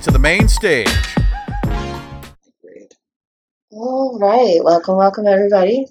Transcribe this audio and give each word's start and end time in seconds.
coming 0.00 0.06
to 0.06 0.10
the 0.12 0.18
main 0.18 0.48
stage. 0.48 0.88
All 3.70 4.18
right, 4.18 4.58
welcome, 4.62 4.96
welcome 4.96 5.26
everybody 5.26 5.86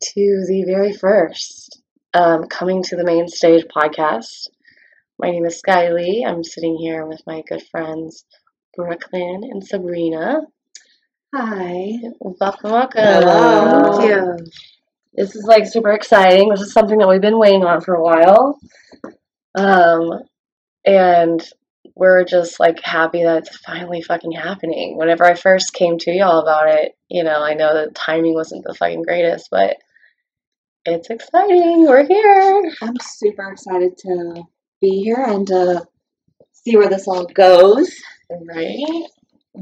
to 0.00 0.44
the 0.48 0.64
very 0.66 0.92
first 0.92 1.80
um, 2.12 2.48
coming 2.48 2.82
to 2.84 2.96
the 2.96 3.04
main 3.04 3.28
stage 3.28 3.64
podcast. 3.74 4.48
My 5.18 5.30
name 5.30 5.44
is 5.44 5.58
Sky 5.58 5.92
Lee. 5.92 6.24
I'm 6.26 6.42
sitting 6.42 6.76
here 6.76 7.06
with 7.06 7.22
my 7.26 7.42
good 7.48 7.62
friends 7.70 8.24
Brooklyn 8.76 9.42
and 9.44 9.64
Sabrina. 9.64 10.40
Hi. 11.32 11.98
Welcome, 12.18 12.70
welcome. 12.72 13.02
Hello. 13.04 13.98
Thank 13.98 14.10
you. 14.10 14.38
This 15.14 15.36
is 15.36 15.44
like 15.44 15.66
super 15.66 15.92
exciting. 15.92 16.48
This 16.48 16.62
is 16.62 16.72
something 16.72 16.98
that 16.98 17.08
we've 17.08 17.20
been 17.20 17.38
waiting 17.38 17.64
on 17.64 17.80
for 17.80 17.94
a 17.94 18.02
while. 18.02 18.58
Um, 19.54 20.22
and 20.84 21.48
we're 21.94 22.24
just 22.24 22.58
like 22.58 22.80
happy 22.82 23.22
that 23.24 23.38
it's 23.46 23.56
finally 23.58 24.02
fucking 24.02 24.32
happening. 24.32 24.96
Whenever 24.96 25.24
I 25.24 25.34
first 25.34 25.74
came 25.74 25.98
to 25.98 26.10
y'all 26.10 26.40
about 26.40 26.68
it, 26.68 26.96
you 27.08 27.22
know, 27.24 27.42
I 27.42 27.54
know 27.54 27.74
the 27.74 27.92
timing 27.92 28.34
wasn't 28.34 28.64
the 28.64 28.74
fucking 28.74 29.02
greatest, 29.02 29.48
but 29.50 29.76
it's 30.84 31.10
exciting. 31.10 31.84
We're 31.86 32.06
here. 32.06 32.72
I'm 32.82 32.96
super 33.00 33.50
excited 33.52 33.96
to 33.98 34.42
be 34.80 35.02
here 35.02 35.22
and 35.22 35.46
to 35.48 35.86
see 36.52 36.76
where 36.76 36.88
this 36.88 37.06
all 37.06 37.26
goes. 37.26 37.92
Right? 38.30 39.04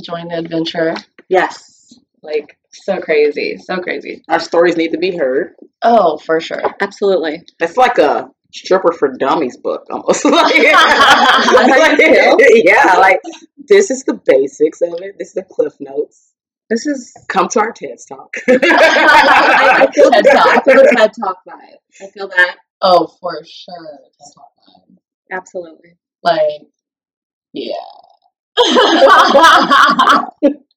Join 0.02 0.28
the 0.28 0.38
adventure. 0.38 0.94
Yes, 1.28 1.92
Like 2.22 2.56
so 2.72 3.00
crazy. 3.00 3.56
So 3.58 3.78
crazy. 3.80 4.22
Our 4.28 4.38
stories 4.40 4.76
need 4.76 4.92
to 4.92 4.98
be 4.98 5.16
heard. 5.16 5.54
Oh, 5.82 6.18
for 6.18 6.40
sure. 6.40 6.62
absolutely. 6.80 7.42
It's 7.58 7.76
like 7.76 7.98
a 7.98 8.30
stripper 8.52 8.92
for 8.92 9.08
dummies 9.16 9.56
book 9.56 9.86
almost. 9.90 10.24
like, 10.26 10.54
how 10.74 11.90
you 11.90 11.96
feel? 11.96 12.36
yeah, 12.64 12.94
like 12.98 13.20
this 13.68 13.90
is 13.90 14.04
the 14.04 14.14
basics 14.26 14.80
of 14.82 14.94
it. 15.00 15.16
This 15.18 15.28
is 15.28 15.34
the 15.34 15.42
cliff 15.44 15.74
notes. 15.80 16.32
This 16.68 16.86
is. 16.86 17.12
Come 17.28 17.48
to 17.48 17.60
our 17.60 17.72
TED 17.72 17.98
talk. 18.08 18.32
I, 18.48 18.52
I 19.88 19.90
feel 19.92 20.10
TED 20.12 20.24
the 20.24 20.30
Talk. 20.30 20.46
I 20.46 20.60
feel 20.62 20.74
the 20.82 20.94
TED 20.96 21.12
Talk 21.20 21.38
vibe. 21.48 21.78
I 22.02 22.10
feel 22.10 22.28
that 22.28 22.56
Oh, 22.82 23.06
for 23.20 23.44
sure. 23.44 23.98
absolutely. 25.30 25.96
Like, 26.22 26.62
yeah. 27.52 27.72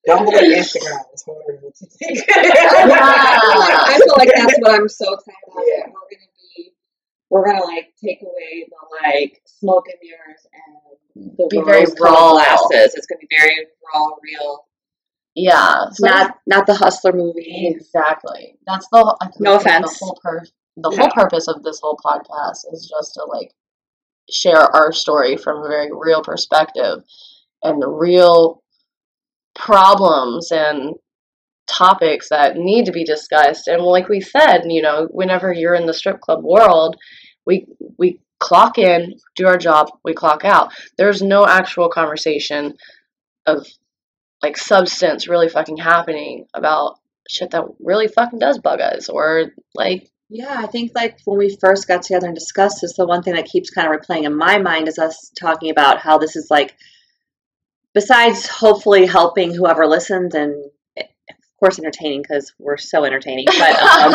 Don't 0.05 0.25
believe 0.25 0.57
Instagram. 0.57 0.99
It's 1.13 1.23
harder 1.23 1.43
than 1.47 1.61
what 1.61 1.73
you 1.79 1.87
think. 1.87 2.25
I 2.29 3.99
feel 4.03 4.13
like 4.17 4.31
that's 4.35 4.57
what 4.59 4.75
I'm 4.75 4.89
so 4.89 5.13
excited 5.13 5.35
about. 5.47 5.63
Yeah. 5.65 5.85
We're 5.87 5.93
gonna 5.93 6.31
be. 6.57 6.73
We're 7.33 7.45
gonna 7.45 7.63
like 7.65 7.93
take 8.03 8.21
away 8.21 8.67
the 8.69 9.09
like 9.09 9.41
smoke 9.45 9.85
and 9.89 9.97
mirrors 10.03 10.45
and 11.15 11.37
the 11.37 11.47
Be 11.49 11.61
very 11.65 11.81
rose-colored 11.85 12.11
raw. 12.13 12.31
glasses. 12.33 12.93
It's 12.95 13.07
gonna 13.07 13.19
be 13.21 13.27
very 13.35 13.67
raw, 13.93 14.09
real. 14.23 14.65
yeah. 15.35 15.85
So 15.91 16.05
Not 16.07 16.37
not 16.45 16.67
the 16.67 16.75
hustler 16.75 17.11
movie. 17.13 17.67
Exactly. 17.75 18.55
That's 18.67 18.87
the 18.91 19.17
No 19.39 19.55
offense. 19.55 19.97
The 19.99 20.05
whole 20.05 20.19
pur- 20.21 20.45
the 20.77 20.89
whole 20.91 21.09
purpose 21.09 21.47
of 21.47 21.63
this 21.63 21.79
whole 21.81 21.97
podcast 22.05 22.71
is 22.71 22.87
just 22.95 23.15
to 23.15 23.23
like 23.25 23.51
share 24.31 24.59
our 24.75 24.91
story 24.91 25.35
from 25.35 25.63
a 25.63 25.67
very 25.67 25.89
real 25.91 26.21
perspective 26.21 27.03
and 27.63 27.81
the 27.81 27.87
real 27.89 28.63
problems 29.55 30.51
and 30.51 30.93
topics 31.67 32.29
that 32.29 32.57
need 32.57 32.85
to 32.85 32.91
be 32.91 33.03
discussed. 33.03 33.67
And 33.67 33.81
like 33.81 34.09
we 34.09 34.21
said, 34.21 34.63
you 34.65 34.81
know, 34.81 35.07
whenever 35.11 35.51
you're 35.51 35.75
in 35.75 35.85
the 35.85 35.93
strip 35.93 36.19
club 36.19 36.43
world, 36.43 36.95
we 37.45 37.65
we 37.97 38.19
clock 38.39 38.77
in, 38.77 39.15
do 39.35 39.47
our 39.47 39.57
job, 39.57 39.87
we 40.03 40.13
clock 40.13 40.43
out. 40.43 40.73
There's 40.97 41.21
no 41.21 41.45
actual 41.45 41.89
conversation 41.89 42.75
of 43.45 43.65
like 44.41 44.57
substance 44.57 45.27
really 45.27 45.47
fucking 45.47 45.77
happening 45.77 46.45
about 46.53 46.99
shit 47.29 47.51
that 47.51 47.63
really 47.79 48.09
fucking 48.09 48.39
does 48.39 48.59
bug 48.59 48.81
us 48.81 49.07
or 49.07 49.53
like 49.73 50.09
Yeah, 50.29 50.55
I 50.57 50.67
think 50.67 50.91
like 50.93 51.19
when 51.25 51.37
we 51.37 51.57
first 51.61 51.87
got 51.87 52.01
together 52.01 52.27
and 52.27 52.35
discussed 52.35 52.79
this, 52.81 52.97
the 52.97 53.05
one 53.05 53.23
thing 53.23 53.35
that 53.35 53.45
keeps 53.45 53.69
kind 53.69 53.87
of 53.87 53.99
replaying 53.99 54.23
in 54.23 54.35
my 54.35 54.57
mind 54.57 54.87
is 54.87 54.99
us 54.99 55.31
talking 55.39 55.69
about 55.69 55.99
how 55.99 56.17
this 56.17 56.35
is 56.35 56.47
like, 56.49 56.75
besides 57.93 58.47
hopefully 58.47 59.05
helping 59.05 59.53
whoever 59.53 59.87
listens 59.87 60.35
and 60.35 60.55
course 61.59 61.79
entertaining 61.79 62.21
because 62.21 62.53
we're 62.59 62.77
so 62.77 63.03
entertaining, 63.05 63.45
but 63.45 63.81
um, 63.81 64.13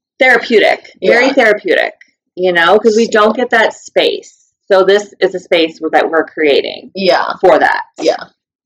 therapeutic, 0.18 0.90
very 1.04 1.26
Yeah. 1.28 1.32
therapeutic, 1.32 1.94
you 2.34 2.52
know, 2.52 2.78
because 2.78 2.96
we 2.96 3.06
don't 3.08 3.36
get 3.36 3.50
that 3.50 3.72
space. 3.74 4.52
So 4.70 4.84
this 4.84 5.14
is 5.20 5.34
a 5.34 5.38
space 5.40 5.78
that 5.92 6.10
we're 6.10 6.24
creating 6.24 6.90
yeah 6.94 7.34
for 7.40 7.58
that. 7.58 7.84
yeah 8.00 8.16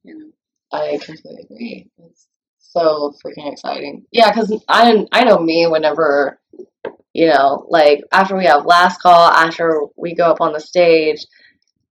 know? 0.04 0.30
i 0.72 0.98
completely 1.04 1.42
agree 1.44 1.90
it's 2.06 2.26
so 2.58 3.12
freaking 3.22 3.52
exciting 3.52 4.06
yeah 4.12 4.30
because 4.30 4.50
i 4.68 5.06
i 5.12 5.24
know 5.24 5.38
me 5.38 5.66
whenever 5.66 6.40
you 7.12 7.26
know 7.28 7.66
like 7.68 8.00
after 8.12 8.34
we 8.36 8.46
have 8.46 8.64
last 8.64 9.02
call 9.02 9.28
after 9.30 9.82
we 9.96 10.14
go 10.14 10.30
up 10.30 10.40
on 10.40 10.52
the 10.54 10.60
stage 10.60 11.26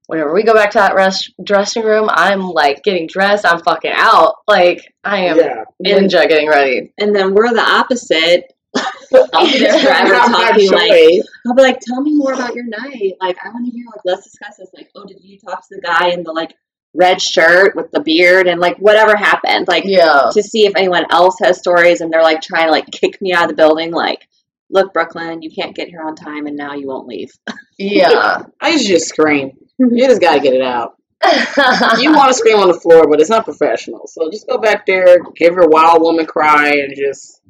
whenever 0.10 0.34
we 0.34 0.44
go 0.44 0.54
back 0.54 0.72
to 0.72 0.78
that 0.78 0.96
rest, 0.96 1.32
dressing 1.44 1.84
room 1.84 2.10
i'm 2.12 2.42
like 2.42 2.84
getting 2.84 3.08
dressed 3.08 3.46
i'm 3.46 3.62
fucking 3.62 3.94
out 3.94 4.36
like 4.48 4.94
i 5.04 5.20
am 5.20 5.38
yeah. 5.38 5.64
ninja 5.86 6.28
getting 6.28 6.50
ready 6.50 6.90
And 6.98 7.16
then 7.16 7.34
we're 7.34 7.54
the 7.54 7.62
opposite. 7.62 8.54
I'll 8.76 9.46
be 9.46 9.60
the 9.60 9.80
driver 9.82 10.16
talking 10.16 10.72
like, 10.72 11.26
I'll 11.48 11.56
be 11.56 11.64
like, 11.64 11.80
tell 11.80 12.02
me 12.02 12.14
more 12.16 12.34
about 12.34 12.54
your 12.54 12.66
night. 12.66 13.14
Like, 13.20 13.38
I 13.44 13.50
want 13.50 13.66
to 13.66 13.72
hear, 13.72 13.86
like, 13.88 14.02
let's 14.06 14.26
discuss 14.26 14.58
this. 14.58 14.70
Like, 14.76 14.90
oh, 14.96 15.06
did 15.06 15.18
you 15.22 15.40
talk 15.40 15.68
to 15.68 15.76
the 15.76 15.82
guy 15.82 16.10
in 16.10 16.24
the, 16.24 16.32
like, 16.32 16.54
red 16.94 17.20
shirt 17.20 17.76
with 17.76 17.90
the 17.92 18.02
beard 18.02 18.48
and, 18.48 18.60
like, 18.60 18.78
whatever 18.78 19.16
happened? 19.16 19.68
Like, 19.68 19.86
yeah 19.88 20.30
to 20.34 20.44
see 20.44 20.68
if 20.68 20.76
anyone 20.76 21.06
else 21.10 21.38
has 21.42 21.58
stories 21.58 22.02
and 22.02 22.14
they're, 22.14 22.22
like, 22.22 22.42
trying 22.42 22.68
to, 22.68 22.72
like, 22.72 22.92
kick 22.92 23.20
me 23.22 23.34
out 23.34 23.46
of 23.46 23.50
the 23.50 23.56
building. 23.56 23.92
Like, 23.92 24.28
look, 24.70 24.94
Brooklyn, 24.94 25.42
you 25.42 25.50
can't 25.50 25.76
get 25.76 25.88
here 25.88 26.04
on 26.04 26.16
time 26.16 26.46
and 26.46 26.56
now 26.56 26.74
you 26.74 26.88
won't 26.88 27.08
leave. 27.08 27.32
yeah 27.80 28.44
I 28.62 28.78
just 28.78 29.08
scream. 29.08 29.58
You 29.80 30.08
just 30.08 30.22
gotta 30.22 30.40
get 30.40 30.54
it 30.54 30.62
out. 30.62 30.96
You 32.00 32.14
want 32.14 32.30
to 32.30 32.34
scream 32.34 32.58
on 32.60 32.68
the 32.68 32.80
floor, 32.80 33.08
but 33.10 33.20
it's 33.20 33.30
not 33.30 33.46
professional. 33.46 34.08
So 34.08 34.30
just 34.30 34.48
go 34.48 34.58
back 34.58 34.86
there, 34.86 35.20
give 35.36 35.54
your 35.54 35.68
wild 35.68 36.02
woman 36.02 36.26
cry, 36.26 36.70
and 36.70 36.96
just. 36.96 37.42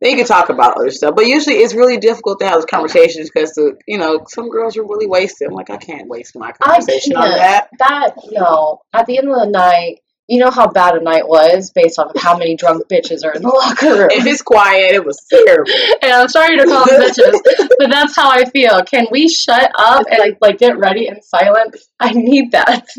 Then 0.00 0.10
you 0.10 0.16
can 0.16 0.26
talk 0.26 0.48
about 0.48 0.76
other 0.76 0.90
stuff. 0.90 1.14
But 1.14 1.26
usually 1.26 1.56
it's 1.56 1.74
really 1.74 1.96
difficult 1.96 2.40
to 2.40 2.46
have 2.46 2.56
those 2.56 2.64
conversations 2.64 3.30
because, 3.32 3.52
the, 3.52 3.78
you 3.86 3.98
know, 3.98 4.24
some 4.26 4.50
girls 4.50 4.76
are 4.76 4.82
really 4.82 5.06
wasted. 5.06 5.46
I'm 5.46 5.54
like, 5.54 5.70
I 5.70 5.76
can't 5.76 6.08
waste 6.08 6.36
my 6.36 6.50
conversation 6.50 7.14
on 7.14 7.30
that. 7.30 7.68
that 7.78 8.16
no 8.32 8.80
at 8.92 9.06
the 9.06 9.18
end 9.18 9.28
of 9.28 9.36
the 9.36 9.46
night 9.46 10.00
you 10.28 10.38
know 10.38 10.50
how 10.50 10.66
bad 10.68 10.94
a 10.96 11.00
night 11.02 11.26
was 11.28 11.70
based 11.74 11.98
off 11.98 12.14
of 12.14 12.20
how 12.22 12.36
many 12.36 12.54
drunk 12.56 12.82
bitches 12.88 13.24
are 13.24 13.32
in 13.32 13.42
the 13.42 13.48
locker 13.66 13.98
room 14.02 14.08
If 14.10 14.24
it's 14.26 14.40
quiet, 14.42 14.94
it 14.94 15.04
was 15.04 15.20
terrible. 15.28 15.70
and 16.02 16.12
i'm 16.12 16.28
sorry 16.28 16.56
to 16.56 16.64
call 16.64 16.84
them 16.86 17.00
bitches 17.02 17.40
but 17.78 17.90
that's 17.90 18.14
how 18.16 18.30
i 18.30 18.44
feel 18.46 18.82
can 18.84 19.06
we 19.10 19.28
shut 19.28 19.70
up 19.78 20.06
and 20.10 20.18
like, 20.18 20.38
like 20.40 20.58
get 20.58 20.78
ready 20.78 21.08
in 21.08 21.20
silence 21.22 21.88
i 22.00 22.12
need 22.12 22.52
that 22.52 22.86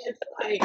It's 0.00 0.18
like, 0.40 0.62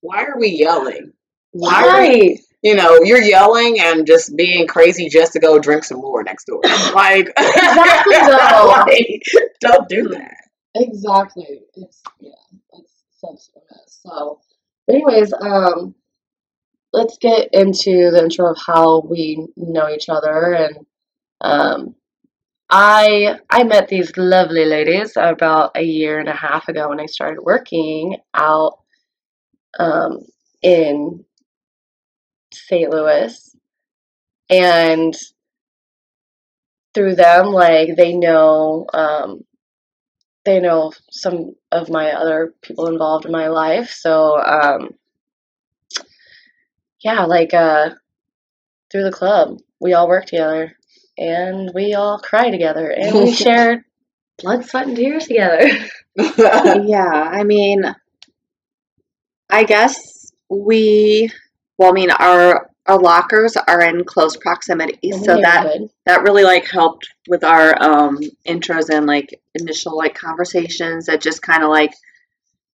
why 0.00 0.22
are 0.24 0.38
we 0.38 0.48
yelling? 0.48 1.12
Why? 1.50 1.82
Why 1.82 2.36
you 2.62 2.76
know, 2.76 3.00
you're 3.02 3.20
yelling 3.20 3.80
and 3.80 4.06
just 4.06 4.36
being 4.36 4.66
crazy 4.68 5.08
just 5.08 5.32
to 5.32 5.40
go 5.40 5.58
drink 5.58 5.82
some 5.84 5.98
more 5.98 6.22
next 6.22 6.44
door. 6.46 6.60
Like, 6.94 7.28
Exactly, 7.36 8.16
though. 8.16 8.84
like, 8.86 9.22
don't 9.60 9.88
do 9.88 10.08
that. 10.10 10.36
exactly 10.76 11.60
it's 11.74 12.00
yeah 12.20 12.30
it's 12.74 12.92
such 13.20 13.50
a 13.56 13.60
mess 13.74 14.00
so 14.06 14.40
anyways 14.88 15.32
um 15.32 15.94
let's 16.92 17.18
get 17.18 17.48
into 17.52 18.10
the 18.10 18.22
intro 18.22 18.50
of 18.50 18.58
how 18.66 19.00
we 19.00 19.46
know 19.56 19.88
each 19.88 20.08
other 20.08 20.54
and 20.54 20.86
um 21.40 21.94
I 22.70 23.38
I 23.50 23.64
met 23.64 23.88
these 23.88 24.16
lovely 24.16 24.64
ladies 24.64 25.12
about 25.16 25.72
a 25.76 25.82
year 25.82 26.18
and 26.18 26.28
a 26.28 26.34
half 26.34 26.68
ago 26.68 26.88
when 26.88 27.00
I 27.00 27.06
started 27.06 27.42
working 27.42 28.16
out 28.32 28.78
um, 29.78 30.20
in 30.62 31.24
St. 32.52 32.90
Louis, 32.90 33.56
and 34.48 35.14
through 36.94 37.16
them, 37.16 37.46
like 37.46 37.96
they 37.96 38.14
know 38.14 38.86
um, 38.94 39.44
they 40.44 40.60
know 40.60 40.92
some 41.10 41.54
of 41.72 41.88
my 41.88 42.12
other 42.12 42.54
people 42.62 42.86
involved 42.86 43.24
in 43.26 43.32
my 43.32 43.48
life. 43.48 43.90
So 43.90 44.38
um, 44.38 44.90
yeah, 47.00 47.24
like 47.24 47.54
uh, 47.54 47.90
through 48.90 49.04
the 49.04 49.12
club, 49.12 49.58
we 49.80 49.92
all 49.92 50.08
work 50.08 50.26
together 50.26 50.76
and 51.18 51.70
we 51.74 51.94
all 51.94 52.18
cry 52.18 52.50
together 52.50 52.90
and 52.90 53.14
we 53.14 53.32
share 53.44 53.84
blood, 54.38 54.64
sweat, 54.64 54.86
and 54.86 54.96
tears 54.96 55.26
together. 55.26 55.68
yeah, 56.16 57.28
I 57.32 57.42
mean, 57.44 57.84
I 59.50 59.64
guess 59.64 60.30
we, 60.48 61.30
well, 61.76 61.90
I 61.90 61.92
mean, 61.92 62.10
our 62.10 62.70
our 62.86 62.98
lockers 63.00 63.56
are 63.56 63.80
in 63.82 64.04
close 64.04 64.36
proximity, 64.36 64.98
In 65.02 65.24
so 65.24 65.36
that 65.40 65.64
neighborhood. 65.64 65.90
that 66.06 66.22
really 66.22 66.44
like 66.44 66.66
helped 66.68 67.08
with 67.28 67.42
our 67.44 67.80
um 67.82 68.18
intros 68.46 68.90
and 68.90 69.06
like 69.06 69.40
initial 69.54 69.96
like 69.96 70.14
conversations 70.14 71.06
that 71.06 71.20
just 71.22 71.40
kind 71.42 71.62
of 71.62 71.70
like 71.70 71.92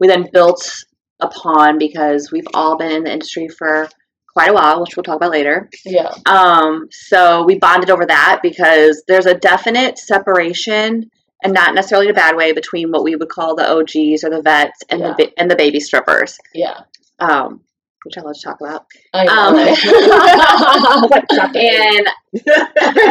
we 0.00 0.08
then 0.08 0.28
built 0.32 0.84
upon 1.20 1.78
because 1.78 2.32
we've 2.32 2.48
all 2.54 2.76
been 2.78 2.90
in 2.92 3.04
the 3.04 3.12
industry 3.12 3.46
for 3.48 3.88
quite 4.32 4.48
a 4.48 4.52
while, 4.54 4.80
which 4.80 4.96
we'll 4.96 5.02
talk 5.02 5.16
about 5.16 5.30
later. 5.32 5.68
Yeah. 5.84 6.12
Um, 6.26 6.88
so 6.90 7.44
we 7.44 7.58
bonded 7.58 7.90
over 7.90 8.06
that 8.06 8.40
because 8.42 9.02
there's 9.08 9.26
a 9.26 9.34
definite 9.34 9.98
separation, 9.98 11.10
and 11.42 11.52
not 11.52 11.74
necessarily 11.74 12.06
in 12.06 12.12
a 12.12 12.14
bad 12.14 12.36
way, 12.36 12.52
between 12.52 12.90
what 12.90 13.02
we 13.04 13.16
would 13.16 13.28
call 13.28 13.54
the 13.56 13.68
OGs 13.68 14.24
or 14.24 14.30
the 14.30 14.40
vets 14.42 14.82
and 14.88 15.00
Yeah. 15.00 15.14
the 15.18 15.32
and 15.38 15.50
the 15.50 15.56
baby 15.56 15.80
strippers, 15.80 16.38
Yeah. 16.54 16.78
um, 17.18 17.60
which 18.04 18.18
I 18.18 18.22
love 18.22 18.34
to 18.34 18.40
talk 18.42 18.60
about. 18.60 18.86
I 19.14 19.26
Um, 19.26 19.54
know. 19.56 19.74
and 21.54 22.06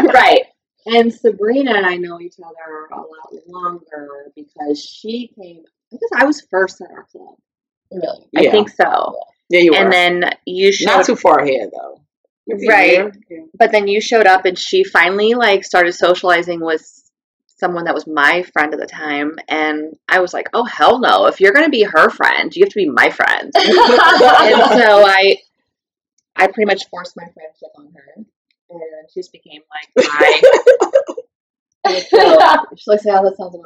right. 0.13 0.44
And 0.86 1.13
Sabrina 1.13 1.74
and 1.75 1.86
I 1.86 1.97
know 1.97 2.19
each 2.19 2.36
other 2.44 2.88
a 2.91 2.97
lot 2.97 3.33
longer 3.47 4.31
because 4.36 4.83
she 4.83 5.31
came. 5.39 5.63
I 5.91 5.95
guess 5.97 6.21
I 6.21 6.25
was 6.25 6.41
first 6.50 6.81
at 6.81 6.89
our 6.91 7.06
club. 7.12 7.36
really. 7.91 8.25
I 8.36 8.41
Yeah. 8.41 8.51
think 8.51 8.69
so. 8.69 9.15
Yeah, 9.50 9.59
you 9.62 9.71
were. 9.71 9.77
And 9.77 9.91
then 9.91 10.31
you 10.45 10.71
showed 10.71 10.97
Not 10.97 11.06
too 11.06 11.15
far 11.15 11.39
ahead 11.39 11.69
though. 11.71 12.01
Right. 12.68 13.13
Yeah. 13.30 13.42
but 13.59 13.71
then 13.71 13.88
you 13.88 14.01
showed 14.01 14.25
up 14.25 14.45
and 14.45 14.57
she 14.57 14.83
finally 14.83 15.35
like 15.35 15.63
started 15.63 15.94
socializing 15.94 16.62
with 16.62 16.81
someone 17.59 17.83
that 17.85 17.94
was 17.94 18.07
my 18.07 18.41
friend 18.53 18.73
at 18.73 18.79
the 18.79 18.88
time 18.88 19.35
and 19.47 19.94
i 20.07 20.19
was 20.19 20.33
like 20.33 20.47
oh 20.53 20.63
hell 20.63 21.00
no. 21.00 21.25
If 21.27 21.39
you're 21.41 21.53
going 21.53 21.65
to 21.65 21.69
be 21.69 21.83
her 21.83 22.09
friend 22.09 22.56
you 22.56 22.63
have 22.63 22.69
to 22.71 22.75
be 22.75 22.89
my 22.89 23.09
friend. 23.09 23.51
And 23.56 24.61
so 24.81 25.06
i 25.06 25.38
i 26.35 26.47
pretty 26.47 26.65
much 26.65 26.88
forced 26.89 27.15
my 27.17 27.25
friendship 27.33 27.69
on 27.77 27.91
her 27.94 28.25
and 28.69 29.09
she 29.11 29.19
just 29.19 29.31
became 29.31 29.61
like 29.75 30.07
my 30.07 30.41
she's 31.97 32.13
like 32.88 33.01
how 33.06 33.23
that 33.23 33.35
sounds 33.38 33.56
about 33.56 33.65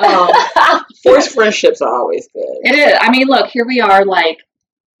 right. 0.00 0.70
Um, 0.70 0.84
Forced 1.02 1.30
friendships 1.34 1.80
are 1.80 1.94
always 1.94 2.28
good. 2.32 2.56
it 2.62 2.74
is. 2.74 2.96
I 3.00 3.10
mean 3.10 3.26
look 3.26 3.48
here 3.48 3.66
we 3.66 3.80
are 3.80 4.04
like 4.04 4.38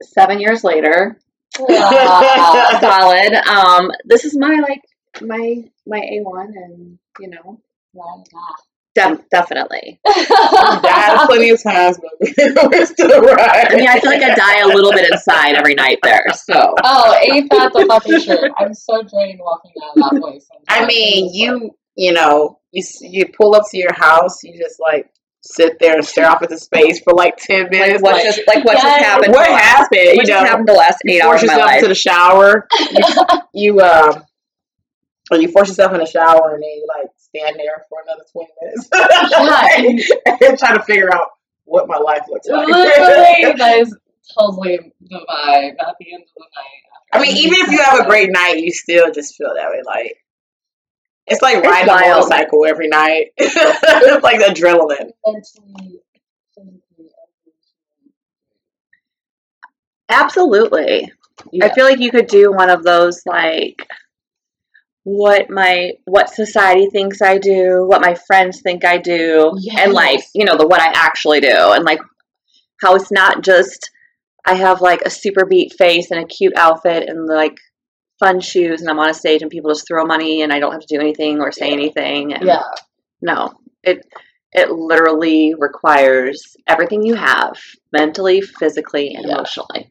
seven 0.02 0.40
years 0.40 0.64
later. 0.64 1.18
Wow. 1.58 2.78
solid. 2.80 3.34
Um 3.48 3.90
this 4.04 4.24
is 4.24 4.36
my 4.36 4.56
like 4.56 4.82
my 5.20 5.64
my 5.86 6.00
a1 6.00 6.46
and 6.56 6.98
you 7.20 7.28
know 7.28 7.60
Def- 8.94 9.26
definitely. 9.30 9.98
Died 10.06 11.26
plenty 11.26 11.48
of 11.50 11.62
times, 11.62 11.98
but 11.98 12.70
we're 12.70 12.84
still 12.86 13.22
right. 13.22 13.72
I 13.72 13.74
mean, 13.74 13.88
I 13.88 13.98
feel 13.98 14.10
like 14.10 14.22
I 14.22 14.34
die 14.34 14.58
a 14.60 14.66
little 14.66 14.92
bit 14.92 15.10
inside 15.10 15.54
every 15.54 15.74
night 15.74 15.98
there. 16.02 16.24
So 16.34 16.74
Oh, 16.84 17.18
ain't 17.22 17.50
that 17.52 17.72
the 17.72 17.86
fucking 17.86 18.20
truth? 18.22 18.52
I'm 18.58 18.74
so 18.74 19.02
drained 19.02 19.40
walking 19.42 19.72
out 19.82 19.96
of 19.96 20.10
that 20.10 20.20
place. 20.20 20.46
I 20.68 20.84
mean, 20.84 21.30
you 21.34 21.70
you 21.96 22.12
know, 22.12 22.58
you 22.72 22.82
you 23.00 23.24
pull 23.34 23.54
up 23.54 23.62
to 23.70 23.78
your 23.78 23.94
house, 23.94 24.42
you 24.44 24.58
just 24.58 24.78
like 24.78 25.10
sit 25.42 25.78
there 25.80 25.94
and 25.94 26.04
stare 26.04 26.28
off 26.30 26.42
into 26.42 26.58
space 26.58 27.00
for 27.00 27.14
like 27.14 27.36
ten 27.38 27.62
like 27.62 27.70
minutes. 27.70 28.02
what 28.02 28.12
like, 28.12 28.24
just 28.24 28.40
like 28.46 28.62
what 28.66 28.74
Yes. 28.74 28.82
just 28.82 29.04
happened? 29.04 29.32
what 29.32 29.46
happened? 29.48 29.88
What 29.90 30.14
You 30.16 30.24
just 30.26 30.28
know, 30.42 30.48
happened 30.48 30.68
the 30.68 30.72
last 30.74 30.98
eight 31.08 31.22
hours 31.22 31.40
force 31.40 31.50
of 31.50 31.56
my 31.58 31.64
life? 31.64 31.80
to 31.82 31.88
the 31.88 31.94
shower. 31.94 32.68
You, 33.54 33.74
you 33.76 33.80
uh, 33.80 34.20
or 35.30 35.38
you 35.38 35.48
force 35.50 35.68
yourself 35.68 35.92
in 35.94 35.98
the 36.00 36.06
shower 36.06 36.54
and 36.54 36.62
then 36.62 36.68
you 36.70 36.86
like 36.98 37.06
stand 37.34 37.56
there 37.58 37.84
for 37.88 37.98
another 38.06 38.24
twenty 38.32 38.52
minutes 38.60 38.88
and 40.48 40.58
try 40.58 40.76
to 40.76 40.82
figure 40.84 41.12
out 41.14 41.28
what 41.64 41.88
my 41.88 41.96
life 41.96 42.22
looks 42.28 42.46
like. 42.48 42.66
Literally, 42.68 43.54
that 43.58 43.78
is 43.78 43.96
totally 44.38 44.92
the 45.00 45.16
vibe 45.16 45.74
at 45.80 45.94
the 46.00 46.12
end 46.14 46.22
of 46.22 46.28
the 46.36 46.44
night. 46.56 46.82
I 47.14 47.20
mean, 47.20 47.36
even 47.36 47.58
if 47.58 47.70
you 47.70 47.82
have 47.82 48.00
a 48.00 48.04
great 48.04 48.30
night, 48.30 48.58
you 48.58 48.72
still 48.72 49.12
just 49.12 49.36
feel 49.36 49.52
that 49.54 49.70
way. 49.70 49.82
Like 49.84 50.16
it's 51.26 51.42
like 51.42 51.58
It's 51.58 51.66
riding 51.66 51.88
a 51.88 51.92
wild. 51.92 52.30
motorcycle 52.30 52.66
every 52.66 52.88
night. 52.88 53.32
it's 53.36 54.22
like 54.24 54.40
adrenaline. 54.40 55.10
Absolutely. 60.08 61.10
yeah. 61.52 61.66
I 61.66 61.74
feel 61.74 61.84
like 61.84 61.98
you 62.00 62.10
could 62.10 62.26
do 62.26 62.52
one 62.52 62.70
of 62.70 62.82
those 62.82 63.22
like 63.26 63.86
what 65.04 65.50
my 65.50 65.92
what 66.04 66.30
society 66.32 66.86
thinks 66.90 67.20
I 67.20 67.38
do, 67.38 67.84
what 67.86 68.00
my 68.00 68.14
friends 68.26 68.60
think 68.62 68.84
I 68.84 68.98
do, 68.98 69.52
and 69.76 69.92
like, 69.92 70.20
you 70.34 70.44
know, 70.44 70.56
the 70.56 70.66
what 70.66 70.80
I 70.80 70.92
actually 70.94 71.40
do 71.40 71.72
and 71.72 71.84
like 71.84 72.00
how 72.80 72.94
it's 72.94 73.10
not 73.12 73.42
just 73.42 73.90
I 74.46 74.54
have 74.54 74.80
like 74.80 75.02
a 75.02 75.10
super 75.10 75.46
beat 75.46 75.72
face 75.74 76.10
and 76.10 76.20
a 76.22 76.26
cute 76.26 76.54
outfit 76.56 77.08
and 77.08 77.26
like 77.26 77.56
fun 78.18 78.40
shoes 78.40 78.80
and 78.80 78.90
I'm 78.90 78.98
on 78.98 79.10
a 79.10 79.14
stage 79.14 79.42
and 79.42 79.50
people 79.50 79.70
just 79.70 79.86
throw 79.88 80.04
money 80.04 80.42
and 80.42 80.52
I 80.52 80.60
don't 80.60 80.72
have 80.72 80.80
to 80.82 80.94
do 80.94 81.00
anything 81.00 81.40
or 81.40 81.50
say 81.52 81.68
Yeah. 81.68 81.72
anything. 81.74 82.34
And 82.34 82.44
yeah. 82.46 82.62
No. 83.20 83.52
It 83.82 84.04
it 84.52 84.70
literally 84.70 85.54
requires 85.58 86.56
everything 86.68 87.02
you 87.02 87.14
have 87.14 87.54
mentally, 87.92 88.40
physically, 88.42 89.14
and 89.14 89.26
Yeah. 89.26 89.34
emotionally. 89.34 89.90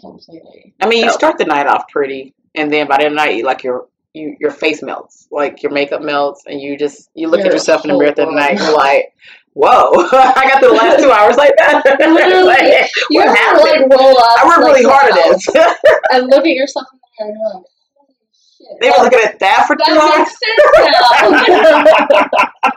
Completely. 0.00 0.74
I 0.80 0.88
mean, 0.88 1.04
you 1.04 1.12
start 1.12 1.38
the 1.38 1.44
night 1.44 1.66
off 1.66 1.84
pretty, 1.92 2.34
and 2.54 2.72
then 2.72 2.88
by 2.88 2.96
the 2.96 3.04
end 3.04 3.12
of 3.12 3.18
the 3.18 3.24
night, 3.26 3.36
you 3.36 3.44
like 3.44 3.62
your 3.62 3.86
you 4.14 4.36
your 4.40 4.50
face 4.50 4.82
melts, 4.82 5.28
like 5.30 5.62
your 5.62 5.72
makeup 5.72 6.02
melts, 6.02 6.42
and 6.46 6.60
you 6.60 6.76
just 6.76 7.10
you 7.14 7.28
look 7.28 7.40
at 7.40 7.52
yourself 7.52 7.84
in 7.84 7.90
the 7.92 7.98
mirror 7.98 8.10
at 8.10 8.16
the 8.16 8.26
night, 8.26 8.58
you're 8.58 8.74
like, 8.74 9.12
"Whoa, 9.52 9.92
I 10.12 10.48
got 10.48 10.60
through 10.60 10.70
the 10.70 10.74
last 10.74 11.02
two 11.02 11.10
hours 11.10 11.36
like 11.36 11.54
that." 11.58 11.84
Like, 12.50 12.88
You 13.10 13.20
ever, 13.20 13.34
happened? 13.34 13.64
like 13.64 13.98
roll 14.00 14.18
up 14.18 14.38
I 14.38 14.46
worked 14.46 14.64
like, 14.64 14.74
really 14.74 14.84
hard 14.84 15.12
at 15.12 15.14
this. 15.14 15.46
and 16.12 16.26
look 16.28 16.44
at 16.44 16.54
yourself 16.54 16.86
in 16.92 16.98
the 16.98 17.24
mirror 17.24 17.30
and 17.30 17.38
you're 17.38 17.54
like, 17.54 17.64
holy 17.94 18.14
shit. 18.56 18.80
they 18.80 18.90
were 18.90 19.04
looking 19.04 19.20
at 19.24 19.38
that 19.38 19.66
for 19.66 19.76
two 19.76 19.98
hours. 19.98 20.28
makes 20.28 21.18
sense 21.20 21.40
now. 21.80 22.72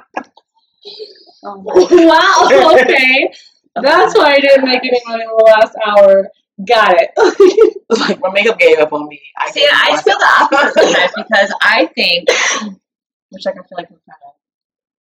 Oh 1.46 1.60
wow, 2.08 2.76
okay. 2.80 3.32
That's 3.76 4.16
why 4.16 4.34
I 4.34 4.40
didn't 4.40 4.66
make 4.66 4.84
any 4.86 5.00
money 5.08 5.24
in 5.24 5.30
the 5.30 5.44
last 5.44 5.76
hour. 5.86 6.30
Got 6.68 6.96
it. 7.00 7.12
like 7.90 8.20
my 8.20 8.32
makeup 8.32 8.60
gave 8.60 8.80
up 8.80 8.94
on 8.94 9.08
me. 9.08 9.22
I 9.38 9.52
See, 9.52 9.62
gave 9.62 9.70
I 9.72 9.92
on 9.98 10.04
feel 10.04 10.18
the 10.18 10.30
opposite 10.42 10.74
sometimes 10.74 11.12
because 11.18 11.54
I 11.62 11.86
think, 11.96 12.30
which 13.30 13.46
like 13.46 13.56
I 13.56 13.64
feel 13.64 13.78
like 13.78 13.90
we 13.90 13.98
kind 14.08 14.20
of 14.28 14.34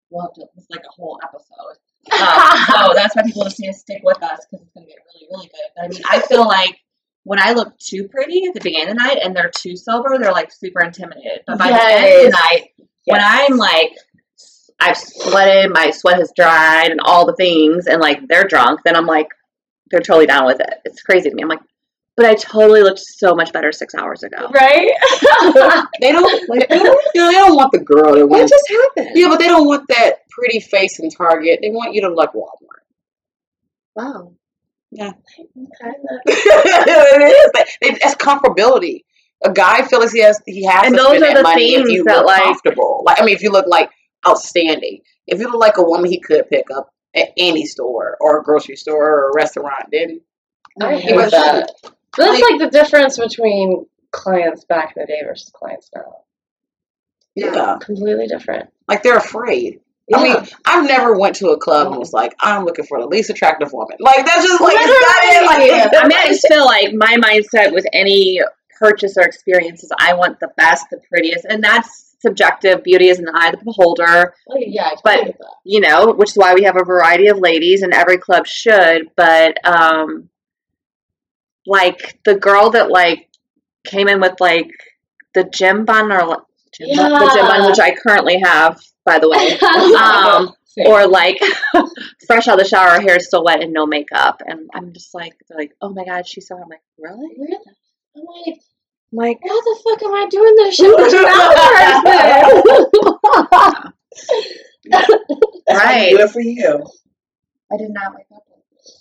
we'll 0.09 0.23
have 0.23 0.33
to, 0.33 0.45
it's 0.57 0.67
like 0.69 0.81
a 0.81 0.91
whole 0.95 1.19
episode. 1.23 1.77
Um, 2.11 2.87
so 2.87 2.93
that's 2.95 3.15
why 3.15 3.23
people 3.23 3.43
just 3.43 3.59
need 3.59 3.67
to 3.67 3.73
stick 3.73 4.01
with 4.03 4.21
us 4.21 4.45
because 4.49 4.65
it's 4.65 4.73
going 4.73 4.85
to 4.87 4.91
get 4.91 4.99
really, 5.13 5.27
really 5.31 5.47
good. 5.47 5.69
But 5.75 5.85
I 5.85 5.87
mean, 5.87 6.01
I 6.09 6.19
feel 6.27 6.45
like 6.45 6.77
when 7.23 7.39
I 7.39 7.53
look 7.53 7.77
too 7.79 8.07
pretty 8.09 8.45
at 8.47 8.53
the 8.53 8.59
beginning 8.61 8.89
of 8.89 8.97
the 8.97 9.03
night 9.03 9.19
and 9.23 9.35
they're 9.35 9.51
too 9.55 9.75
sober, 9.77 10.17
they're 10.19 10.31
like 10.31 10.51
super 10.51 10.83
intimidated. 10.83 11.43
But 11.47 11.57
by 11.59 11.69
the 11.69 11.81
end 11.81 12.05
of 12.05 12.23
the 12.25 12.29
night, 12.31 12.69
when 13.05 13.19
Yes. 13.21 13.49
I'm 13.49 13.57
like, 13.57 13.91
I've 14.79 14.97
sweated, 14.97 15.71
my 15.71 15.91
sweat 15.91 16.17
has 16.17 16.33
dried, 16.35 16.91
and 16.91 16.99
all 17.03 17.25
the 17.25 17.35
things, 17.35 17.87
and 17.87 18.01
like 18.01 18.27
they're 18.27 18.43
drunk, 18.47 18.81
then 18.83 18.95
I'm 18.97 19.05
like, 19.05 19.27
they're 19.93 20.01
totally 20.01 20.25
down 20.25 20.45
with 20.45 20.59
it. 20.59 20.73
It's 20.83 21.01
crazy 21.01 21.29
to 21.29 21.35
me. 21.35 21.43
I'm 21.43 21.47
like, 21.49 21.61
but 22.17 22.25
I 22.25 22.33
totally 22.35 22.81
looked 22.81 22.99
so 22.99 23.33
much 23.35 23.53
better 23.53 23.71
six 23.71 23.95
hours 23.95 24.23
ago. 24.23 24.49
right? 24.53 24.91
They 26.01 26.11
don't, 26.11 26.49
like, 26.49 26.67
they 26.67 26.79
don't, 26.79 27.01
you 27.15 27.21
know, 27.21 27.27
they 27.27 27.33
don't 27.37 27.55
want 27.55 27.71
the 27.71 27.79
girl. 27.79 28.13
They 28.15 28.23
What 28.23 28.39
want, 28.39 28.49
just 28.49 28.67
happened? 28.69 29.11
yeah, 29.15 29.29
but 29.29 29.37
they 29.39 29.47
don't 29.47 29.65
want 29.67 29.87
that 29.89 30.27
pretty 30.29 30.59
face 30.59 30.99
in 30.99 31.09
Target. 31.09 31.59
They 31.61 31.69
want 31.69 31.93
you 31.93 32.01
to 32.01 32.09
look 32.13 32.33
Walmart. 32.33 32.83
Wow. 33.95 34.33
Yeah. 34.91 35.13
It 36.25 37.21
is. 37.21 37.49
But 37.53 37.67
it- 37.81 37.99
It's 38.03 38.15
comfortability. 38.15 39.03
A 39.45 39.51
guy 39.51 39.85
feels 39.85 40.11
he 40.11 40.21
has 40.21 40.39
he 40.45 40.63
has 40.65 40.85
And 40.85 40.95
to 40.95 41.01
those 41.01 41.17
spend 41.17 41.23
are 41.23 41.27
that 41.33 41.37
the 41.37 41.43
money 41.43 41.73
if 41.73 41.79
things 41.83 41.91
you 41.91 42.03
that, 42.05 42.17
look 42.17 42.25
like- 42.27 42.43
comfortable. 42.43 43.03
Like 43.05 43.21
I 43.21 43.25
mean, 43.25 43.35
if 43.35 43.41
you 43.41 43.51
look 43.51 43.67
like 43.67 43.89
outstanding. 44.27 45.01
If 45.27 45.39
you 45.39 45.47
look 45.49 45.59
like 45.59 45.77
a 45.77 45.83
woman 45.83 46.09
he 46.09 46.19
could 46.19 46.47
pick 46.49 46.65
up 46.75 46.92
at 47.15 47.29
any 47.37 47.65
store 47.65 48.17
or 48.19 48.39
a 48.39 48.43
grocery 48.43 48.75
store 48.75 49.09
or 49.09 49.29
a 49.29 49.33
restaurant, 49.35 49.85
then 49.91 50.21
I 50.81 50.93
you 50.95 50.99
hate 50.99 51.15
must 51.15 51.31
that. 51.31 51.71
That's 52.17 52.41
like 52.41 52.59
the 52.59 52.69
difference 52.71 53.17
between 53.17 53.85
clients 54.11 54.63
back 54.65 54.93
in 54.95 55.01
the 55.03 55.07
day 55.07 55.21
versus 55.25 55.51
clients 55.53 55.89
now. 55.95 56.21
yeah, 57.35 57.77
Completely 57.81 58.27
different. 58.27 58.69
like 58.87 59.03
they're 59.03 59.17
afraid. 59.17 59.79
I 60.13 60.21
mean, 60.21 60.35
I've 60.65 60.85
never 60.85 61.17
went 61.17 61.37
to 61.37 61.47
a 61.51 61.57
club 61.57 61.87
and 61.87 61.97
was 61.97 62.11
like, 62.11 62.35
I'm 62.41 62.65
looking 62.65 62.85
for 62.85 62.99
the 62.99 63.07
least 63.07 63.29
attractive 63.29 63.71
woman. 63.71 63.95
Like 63.99 64.25
that's 64.25 64.45
just 64.45 64.61
like, 64.61 64.75
it's 64.77 64.85
not 64.85 65.23
it. 65.23 65.45
Like 65.93 66.03
I 66.03 66.07
mean, 66.07 66.17
I 66.17 66.27
just 66.27 66.45
feel 66.51 66.65
like 66.65 66.93
my 66.93 67.15
mindset 67.17 67.73
with 67.73 67.85
any 67.93 68.41
purchase 68.79 69.15
or 69.17 69.23
experience 69.23 69.81
is 69.83 69.91
I 69.97 70.13
want 70.15 70.39
the 70.41 70.49
best, 70.57 70.85
the 70.91 70.99
prettiest, 71.09 71.45
and 71.45 71.63
that's 71.63 72.12
subjective. 72.23 72.83
Beauty 72.83 73.09
is 73.09 73.19
in 73.19 73.25
the 73.25 73.33
eye 73.35 73.49
of 73.49 73.59
the 73.59 73.65
beholder, 73.65 74.33
Well, 74.47 74.57
yeah, 74.59 74.91
But- 75.03 75.11
totally 75.11 75.31
get 75.31 75.37
that. 75.39 75.55
you 75.63 75.79
know, 75.81 76.13
which 76.13 76.31
is 76.31 76.35
why 76.37 76.53
we 76.55 76.63
have 76.63 76.75
a 76.79 76.83
variety 76.83 77.27
of 77.27 77.37
ladies, 77.37 77.83
and 77.83 77.93
every 77.93 78.17
club 78.17 78.47
should. 78.47 79.11
But 79.15 79.57
um, 79.67 80.29
like 81.65 82.19
the 82.25 82.35
girl 82.35 82.71
that 82.71 82.89
like 82.89 83.29
came 83.85 84.07
in 84.07 84.19
with 84.19 84.39
like 84.39 84.71
the 85.33 85.43
gym 85.45 85.85
bun 85.85 86.11
or 86.11 86.25
like, 86.25 86.39
gym 86.77 86.95
bun, 86.97 87.11
the 87.11 87.31
gym 87.35 87.47
bun, 87.47 87.69
which 87.69 87.79
I 87.79 87.93
currently 87.95 88.39
have, 88.43 88.79
by 89.05 89.19
the 89.19 89.29
way. 89.29 89.57
um, 89.97 90.53
or 90.87 91.05
like 91.07 91.39
fresh 92.27 92.47
out 92.47 92.59
of 92.59 92.63
the 92.63 92.67
shower, 92.69 92.89
her 92.95 93.01
hair 93.01 93.17
is 93.17 93.27
still 93.27 93.43
wet 93.43 93.61
and 93.61 93.71
no 93.73 93.85
makeup, 93.85 94.41
and 94.45 94.69
I'm 94.73 94.91
just 94.93 95.13
like, 95.13 95.33
they're 95.47 95.57
like, 95.57 95.73
oh 95.81 95.89
my 95.89 96.03
god, 96.03 96.27
she's 96.27 96.47
so. 96.47 96.55
I'm 96.55 96.67
like, 96.69 96.81
really? 96.97 97.29
Really? 97.37 97.57
I'm 98.17 98.23
like, 98.47 98.59
like, 99.13 99.39
how 99.43 99.61
the 99.61 99.79
fuck 99.83 100.03
am 100.03 100.13
I 100.13 100.27
doing 100.29 100.55
this 100.57 100.75
shit 100.75 100.95
with 100.95 101.11
that 101.11 102.33
person? 103.93 103.93
That's 104.85 105.09
you 105.09 105.17
Right. 105.69 106.09
do 106.11 106.19
it 106.23 106.29
for 106.31 106.41
you. 106.41 106.85
I 107.71 107.77
did 107.77 107.91
not 107.91 108.13
wake 108.15 108.25
up. 108.35 108.43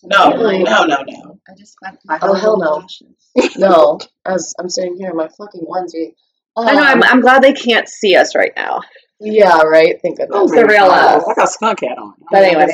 No, 0.05 0.33
Really? 0.37 0.63
no, 0.63 0.85
no, 0.85 1.03
no. 1.07 1.41
I 1.49 1.55
just 1.59 1.77
went 1.83 1.99
my 2.05 2.19
Oh, 2.23 2.35
hell 2.35 2.57
no. 2.57 2.87
No, 3.57 3.99
as 4.27 4.55
I'm 4.59 4.69
sitting 4.69 4.97
here 4.97 5.11
in 5.11 5.17
my 5.17 5.29
fucking 5.29 5.63
onesie. 5.63 6.15
I 6.57 6.75
know. 6.75 6.83
I'm, 6.83 7.03
Um, 7.03 7.09
I'm 7.09 7.21
glad 7.21 7.43
they 7.43 7.53
can't 7.53 7.89
see 7.89 8.15
us 8.15 8.35
right 8.35 8.53
now. 8.57 8.81
yeah, 9.21 9.63
right. 9.63 9.99
Thank 10.03 10.19
goodness. 10.19 10.51
the 10.53 10.67
real 10.67 10.85
us. 10.85 11.25
I 11.29 11.35
got 11.35 11.45
a 11.45 11.51
skunk 11.51 11.81
hat 11.81 11.99
on. 11.99 12.15
But 12.31 12.45
anyway. 12.45 12.69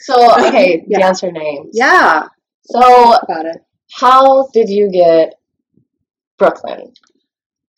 So 0.00 0.46
okay, 0.46 0.84
Yeah. 0.88 0.98
dancer 0.98 1.32
names. 1.32 1.70
Yeah. 1.72 2.28
So 2.66 3.12
About 3.14 3.46
it. 3.46 3.62
how 3.92 4.46
did 4.54 4.68
you 4.70 4.90
get 4.90 5.34
Brooklyn? 6.38 6.92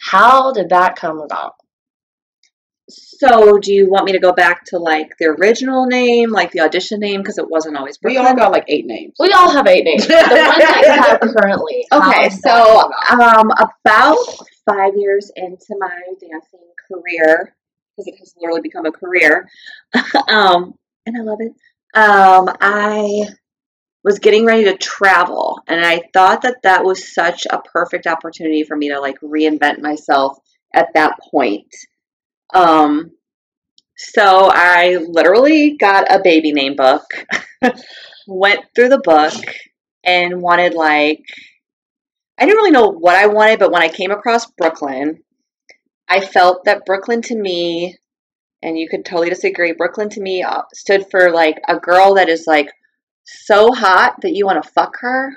How 0.00 0.52
did 0.52 0.68
that 0.70 0.96
come 0.96 1.20
about? 1.20 1.54
So, 2.88 3.58
do 3.58 3.72
you 3.72 3.90
want 3.90 4.04
me 4.04 4.12
to 4.12 4.20
go 4.20 4.32
back 4.32 4.64
to 4.66 4.78
like 4.78 5.16
the 5.18 5.26
original 5.26 5.86
name, 5.86 6.30
like 6.30 6.52
the 6.52 6.60
audition 6.60 7.00
name, 7.00 7.20
because 7.20 7.36
it 7.38 7.50
wasn't 7.50 7.76
always 7.76 7.98
Brooklyn. 7.98 8.22
we 8.22 8.26
Brooklyn? 8.26 8.40
all 8.44 8.46
got 8.50 8.52
like 8.52 8.64
eight 8.68 8.86
names. 8.86 9.14
We 9.18 9.32
all 9.32 9.50
have 9.50 9.66
eight 9.66 9.84
names. 9.84 10.06
The 10.06 10.14
one 10.14 10.22
that 10.28 10.82
you 10.84 10.92
have 11.02 11.34
currently. 11.34 11.84
Okay, 11.92 12.28
did 12.28 12.32
so 12.38 12.90
about? 13.10 13.38
um, 13.38 13.50
about 13.50 14.16
five 14.66 14.92
years 14.96 15.32
into 15.34 15.74
my 15.80 15.88
dancing 16.20 16.60
career, 16.86 17.56
because 17.96 18.06
it 18.06 18.14
has 18.20 18.34
literally 18.40 18.60
become 18.60 18.86
a 18.86 18.92
career, 18.92 19.48
um, 20.28 20.74
and 21.06 21.16
I 21.16 21.22
love 21.22 21.38
it. 21.40 21.52
Um, 21.94 22.54
I 22.60 23.24
was 24.06 24.20
getting 24.20 24.46
ready 24.46 24.62
to 24.62 24.76
travel, 24.76 25.60
and 25.66 25.84
I 25.84 26.00
thought 26.14 26.42
that 26.42 26.62
that 26.62 26.84
was 26.84 27.12
such 27.12 27.44
a 27.50 27.60
perfect 27.60 28.06
opportunity 28.06 28.62
for 28.62 28.76
me 28.76 28.88
to 28.90 29.00
like 29.00 29.18
reinvent 29.20 29.80
myself 29.80 30.38
at 30.72 30.94
that 30.94 31.18
point. 31.28 31.66
Um, 32.54 33.10
so 33.96 34.48
I 34.52 34.98
literally 35.08 35.76
got 35.76 36.06
a 36.08 36.22
baby 36.22 36.52
name 36.52 36.76
book, 36.76 37.02
went 38.28 38.60
through 38.76 38.90
the 38.90 39.00
book, 39.00 39.34
and 40.04 40.40
wanted 40.40 40.74
like 40.74 41.24
I 42.38 42.44
didn't 42.44 42.58
really 42.58 42.70
know 42.70 42.90
what 42.90 43.16
I 43.16 43.26
wanted, 43.26 43.58
but 43.58 43.72
when 43.72 43.82
I 43.82 43.88
came 43.88 44.12
across 44.12 44.46
Brooklyn, 44.52 45.24
I 46.08 46.20
felt 46.20 46.64
that 46.66 46.86
Brooklyn 46.86 47.22
to 47.22 47.34
me, 47.34 47.96
and 48.62 48.78
you 48.78 48.88
could 48.88 49.04
totally 49.04 49.30
disagree, 49.30 49.72
Brooklyn 49.72 50.10
to 50.10 50.20
me 50.20 50.44
uh, 50.44 50.62
stood 50.72 51.10
for 51.10 51.32
like 51.32 51.60
a 51.66 51.80
girl 51.80 52.14
that 52.14 52.28
is 52.28 52.46
like 52.46 52.70
so 53.26 53.72
hot 53.72 54.16
that 54.22 54.34
you 54.34 54.46
want 54.46 54.62
to 54.62 54.70
fuck 54.70 54.96
her, 55.00 55.32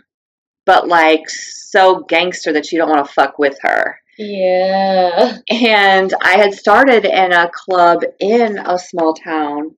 but 0.65 0.87
like 0.87 1.29
so 1.29 2.03
gangster 2.07 2.53
that 2.53 2.71
you 2.71 2.77
don't 2.77 2.89
want 2.89 3.05
to 3.05 3.13
fuck 3.13 3.39
with 3.39 3.57
her. 3.61 3.99
Yeah. 4.17 5.37
And 5.49 6.13
I 6.21 6.37
had 6.37 6.53
started 6.53 7.05
in 7.05 7.31
a 7.31 7.49
club 7.53 8.03
in 8.19 8.59
a 8.59 8.77
small 8.77 9.13
town, 9.13 9.75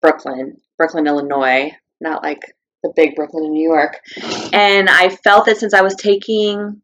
Brooklyn, 0.00 0.56
Brooklyn, 0.78 1.06
Illinois, 1.06 1.72
not 2.00 2.22
like 2.22 2.40
the 2.82 2.92
big 2.94 3.16
Brooklyn 3.16 3.44
in 3.44 3.52
New 3.52 3.68
York. 3.68 3.98
And 4.52 4.88
I 4.88 5.08
felt 5.08 5.46
that 5.46 5.58
since 5.58 5.74
I 5.74 5.82
was 5.82 5.96
taking 5.96 6.80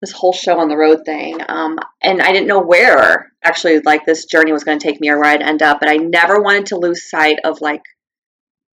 this 0.00 0.12
whole 0.12 0.32
show 0.32 0.58
on 0.58 0.68
the 0.68 0.76
road 0.76 1.04
thing, 1.04 1.38
um, 1.48 1.78
and 2.02 2.20
I 2.20 2.32
didn't 2.32 2.48
know 2.48 2.62
where 2.62 3.32
actually 3.42 3.80
like 3.80 4.06
this 4.06 4.24
journey 4.24 4.52
was 4.52 4.64
going 4.64 4.78
to 4.78 4.86
take 4.86 5.00
me 5.00 5.10
or 5.10 5.18
where 5.18 5.30
I'd 5.30 5.42
end 5.42 5.62
up, 5.62 5.80
but 5.80 5.90
I 5.90 5.96
never 5.96 6.40
wanted 6.40 6.66
to 6.66 6.78
lose 6.78 7.08
sight 7.10 7.38
of 7.44 7.60
like 7.60 7.82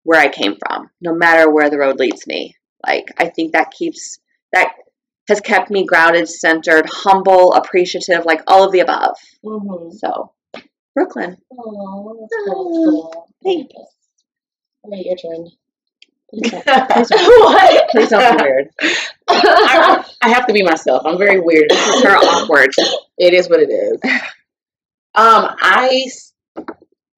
where 0.03 0.19
I 0.19 0.29
came 0.29 0.55
from, 0.55 0.89
no 1.01 1.13
matter 1.13 1.49
where 1.49 1.69
the 1.69 1.77
road 1.77 1.99
leads 1.99 2.25
me. 2.27 2.55
Like 2.85 3.05
I 3.17 3.29
think 3.29 3.53
that 3.53 3.71
keeps 3.71 4.19
that 4.53 4.73
has 5.27 5.39
kept 5.39 5.69
me 5.69 5.85
grounded, 5.85 6.27
centered, 6.27 6.85
humble, 6.91 7.53
appreciative, 7.53 8.25
like 8.25 8.41
all 8.47 8.63
of 8.65 8.71
the 8.71 8.79
above. 8.79 9.15
Mm-hmm. 9.45 9.95
So, 9.97 10.33
Brooklyn. 10.93 11.37
Oh, 11.57 12.27
cool. 12.47 13.27
Thank 13.43 13.71
you. 13.73 13.85
Wait, 14.83 15.05
your 15.05 15.15
turn. 15.15 15.47
what? 16.33 17.89
Please 17.91 18.09
don't 18.09 18.37
be 18.37 18.43
weird. 18.43 18.69
I, 19.29 20.05
I 20.21 20.29
have 20.29 20.47
to 20.47 20.53
be 20.53 20.63
myself. 20.63 21.03
I'm 21.05 21.17
very 21.17 21.39
weird. 21.39 21.69
This 21.69 21.87
is 21.87 22.03
her 22.03 22.15
awkward. 22.15 22.69
It 23.17 23.33
is 23.33 23.49
what 23.49 23.59
it 23.59 23.69
is. 23.69 23.99
Um, 25.13 25.49
I 25.59 26.07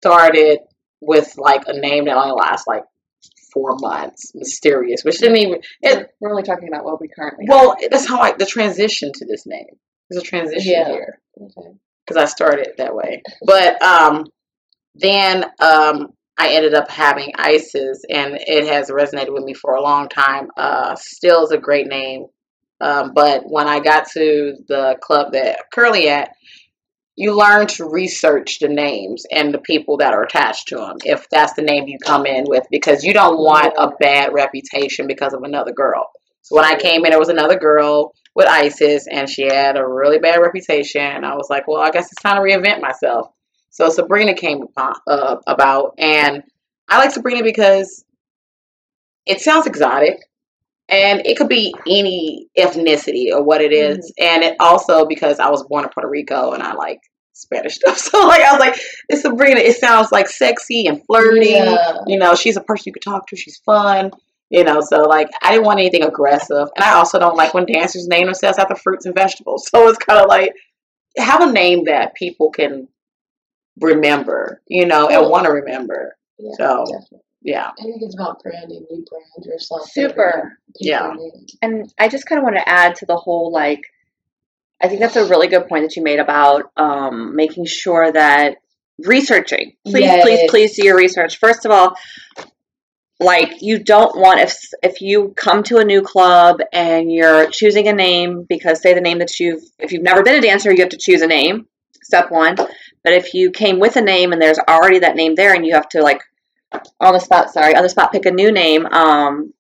started 0.01 0.61
with 1.07 1.33
like 1.37 1.63
a 1.67 1.73
name 1.79 2.05
that 2.05 2.15
only 2.17 2.31
lasts 2.31 2.67
like 2.67 2.83
four 3.53 3.75
months, 3.79 4.31
mysterious, 4.33 5.03
which 5.03 5.19
didn't 5.19 5.37
even. 5.37 5.61
It, 5.81 6.09
We're 6.19 6.31
only 6.31 6.43
talking 6.43 6.67
about 6.67 6.85
what 6.85 6.99
we 6.99 7.07
currently 7.07 7.45
well, 7.47 7.75
that's 7.89 8.07
how 8.07 8.19
I 8.19 8.33
the 8.33 8.45
transition 8.45 9.11
to 9.13 9.25
this 9.25 9.45
name. 9.45 9.67
There's 10.09 10.23
a 10.23 10.25
transition 10.25 10.71
Yeah. 10.71 10.87
here 10.87 11.19
Okay. 11.39 11.69
because 12.05 12.21
I 12.21 12.25
started 12.25 12.69
that 12.77 12.95
way. 12.95 13.21
But 13.45 13.81
um, 13.81 14.25
then 14.95 15.45
um, 15.59 16.09
I 16.37 16.49
ended 16.53 16.73
up 16.73 16.89
having 16.89 17.31
Isis, 17.35 18.01
and 18.09 18.37
it 18.39 18.67
has 18.67 18.89
resonated 18.89 19.33
with 19.33 19.43
me 19.43 19.53
for 19.53 19.75
a 19.75 19.81
long 19.81 20.09
time. 20.09 20.47
Uh, 20.57 20.95
still 20.95 21.43
is 21.43 21.51
a 21.51 21.57
great 21.57 21.87
name. 21.87 22.25
Um, 22.81 23.13
but 23.13 23.43
when 23.45 23.67
I 23.67 23.79
got 23.79 24.09
to 24.11 24.55
the 24.67 24.97
club 25.01 25.31
that 25.33 25.51
I'm 25.59 25.65
currently 25.73 26.09
at, 26.09 26.31
you 27.15 27.37
learn 27.37 27.67
to 27.67 27.89
research 27.89 28.59
the 28.59 28.67
names 28.67 29.23
and 29.31 29.53
the 29.53 29.59
people 29.59 29.97
that 29.97 30.13
are 30.13 30.23
attached 30.23 30.69
to 30.69 30.77
them, 30.77 30.97
if 31.03 31.29
that's 31.29 31.53
the 31.53 31.61
name 31.61 31.87
you 31.87 31.97
come 32.03 32.25
in 32.25 32.45
with, 32.47 32.65
because 32.71 33.03
you 33.03 33.13
don't 33.13 33.37
want 33.37 33.73
a 33.77 33.91
bad 33.99 34.33
reputation 34.33 35.05
because 35.07 35.33
of 35.33 35.43
another 35.43 35.71
girl. 35.71 36.09
So 36.41 36.55
when 36.55 36.65
I 36.65 36.75
came 36.75 37.05
in, 37.05 37.11
there 37.11 37.19
was 37.19 37.29
another 37.29 37.57
girl 37.57 38.13
with 38.35 38.47
ISIS, 38.47 39.07
and 39.07 39.29
she 39.29 39.43
had 39.43 39.77
a 39.77 39.87
really 39.87 40.17
bad 40.17 40.41
reputation. 40.41 41.01
And 41.01 41.25
I 41.25 41.35
was 41.35 41.47
like, 41.49 41.67
well, 41.67 41.81
I 41.81 41.91
guess 41.91 42.11
it's 42.11 42.21
time 42.21 42.37
to 42.37 42.41
reinvent 42.41 42.81
myself. 42.81 43.27
So 43.69 43.89
Sabrina 43.89 44.33
came 44.33 44.61
upon, 44.61 44.95
uh, 45.07 45.37
about, 45.47 45.93
and 45.99 46.43
I 46.89 46.97
like 46.97 47.11
Sabrina 47.11 47.43
because 47.43 48.03
it 49.25 49.39
sounds 49.39 49.67
exotic, 49.67 50.17
and 50.89 51.25
it 51.25 51.37
could 51.37 51.49
be 51.49 51.73
any 51.87 52.47
ethnicity 52.57 53.31
or 53.31 53.43
what 53.43 53.61
it 53.61 53.71
mm-hmm. 53.71 53.99
is. 53.99 54.13
and 54.17 54.43
it 54.43 54.55
also 54.59 55.05
because 55.05 55.39
I 55.39 55.49
was 55.49 55.63
born 55.63 55.83
in 55.83 55.89
Puerto 55.89 56.09
Rico 56.09 56.51
and 56.51 56.61
I 56.61 56.73
like 56.73 56.99
Spanish 57.33 57.75
stuff. 57.79 57.97
So 57.97 58.25
like 58.27 58.41
I 58.41 58.51
was 58.51 58.59
like, 58.59 58.79
it's 59.09 59.21
Sabrina. 59.21 59.59
It 59.59 59.77
sounds 59.77 60.11
like 60.11 60.27
sexy 60.27 60.87
and 60.87 61.03
flirty. 61.05 61.49
Yeah. 61.49 61.99
You 62.07 62.17
know, 62.17 62.35
she's 62.35 62.57
a 62.57 62.61
person 62.61 62.83
you 62.87 62.93
could 62.93 63.03
talk 63.03 63.27
to. 63.27 63.35
She's 63.35 63.57
fun. 63.57 64.11
You 64.49 64.63
know, 64.63 64.81
so 64.81 65.01
like 65.03 65.29
I 65.41 65.51
didn't 65.51 65.65
want 65.65 65.79
anything 65.79 66.03
aggressive, 66.03 66.67
and 66.75 66.83
I 66.83 66.93
also 66.93 67.17
don't 67.17 67.35
like 67.35 67.55
when 67.55 67.65
dancers 67.65 68.07
name 68.07 68.25
themselves 68.25 68.59
after 68.59 68.75
fruits 68.75 69.07
and 69.07 69.15
vegetables. 69.15 69.67
So 69.73 69.87
it's 69.87 69.97
kind 69.97 70.19
of 70.19 70.27
like 70.27 70.53
have 71.17 71.41
a 71.41 71.51
name 71.51 71.85
that 71.85 72.13
people 72.13 72.51
can 72.51 72.87
remember, 73.81 74.61
you 74.67 74.85
know, 74.85 75.07
and 75.09 75.29
want 75.29 75.45
to 75.45 75.51
remember. 75.51 76.15
Yeah, 76.37 76.51
So 76.57 76.85
definitely. 76.85 77.19
Yeah, 77.43 77.71
I 77.77 77.83
think 77.83 78.01
it's 78.01 78.15
about 78.15 78.41
branding. 78.41 78.85
You 78.89 79.05
brand 79.09 79.45
yourself. 79.45 79.89
Super. 79.89 80.57
Yeah. 80.79 81.13
And 81.61 81.93
I 81.99 82.07
just 82.07 82.25
kind 82.25 82.39
of 82.39 82.43
want 82.43 82.55
to 82.55 82.67
add 82.67 82.95
to 82.95 83.05
the 83.05 83.17
whole 83.17 83.51
like, 83.51 83.81
I 84.81 84.87
think 84.87 85.01
that's 85.01 85.17
a 85.17 85.27
really 85.27 85.47
good 85.47 85.67
point 85.67 85.83
that 85.83 85.95
you 85.95 86.03
made 86.03 86.19
about 86.19 86.71
um, 86.77 87.35
making 87.35 87.65
sure 87.65 88.11
that 88.11 88.57
researching. 88.99 89.73
Please, 89.85 90.21
please, 90.21 90.49
please 90.49 90.75
do 90.75 90.85
your 90.85 90.97
research. 90.97 91.37
First 91.37 91.65
of 91.65 91.71
all, 91.71 91.95
like 93.19 93.61
you 93.61 93.79
don't 93.79 94.17
want 94.17 94.39
if 94.39 94.57
if 94.81 95.01
you 95.01 95.33
come 95.35 95.63
to 95.63 95.77
a 95.77 95.85
new 95.85 96.01
club 96.01 96.59
and 96.71 97.11
you're 97.11 97.47
choosing 97.47 97.87
a 97.87 97.93
name 97.93 98.45
because 98.47 98.81
say 98.81 98.93
the 98.93 99.01
name 99.01 99.19
that 99.19 99.39
you've 99.39 99.63
if 99.79 99.91
you've 99.91 100.03
never 100.03 100.23
been 100.23 100.35
a 100.35 100.41
dancer 100.41 100.71
you 100.71 100.81
have 100.81 100.89
to 100.89 100.97
choose 100.97 101.21
a 101.21 101.27
name 101.27 101.67
step 102.01 102.31
one 102.31 102.55
but 102.55 103.13
if 103.13 103.33
you 103.33 103.51
came 103.51 103.79
with 103.79 103.95
a 103.95 104.01
name 104.01 104.33
and 104.33 104.41
there's 104.41 104.59
already 104.67 104.99
that 104.99 105.15
name 105.15 105.35
there 105.35 105.53
and 105.53 105.65
you 105.65 105.73
have 105.73 105.87
to 105.87 106.01
like 106.01 106.21
on 106.99 107.13
the 107.13 107.19
spot 107.19 107.51
sorry 107.51 107.75
on 107.75 107.83
the 107.83 107.89
spot 107.89 108.11
pick 108.11 108.25
a 108.25 108.31
new 108.31 108.51
name 108.51 108.85
um 108.87 109.53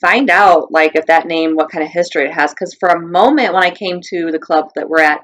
find 0.00 0.30
out 0.30 0.72
like 0.72 0.94
if 0.94 1.06
that 1.06 1.26
name 1.26 1.56
what 1.56 1.70
kind 1.70 1.84
of 1.84 1.90
history 1.90 2.24
it 2.24 2.32
has. 2.32 2.52
Because 2.52 2.74
for 2.74 2.88
a 2.88 3.00
moment 3.00 3.52
when 3.52 3.62
i 3.62 3.70
came 3.70 4.00
to 4.08 4.30
the 4.30 4.38
club 4.38 4.70
that 4.74 4.88
we're 4.88 5.02
at 5.02 5.20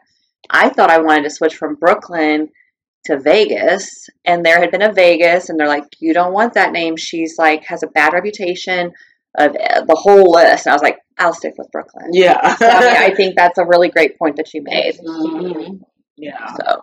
i 0.51 0.69
thought 0.69 0.91
i 0.91 0.99
wanted 0.99 1.25
to 1.25 1.31
switch 1.31 1.57
from 1.57 1.77
brooklyn 1.77 2.49
to 3.05 3.19
vegas 3.19 4.09
and 4.25 4.45
there 4.45 4.61
had 4.61 4.71
been 4.71 4.83
a 4.83 4.93
vegas 4.93 5.49
and 5.49 5.59
they're 5.59 5.69
like 5.69 5.85
you 6.01 6.13
don't 6.13 6.33
want 6.33 6.55
that 6.55 6.73
name. 6.73 6.97
She's 6.97 7.39
like 7.39 7.65
has 7.65 7.83
a 7.83 7.89
bad 7.89 8.13
reputation 8.13 8.93
of 9.39 9.57
uh, 9.57 9.85
the 9.85 9.95
whole 9.95 10.33
list. 10.33 10.67
And 10.67 10.73
i 10.73 10.75
was 10.75 10.83
like 10.83 10.99
i'll 11.19 11.33
stick 11.33 11.55
with 11.57 11.71
brooklyn. 11.73 12.11
Yeah, 12.13 12.57
so, 12.57 12.69
I, 12.69 12.81
mean, 12.81 13.13
I 13.13 13.15
think 13.15 13.37
that's 13.37 13.59
a 13.59 13.65
really 13.65 13.89
great 13.89 14.19
point 14.19 14.37
that 14.37 14.53
you 14.53 14.63
made. 14.63 14.99
Mhm. 14.99 15.81
yeah. 16.17 16.55
so. 16.57 16.83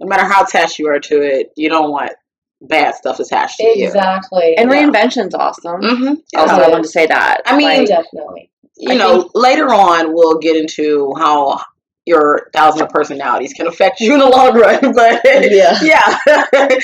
No 0.00 0.06
matter 0.06 0.24
how 0.24 0.44
attached 0.44 0.78
you 0.78 0.86
are 0.88 1.00
to 1.00 1.22
it, 1.22 1.52
you 1.56 1.68
don't 1.68 1.90
want 1.90 2.12
bad 2.60 2.94
stuff 2.94 3.20
attached 3.20 3.56
to 3.58 3.64
you. 3.78 3.86
Exactly. 3.86 4.56
and 4.56 4.70
Yeah. 4.70 4.82
reinvention's 4.86 5.34
awesome 5.34 5.80
Mm-hmm. 5.80 6.14
also 6.36 6.54
i 6.54 6.68
wanted 6.68 6.82
to 6.84 6.88
say 6.88 7.06
that 7.06 7.42
I 7.46 7.56
mean, 7.56 7.66
Like, 7.80 7.88
definitely. 7.88 8.50
you 8.76 8.92
I 8.92 8.96
know, 8.96 9.30
later 9.34 9.72
on 9.72 10.12
we'll 10.14 10.38
get 10.38 10.56
into 10.56 11.12
how 11.16 11.60
your 12.06 12.48
thousand 12.54 12.82
of 12.82 12.88
personalities 12.88 13.52
can 13.52 13.66
affect 13.66 14.00
you 14.00 14.14
in 14.14 14.18
the 14.20 14.26
long 14.26 14.58
run, 14.58 14.92
but 14.94 15.20
Yeah. 15.24 15.78
yeah, 15.82 16.18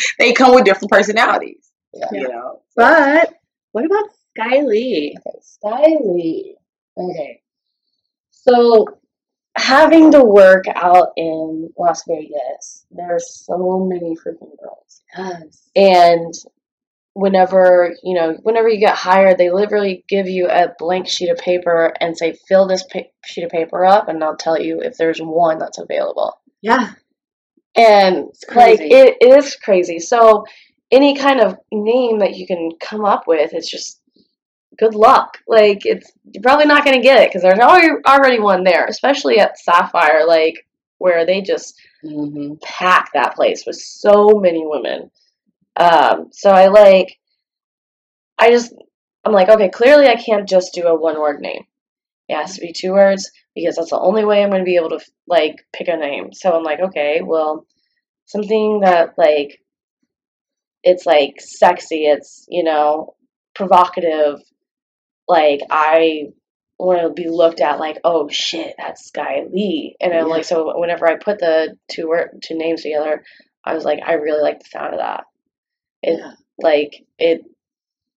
they 0.19 0.33
come 0.33 0.55
with 0.55 0.65
different 0.65 0.91
personalities. 0.91 1.71
Yeah. 1.95 2.07
You 2.13 2.29
know, 2.29 2.61
but 2.77 3.33
what 3.73 3.85
about 3.87 4.05
sky 4.37 4.61
lee 4.61 5.17
Okay, 5.27 5.39
Skylee. 5.65 6.55
Okay. 6.99 7.41
So 8.31 8.87
having 9.57 10.11
to 10.13 10.23
work 10.23 10.65
out 10.75 11.09
in 11.17 11.71
Las 11.79 12.03
Vegas, 12.07 12.85
there's 12.91 13.45
so 13.47 13.87
many 13.89 14.17
freaking 14.17 14.53
girls. 14.61 14.84
And 15.77 16.35
whenever 17.15 17.95
you 18.03 18.13
know 18.15 18.37
whenever 18.43 18.69
you 18.69 18.81
get 18.81 18.97
hired 18.97 19.39
they 19.39 19.49
literally 19.49 20.05
give 20.09 20.29
you 20.29 20.49
a 20.49 20.67
blank 20.81 21.07
sheet 21.09 21.31
of 21.31 21.39
paper 21.39 21.93
and 22.01 22.19
say 22.19 22.37
fill 22.49 22.67
this 22.67 22.83
pa- 22.93 22.99
sheet 23.25 23.45
of 23.45 23.51
paper 23.51 23.85
up 23.85 24.09
and 24.09 24.23
i'll 24.25 24.37
tell 24.37 24.61
you 24.61 24.81
if 24.81 24.97
there's 24.97 25.21
one 25.21 25.57
that's 25.59 25.79
available 25.79 26.37
Yeah. 26.61 26.91
and 27.77 28.31
It's 28.31 28.45
like 28.49 28.79
crazy. 28.79 28.93
it 28.93 29.17
is 29.21 29.55
crazy 29.55 30.01
so 30.01 30.45
any 30.91 31.17
kind 31.17 31.41
of 31.41 31.57
name 31.71 32.19
that 32.19 32.35
you 32.37 32.49
can 32.49 32.71
come 32.81 33.05
up 33.05 33.29
with 33.29 33.53
it's 33.53 33.71
just 33.71 34.01
good 34.77 34.97
luck 34.97 35.39
like 35.47 35.87
it's 35.87 36.11
you're 36.33 36.43
probably 36.43 36.67
not 36.67 36.85
going 36.85 36.97
to 36.97 37.03
get 37.03 37.23
it 37.23 37.29
because 37.29 37.43
there's 37.43 37.61
already 37.61 37.91
already 38.09 38.41
one 38.41 38.65
there 38.65 38.87
especially 38.87 39.39
at 39.39 39.57
sapphire 39.57 40.27
like 40.27 40.67
where 40.99 41.25
they 41.25 41.41
just 41.41 41.81
hmm 42.05 42.55
pack 42.63 43.13
that 43.15 43.35
place 43.35 43.65
with 43.67 43.77
so 43.77 44.39
many 44.41 44.63
women. 44.67 45.11
Um, 45.77 46.29
so 46.33 46.51
I 46.51 46.69
like, 46.69 47.19
I 48.39 48.51
just, 48.51 48.75
I'm 49.25 49.33
like, 49.33 49.49
okay, 49.49 49.71
clearly 49.71 50.07
I 50.07 50.17
can't 50.17 50.49
just 50.49 50.75
do 50.75 50.87
a 50.87 50.95
one 50.99 51.19
word 51.19 51.41
name. 51.41 51.65
It 52.29 52.37
has 52.37 52.55
to 52.55 52.61
be 52.61 52.73
two 52.73 52.93
words 52.93 53.31
because 53.55 53.77
that's 53.77 53.91
the 53.91 53.99
only 53.99 54.25
way 54.25 54.43
I'm 54.43 54.51
going 54.51 54.61
to 54.61 54.67
be 54.67 54.77
able 54.77 54.91
to 54.91 55.01
like 55.27 55.57
pick 55.73 55.89
a 55.89 55.97
name. 55.97 56.33
So 56.33 56.53
I'm 56.53 56.63
like, 56.63 56.81
okay, 56.81 57.21
well, 57.23 57.67
something 58.27 58.81
that 58.81 59.15
like, 59.17 59.61
it's 60.83 61.07
like 61.07 61.41
sexy, 61.41 62.05
it's, 62.05 62.45
you 62.49 62.65
know, 62.65 63.15
provocative. 63.55 64.41
Like, 65.27 65.61
I 65.71 66.29
want 66.79 67.03
to 67.03 67.11
be 67.11 67.29
looked 67.29 67.61
at 67.61 67.79
like, 67.79 67.99
oh 68.05 68.29
shit, 68.29 68.75
that's 68.79 69.07
Sky 69.07 69.45
Lee. 69.51 69.97
And 70.01 70.13
I'm 70.13 70.21
Yeah. 70.27 70.33
like, 70.33 70.45
so 70.45 70.79
whenever 70.79 71.07
I 71.07 71.17
put 71.17 71.39
the 71.39 71.77
two 71.91 72.09
word, 72.09 72.41
two 72.45 72.57
names 72.57 72.83
together, 72.83 73.25
I 73.65 73.75
was 73.75 73.85
like, 73.85 74.01
I 74.05 74.15
really 74.15 74.43
like 74.43 74.59
the 74.61 74.69
sound 74.71 74.95
of 74.95 75.01
that. 75.01 75.25
It 76.03 76.19
Yeah. 76.19 76.33
like 76.59 77.05
it. 77.19 77.43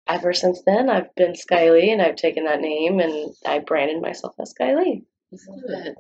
Ever 0.09 0.31
since 0.31 0.61
then, 0.65 0.89
I've 0.89 1.13
been 1.15 1.35
Sky 1.35 1.69
Lee, 1.71 1.91
and 1.91 2.01
I've 2.01 2.15
taken 2.15 2.45
that 2.45 2.61
name, 2.61 3.01
and 3.01 3.35
I 3.45 3.59
branded 3.59 4.01
myself 4.01 4.35
as 4.39 4.51
Sky 4.51 4.73
Lee. 4.73 5.03
Love 5.33 5.63
it. 5.67 5.95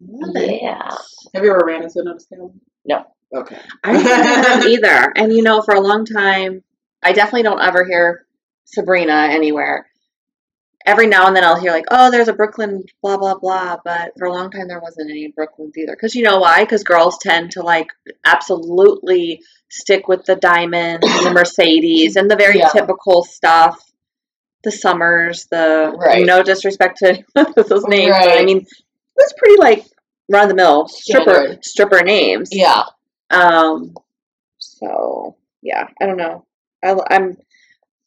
Love 0.00 0.36
it. 0.36 0.62
Yeah. 0.62 0.88
Have 1.34 1.44
you 1.44 1.50
ever 1.50 1.62
ran 1.66 1.82
into 1.82 2.00
another 2.00 2.20
scale? 2.20 2.54
No. 2.86 3.04
Okay. 3.34 3.58
I 3.84 3.92
don't 3.92 4.02
think 4.02 4.14
I 4.16 4.22
have 4.48 4.64
either. 4.64 5.12
And 5.14 5.30
you 5.34 5.42
know, 5.42 5.60
for 5.60 5.74
a 5.74 5.80
long 5.80 6.06
time, 6.06 6.64
I 7.02 7.12
definitely 7.12 7.42
don't 7.42 7.60
ever 7.60 7.84
hear 7.84 8.24
Sabrina 8.64 9.28
anywhere. 9.30 9.89
Every 10.86 11.06
now 11.06 11.26
and 11.26 11.36
then 11.36 11.44
I'll 11.44 11.60
hear 11.60 11.72
like, 11.72 11.84
oh, 11.90 12.10
there's 12.10 12.28
a 12.28 12.32
Brooklyn, 12.32 12.82
blah 13.02 13.16
blah 13.18 13.38
blah. 13.38 13.76
But 13.84 14.12
for 14.18 14.26
a 14.26 14.32
long 14.32 14.50
time 14.50 14.66
there 14.68 14.80
wasn't 14.80 15.10
any 15.10 15.32
Brooklyns 15.32 15.76
either. 15.76 15.92
Because 15.92 16.14
you 16.14 16.22
know 16.22 16.38
why? 16.38 16.64
Because 16.64 16.82
girls 16.84 17.18
tend 17.20 17.50
to 17.52 17.62
like 17.62 17.88
absolutely 18.24 19.42
stick 19.68 20.08
with 20.08 20.24
the 20.24 20.36
diamonds 20.36 21.06
and 21.06 21.26
the 21.26 21.30
Mercedes, 21.32 22.16
and 22.16 22.30
the 22.30 22.36
very 22.36 22.58
Yeah. 22.58 22.68
typical 22.68 23.22
stuff. 23.24 23.78
The 24.62 24.72
Summers, 24.72 25.46
the 25.50 25.94
Right. 25.96 26.26
no 26.26 26.42
disrespect 26.42 26.98
to 26.98 27.22
those 27.34 27.84
names, 27.86 28.14
but 28.18 28.30
I 28.30 28.36
Right. 28.36 28.44
mean, 28.44 28.66
it's 29.16 29.32
pretty 29.38 29.58
like 29.58 29.86
run 30.30 30.42
of 30.44 30.48
the 30.50 30.54
mill 30.54 30.86
stripper 30.88 31.30
Standard. 31.34 31.64
stripper 31.64 32.02
names. 32.02 32.50
Yeah. 32.52 32.82
Um, 33.30 33.94
so 34.58 35.36
yeah, 35.62 35.86
I 36.00 36.06
don't 36.06 36.16
know. 36.16 36.44
I, 36.82 36.96
I'm 37.10 37.36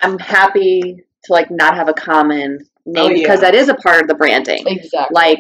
I'm 0.01 0.19
happy 0.19 1.03
to 1.25 1.33
like 1.33 1.49
not 1.51 1.75
have 1.75 1.87
a 1.89 1.93
common 1.93 2.59
oh, 2.61 2.91
name 2.91 3.11
Oh, 3.11 3.13
because 3.13 3.41
that 3.41 3.55
is 3.55 3.69
a 3.69 3.75
part 3.75 4.01
of 4.01 4.07
the 4.07 4.15
branding. 4.15 4.63
Exactly. 4.67 5.13
Like 5.13 5.39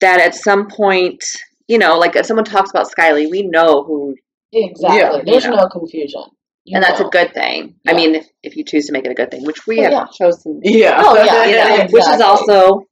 that 0.00 0.20
at 0.20 0.34
some 0.34 0.68
point, 0.68 1.24
you 1.68 1.78
know, 1.78 1.98
like 1.98 2.16
if 2.16 2.26
someone 2.26 2.44
talks 2.44 2.70
about 2.70 2.88
Skylee, 2.90 3.30
we 3.30 3.42
know 3.42 3.84
who, 3.84 4.16
exactly. 4.52 4.98
Yeah, 4.98 5.22
There's 5.24 5.44
you 5.44 5.50
know. 5.50 5.56
no 5.62 5.68
confusion. 5.68 6.22
You 6.64 6.76
and 6.76 6.84
that's 6.84 7.00
a 7.00 7.04
good 7.04 7.34
thing. 7.34 7.74
I 7.88 7.92
mean, 7.92 8.14
if, 8.14 8.28
if 8.44 8.56
you 8.56 8.64
choose 8.64 8.86
to 8.86 8.92
make 8.92 9.04
it 9.04 9.10
a 9.10 9.14
good 9.14 9.32
thing, 9.32 9.44
which 9.44 9.66
we 9.66 9.80
Oh, 9.80 9.82
have 9.82 9.92
yeah. 9.92 10.04
chosen, 10.16 10.60
Yeah. 10.62 11.02
Oh, 11.04 11.16
yeah, 11.16 11.44
you 11.46 11.56
know, 11.56 11.76
yeah, 11.76 11.86
which 11.90 12.06
is 12.08 12.20
also 12.20 12.84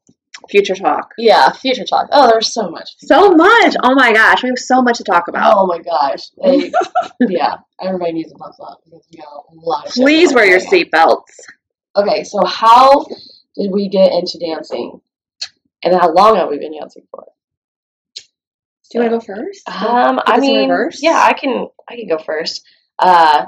future 0.51 0.75
talk. 0.75 1.13
Yeah. 1.19 1.51
Future 1.53 1.85
talk. 1.85 2.09
Oh, 2.11 2.29
there's 2.31 2.53
so 2.53 2.69
much. 2.69 2.97
So 2.99 3.31
much. 3.31 3.77
Oh 3.85 3.95
my 3.95 4.13
gosh, 4.13 4.43
we 4.43 4.49
have 4.49 4.59
so 4.59 4.83
much 4.83 4.99
to 4.99 5.05
talk 5.05 5.29
about. 5.29 5.55
Oh 5.57 5.67
my 5.67 5.79
gosh. 5.79 6.31
Like, 6.37 6.73
yeah. 7.29 7.59
Everybody 7.81 8.13
needs 8.13 8.33
to 8.33 8.39
buckle 8.39 8.65
up 8.67 8.81
because 8.85 9.07
we 9.13 9.19
got 9.19 9.27
a 9.29 9.55
lot 9.55 9.87
of 9.87 9.93
Please 9.93 10.35
wear 10.35 10.47
your 10.47 10.59
right 10.59 10.91
now. 10.93 11.07
seatbelts. 11.07 11.37
Okay, 11.97 12.25
so 12.25 12.45
how 12.47 13.05
did 13.57 13.71
we 13.73 13.89
get 13.89 14.13
into 14.13 14.39
dancing? 14.39 15.01
And 15.83 15.95
how 15.95 16.13
long 16.13 16.37
have 16.37 16.49
we 16.49 16.59
been 16.59 16.79
dancing 16.79 17.05
for? 17.11 17.25
Do 18.91 18.99
you 18.99 19.01
want 19.01 19.23
to 19.23 19.33
go 19.33 19.35
first? 19.35 19.69
Um, 19.69 20.21
I 20.27 20.39
mean, 20.41 20.69
yeah, 21.01 21.23
I 21.25 21.33
can. 21.33 21.69
I 21.89 21.97
can 21.97 22.09
go 22.09 22.19
first. 22.19 22.65
Uh, 22.99 23.47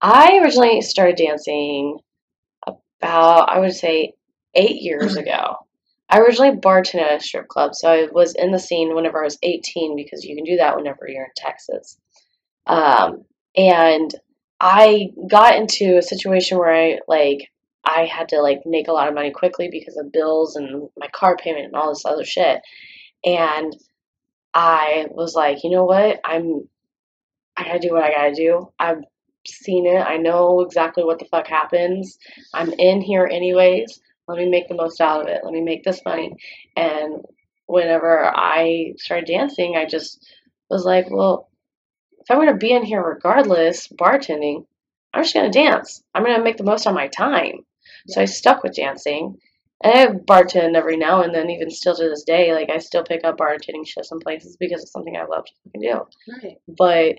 I 0.00 0.38
originally 0.42 0.80
started 0.82 1.16
dancing 1.16 1.98
about, 2.66 3.48
I 3.48 3.60
would 3.60 3.74
say, 3.74 4.14
eight 4.54 4.82
years 4.82 5.16
ago. 5.16 5.56
I 6.10 6.18
originally 6.18 6.56
bartended 6.56 7.02
at 7.02 7.20
a 7.20 7.24
strip 7.24 7.48
club, 7.48 7.74
so 7.74 7.88
I 7.90 8.08
was 8.12 8.34
in 8.34 8.50
the 8.50 8.58
scene 8.58 8.94
whenever 8.94 9.22
I 9.22 9.24
was 9.24 9.38
18 9.42 9.96
because 9.96 10.24
you 10.24 10.36
can 10.36 10.44
do 10.44 10.56
that 10.56 10.76
whenever 10.76 11.08
you're 11.08 11.24
in 11.24 11.30
Texas. 11.36 11.96
Um, 12.66 13.24
and 13.56 14.14
I 14.60 15.08
got 15.30 15.56
into 15.56 15.96
a 15.96 16.02
situation 16.02 16.58
where 16.58 16.74
I 16.74 16.98
like 17.08 17.48
I 17.94 18.06
had 18.06 18.30
to 18.30 18.40
like 18.40 18.62
make 18.64 18.88
a 18.88 18.92
lot 18.92 19.08
of 19.08 19.14
money 19.14 19.30
quickly 19.30 19.68
because 19.70 19.96
of 19.96 20.12
bills 20.12 20.56
and 20.56 20.88
my 20.96 21.08
car 21.08 21.36
payment 21.36 21.66
and 21.66 21.74
all 21.74 21.90
this 21.90 22.04
other 22.04 22.24
shit. 22.24 22.60
And 23.24 23.76
I 24.54 25.06
was 25.10 25.34
like, 25.34 25.64
you 25.64 25.70
know 25.70 25.84
what? 25.84 26.20
I'm 26.24 26.68
I 27.56 27.64
gotta 27.64 27.78
do 27.80 27.92
what 27.92 28.04
I 28.04 28.12
gotta 28.12 28.34
do. 28.34 28.72
I've 28.78 29.02
seen 29.46 29.86
it. 29.86 30.00
I 30.00 30.16
know 30.16 30.60
exactly 30.60 31.04
what 31.04 31.18
the 31.18 31.26
fuck 31.26 31.46
happens. 31.46 32.18
I'm 32.54 32.72
in 32.72 33.02
here 33.02 33.28
anyways. 33.30 34.00
Let 34.26 34.38
me 34.38 34.48
make 34.48 34.68
the 34.68 34.74
most 34.74 35.00
out 35.00 35.22
of 35.22 35.28
it. 35.28 35.40
Let 35.44 35.52
me 35.52 35.60
make 35.60 35.84
this 35.84 36.00
money. 36.04 36.32
And 36.76 37.22
whenever 37.66 38.24
I 38.34 38.94
started 38.96 39.26
dancing, 39.26 39.76
I 39.76 39.84
just 39.84 40.24
was 40.70 40.84
like, 40.84 41.10
well, 41.10 41.50
if 42.20 42.30
I'm 42.30 42.38
gonna 42.38 42.56
be 42.56 42.72
in 42.72 42.84
here 42.84 43.02
regardless, 43.02 43.88
bartending, 43.88 44.66
I'm 45.12 45.24
just 45.24 45.34
gonna 45.34 45.50
dance. 45.50 46.02
I'm 46.14 46.24
gonna 46.24 46.42
make 46.42 46.56
the 46.56 46.64
most 46.64 46.86
of 46.86 46.94
my 46.94 47.08
time. 47.08 47.64
So 48.08 48.20
I 48.20 48.24
stuck 48.26 48.62
with 48.62 48.74
dancing. 48.74 49.36
And 49.84 49.92
I 49.94 50.06
bartend 50.06 50.76
every 50.76 50.96
now 50.96 51.22
and 51.22 51.34
then, 51.34 51.50
even 51.50 51.68
still 51.70 51.96
to 51.96 52.08
this 52.08 52.22
day. 52.22 52.52
Like 52.54 52.70
I 52.70 52.78
still 52.78 53.02
pick 53.02 53.24
up 53.24 53.38
bartending 53.38 53.84
shifts 53.86 54.12
in 54.12 54.20
places 54.20 54.56
because 54.58 54.80
it's 54.82 54.92
something 54.92 55.16
I 55.16 55.24
love 55.24 55.44
to 55.44 55.52
fucking 55.64 55.80
do. 55.80 56.32
Right. 56.42 56.56
But 56.68 57.18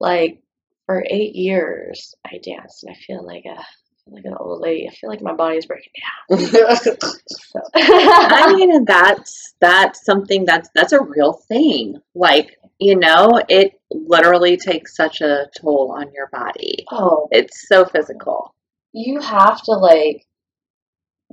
like 0.00 0.42
for 0.86 1.04
eight 1.08 1.36
years, 1.36 2.14
I 2.26 2.38
danced, 2.44 2.82
and 2.82 2.92
I 2.92 2.98
feel 2.98 3.24
like 3.24 3.44
a 3.44 3.62
like 4.08 4.24
an 4.24 4.34
old 4.38 4.60
lady. 4.60 4.88
I 4.88 4.94
feel 4.94 5.08
like 5.08 5.22
my 5.22 5.34
body's 5.34 5.66
breaking 5.66 5.92
down. 6.28 6.76
So. 6.76 7.60
I 7.74 8.52
mean, 8.56 8.84
that's 8.84 9.54
that's 9.60 10.04
something 10.04 10.44
that's 10.44 10.68
that's 10.74 10.92
a 10.92 11.00
real 11.00 11.34
thing. 11.34 12.00
Like, 12.14 12.56
you 12.80 12.96
know, 12.96 13.40
it 13.48 13.80
literally 13.92 14.56
takes 14.56 14.96
such 14.96 15.20
a 15.20 15.46
toll 15.60 15.94
on 15.96 16.10
your 16.12 16.28
body. 16.32 16.84
oh, 16.90 17.28
It's 17.30 17.68
so 17.68 17.84
physical. 17.84 18.54
You 18.92 19.20
have 19.20 19.62
to 19.62 19.72
like 19.72 20.26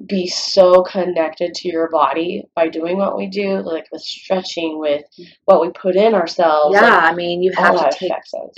be 0.07 0.27
so 0.27 0.81
connected 0.83 1.53
to 1.53 1.67
your 1.67 1.89
body 1.89 2.45
by 2.55 2.69
doing 2.69 2.97
what 2.97 3.17
we 3.17 3.27
do, 3.27 3.57
like 3.59 3.87
with 3.91 4.01
stretching, 4.01 4.79
with 4.79 5.03
what 5.45 5.61
we 5.61 5.69
put 5.71 5.95
in 5.95 6.13
ourselves. 6.13 6.73
Yeah, 6.73 6.81
like, 6.81 7.03
I 7.03 7.13
mean, 7.13 7.43
you 7.43 7.51
have 7.53 7.89
to 7.89 7.97
take 7.97 8.13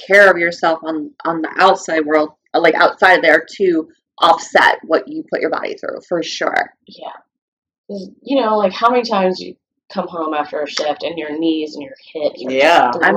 care 0.06 0.30
of 0.30 0.38
yourself 0.38 0.80
on 0.84 1.12
on 1.26 1.42
the 1.42 1.52
outside 1.58 2.06
world, 2.06 2.30
uh, 2.54 2.62
like 2.62 2.76
outside 2.76 3.16
of 3.16 3.22
there 3.24 3.46
to 3.58 3.88
offset 4.20 4.80
what 4.84 5.08
you 5.08 5.24
put 5.32 5.42
your 5.42 5.50
body 5.50 5.76
through 5.76 6.00
for 6.08 6.22
sure. 6.22 6.74
Yeah, 6.88 7.18
You 7.90 8.42
know, 8.42 8.58
like 8.58 8.74
how 8.74 8.92
many 8.92 9.04
times 9.04 9.40
you 9.40 9.56
come 9.91 10.08
home 10.08 10.34
after 10.34 10.62
a 10.62 10.67
shift 10.69 11.04
and 11.04 11.17
your 11.17 11.38
knees 11.38 11.75
and 11.75 11.84
your 11.84 11.93
hips 12.13 12.43
are 12.45 12.51
Yeah. 12.51 12.91
just 12.93 13.04
I 13.04 13.12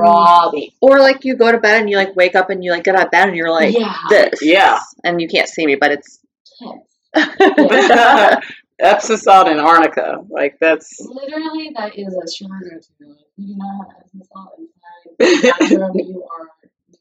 mean. 0.51 0.69
Or 0.81 0.99
like 0.99 1.23
you 1.25 1.35
go 1.35 1.51
to 1.51 1.57
bed 1.59 1.81
and 1.81 1.89
you 1.89 1.97
like 1.97 2.15
wake 2.15 2.35
up 2.35 2.49
and 2.49 2.63
you 2.63 2.71
like 2.71 2.83
get 2.83 2.95
out 2.95 3.05
of 3.05 3.11
bed 3.11 3.27
and 3.29 3.37
you're 3.37 3.51
like 3.51 3.73
Yeah. 3.77 3.95
this. 4.09 4.41
Yeah. 4.41 4.79
And 5.03 5.21
you 5.21 5.27
can't 5.27 5.47
see 5.49 5.65
me, 5.65 5.75
but 5.75 5.91
it's 5.91 6.19
Epsom 8.79 9.17
salt 9.17 9.47
and 9.47 9.59
arnica. 9.59 10.17
Like 10.29 10.57
that's 10.59 10.99
Literally, 10.99 11.71
that 11.77 11.97
is 11.97 12.13
a 12.13 12.31
sugar 12.35 12.59
to 12.59 12.75
it. 12.75 13.17
You 13.37 13.47
do 13.47 13.55
not 13.57 13.87
have 13.87 13.97
Epsom 14.03 14.21
salt 14.33 14.59
inside 14.59 15.69
the 15.95 16.03
you 16.03 16.23
are 16.23 16.49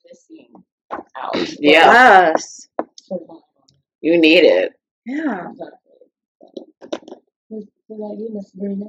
missing 0.09 0.53
out. 1.17 1.37
yeah. 1.61 2.31
yes. 2.33 2.69
You 4.01 4.21
need 4.21 4.45
it. 4.45 4.73
Yeah. 5.07 5.49
What 7.49 7.65
what 7.89 7.97
about 7.97 8.19
you, 8.21 8.31
Miss 8.33 8.51
Sabrina? 8.51 8.87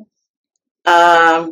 Um, 0.86 1.52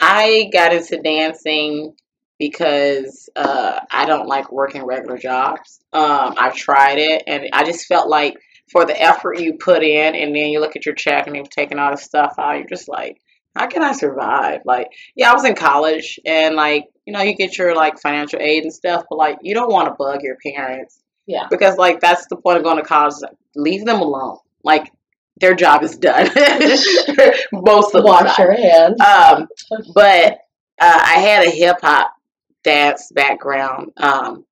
I 0.00 0.50
got 0.52 0.72
into 0.74 1.00
dancing 1.00 1.94
because 2.38 3.28
uh, 3.34 3.80
I 3.90 4.04
don't 4.06 4.26
like 4.26 4.52
working 4.52 4.84
regular 4.84 5.16
jobs. 5.18 5.80
Um, 5.92 6.34
I've 6.36 6.54
tried 6.54 6.98
it, 6.98 7.22
and 7.26 7.48
I 7.52 7.64
just 7.64 7.86
felt 7.86 8.08
like 8.08 8.36
for 8.70 8.84
the 8.84 9.00
effort 9.00 9.40
you 9.40 9.54
put 9.54 9.82
in, 9.82 10.14
and 10.14 10.34
then 10.34 10.48
you 10.48 10.60
look 10.60 10.76
at 10.76 10.84
your 10.84 10.94
check 10.94 11.26
and 11.26 11.36
you've 11.36 11.50
taken 11.50 11.78
all 11.78 11.92
the 11.92 11.96
stuff 11.96 12.34
out, 12.38 12.58
you're 12.58 12.66
just 12.68 12.88
like, 12.88 13.20
how 13.54 13.68
can 13.68 13.82
I 13.82 13.92
survive? 13.92 14.60
Like, 14.66 14.88
yeah, 15.14 15.30
I 15.30 15.34
was 15.34 15.44
in 15.44 15.54
college, 15.54 16.20
and 16.26 16.56
like, 16.56 16.84
you 17.06 17.12
know, 17.12 17.22
you 17.22 17.34
get 17.36 17.56
your 17.56 17.74
like 17.74 18.00
financial 18.00 18.40
aid 18.40 18.64
and 18.64 18.72
stuff, 18.72 19.04
but 19.08 19.16
like, 19.16 19.38
you 19.42 19.54
don't 19.54 19.72
want 19.72 19.88
to 19.88 19.94
bug 19.94 20.22
your 20.22 20.36
parents. 20.44 21.00
Yeah. 21.26 21.46
Because 21.50 21.76
like 21.76 22.00
that's 22.00 22.26
the 22.28 22.36
point 22.36 22.58
of 22.58 22.64
going 22.64 22.76
to 22.76 22.84
college. 22.84 23.14
like, 23.22 23.32
Leave 23.54 23.84
them 23.84 24.00
alone. 24.00 24.38
Like 24.62 24.90
their 25.38 25.54
job 25.54 25.82
is 25.82 25.96
done. 25.96 26.26
Most 27.52 27.94
of 27.94 28.02
the 28.02 28.02
Wash 28.04 28.36
time. 28.36 28.46
your 28.46 28.56
hands. 28.56 29.00
Um, 29.00 29.48
but 29.94 30.34
uh, 30.80 31.00
I 31.04 31.14
had 31.20 31.46
a 31.46 31.50
hip 31.50 31.76
hop 31.82 32.12
dance 32.64 33.10
background, 33.14 33.92
um, 33.96 34.44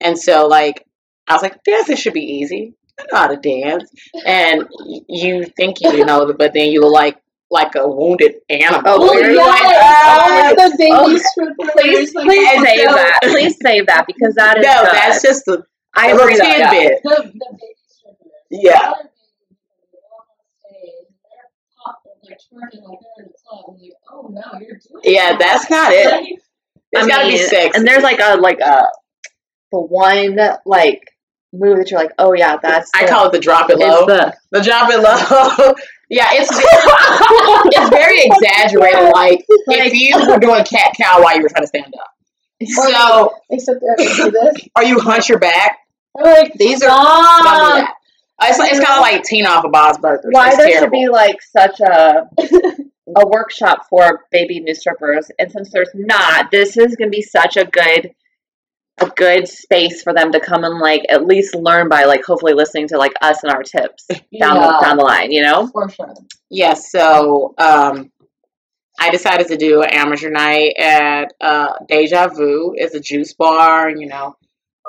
and 0.00 0.18
so 0.18 0.46
like 0.48 0.86
I 1.28 1.34
was 1.34 1.42
like, 1.42 1.62
dancing 1.64 1.96
should 1.96 2.14
be 2.14 2.20
easy. 2.20 2.74
I 2.98 3.02
know 3.10 3.18
how 3.18 3.26
to 3.28 3.36
dance, 3.36 3.90
and 4.26 4.68
you 5.08 5.44
think 5.56 5.80
you 5.80 6.04
know, 6.04 6.32
but 6.38 6.52
then 6.52 6.70
you 6.70 6.90
like 6.90 7.18
like 7.50 7.74
a 7.74 7.86
wounded 7.86 8.36
animal. 8.48 8.82
Oh, 8.86 9.12
yes. 9.14 9.36
like, 9.36 9.62
"Ah." 9.76 10.52
the 10.56 10.76
baby 10.78 10.90
Oh, 10.94 11.16
strippers. 11.18 11.70
Please, 11.82 12.14
like, 12.14 12.24
please 12.24 12.48
oh, 12.50 12.64
save 12.64 12.86
no. 12.86 12.94
that. 12.94 13.18
Please 13.24 13.56
save 13.62 13.86
that 13.86 14.06
because 14.06 14.34
that 14.36 14.58
is 14.58 14.64
no, 14.64 14.84
good. 14.84 14.92
that's 14.94 15.22
just 15.22 15.48
a, 15.48 15.62
I 15.94 16.08
a 16.08 16.14
agree 16.16 16.34
little 16.34 16.46
though, 16.46 16.56
yeah. 16.56 16.70
tidbit. 16.70 17.00
The, 17.02 17.10
the 17.10 17.58
baby 17.60 17.74
strippers. 17.88 18.32
Yeah. 18.50 18.78
The 18.78 18.86
other 18.88 19.10
babies, 19.10 19.92
they 19.92 19.98
walk 20.10 20.26
on 20.32 20.48
stage, 20.64 21.08
and 21.08 21.16
they're 21.28 21.50
pop, 21.84 22.00
like 22.24 22.31
twerking 22.50 22.82
like 22.88 22.98
they're 23.16 23.24
in 23.24 23.30
the 23.30 23.38
club. 23.46 23.64
I'm 23.68 23.74
like, 23.80 23.92
oh 24.10 24.28
no, 24.30 24.60
you're 24.60 24.78
doing 24.78 25.02
Yeah, 25.04 25.30
that. 25.32 25.38
that's 25.38 25.70
not 25.70 25.92
it. 25.92 26.06
Like, 26.94 27.04
It's 27.04 27.04
I 27.04 27.08
gotta 27.08 27.26
be 27.28 27.34
mean, 27.36 27.46
sexy. 27.48 27.78
And 27.78 27.86
there's 27.86 28.02
like 28.02 28.18
a 28.20 28.36
like 28.36 28.60
a 28.60 28.84
the 29.70 29.80
one 29.80 30.36
like 30.66 31.02
move 31.54 31.78
that 31.78 31.90
you're 31.90 31.98
like, 32.00 32.12
oh 32.18 32.34
yeah, 32.34 32.56
that's 32.62 32.90
I 32.94 33.04
the- 33.04 33.10
call 33.10 33.26
it 33.28 33.32
the 33.32 33.38
drop 33.40 33.70
it 33.70 33.78
low. 33.78 34.04
the 34.06 34.34
The 34.50 34.60
drop 34.60 34.90
it 34.90 34.98
low. 35.00 35.72
yeah, 36.10 36.28
it's 36.32 36.50
it's 36.52 37.90
very 37.90 38.20
exaggerated. 38.24 39.10
Like 39.14 39.44
if 39.68 39.94
you 39.94 40.30
were 40.30 40.38
doing 40.38 40.64
cat 40.64 40.92
cow 41.00 41.22
while 41.22 41.34
you 41.36 41.42
were 41.42 41.48
trying 41.48 41.62
to 41.64 41.68
stand 41.68 41.94
up. 41.94 42.08
So, 42.66 43.34
they 43.50 43.56
uh, 43.56 43.58
sit 43.58 43.78
there 43.80 43.96
do 43.96 44.30
this. 44.30 44.68
or 44.76 44.84
you 44.84 45.00
hunch 45.00 45.28
your 45.28 45.38
back. 45.38 45.78
I'm 46.16 46.24
like, 46.24 46.52
These 46.54 46.82
are 46.82 46.86
Stop! 46.90 47.88
Don't 48.42 48.56
do 48.56 48.62
that. 48.62 48.70
It's, 48.70 48.78
it's 48.78 48.86
kind 48.86 48.98
of 48.98 49.02
like 49.02 49.22
Tina 49.22 49.48
off 49.48 49.64
of 49.64 49.72
Bob's 49.72 49.98
Burgers. 49.98 50.30
Why 50.30 50.48
it's 50.48 50.56
there 50.56 50.66
terrible. 50.66 50.84
should 50.84 50.92
be 50.92 51.08
like 51.08 51.42
such 51.42 51.80
a 51.80 52.28
a 53.16 53.28
workshop 53.28 53.86
for 53.88 54.24
baby 54.30 54.60
new 54.60 54.74
strippers, 54.74 55.30
and 55.38 55.50
since 55.50 55.70
there's 55.70 55.90
not, 55.94 56.50
this 56.50 56.76
is 56.76 56.96
gonna 56.96 57.10
be 57.10 57.22
such 57.22 57.56
a 57.56 57.64
good 57.64 58.14
a 58.98 59.06
good 59.16 59.48
space 59.48 60.02
for 60.02 60.12
them 60.12 60.32
to 60.32 60.40
come 60.40 60.64
and 60.64 60.78
like 60.78 61.02
at 61.08 61.26
least 61.26 61.54
learn 61.54 61.88
by 61.88 62.04
like 62.04 62.24
hopefully 62.24 62.52
listening 62.52 62.88
to 62.88 62.98
like 62.98 63.12
us 63.22 63.42
and 63.42 63.52
our 63.52 63.62
tips 63.62 64.06
down 64.06 64.20
yeah, 64.30 64.52
the 64.52 64.78
down 64.82 64.96
the 64.96 65.02
line, 65.02 65.32
you 65.32 65.42
know? 65.42 65.66
for 65.68 65.88
sure. 65.88 66.14
Yes. 66.50 66.90
so 66.90 67.54
um, 67.58 68.12
I 69.00 69.10
decided 69.10 69.48
to 69.48 69.56
do 69.56 69.82
an 69.82 69.90
amateur 69.90 70.30
night 70.30 70.74
at 70.78 71.32
uh, 71.40 71.72
Deja 71.88 72.28
Vu. 72.28 72.74
It's 72.76 72.94
a 72.94 73.00
juice 73.00 73.32
bar, 73.32 73.90
you 73.90 74.06
know, 74.06 74.36
I 74.41 74.41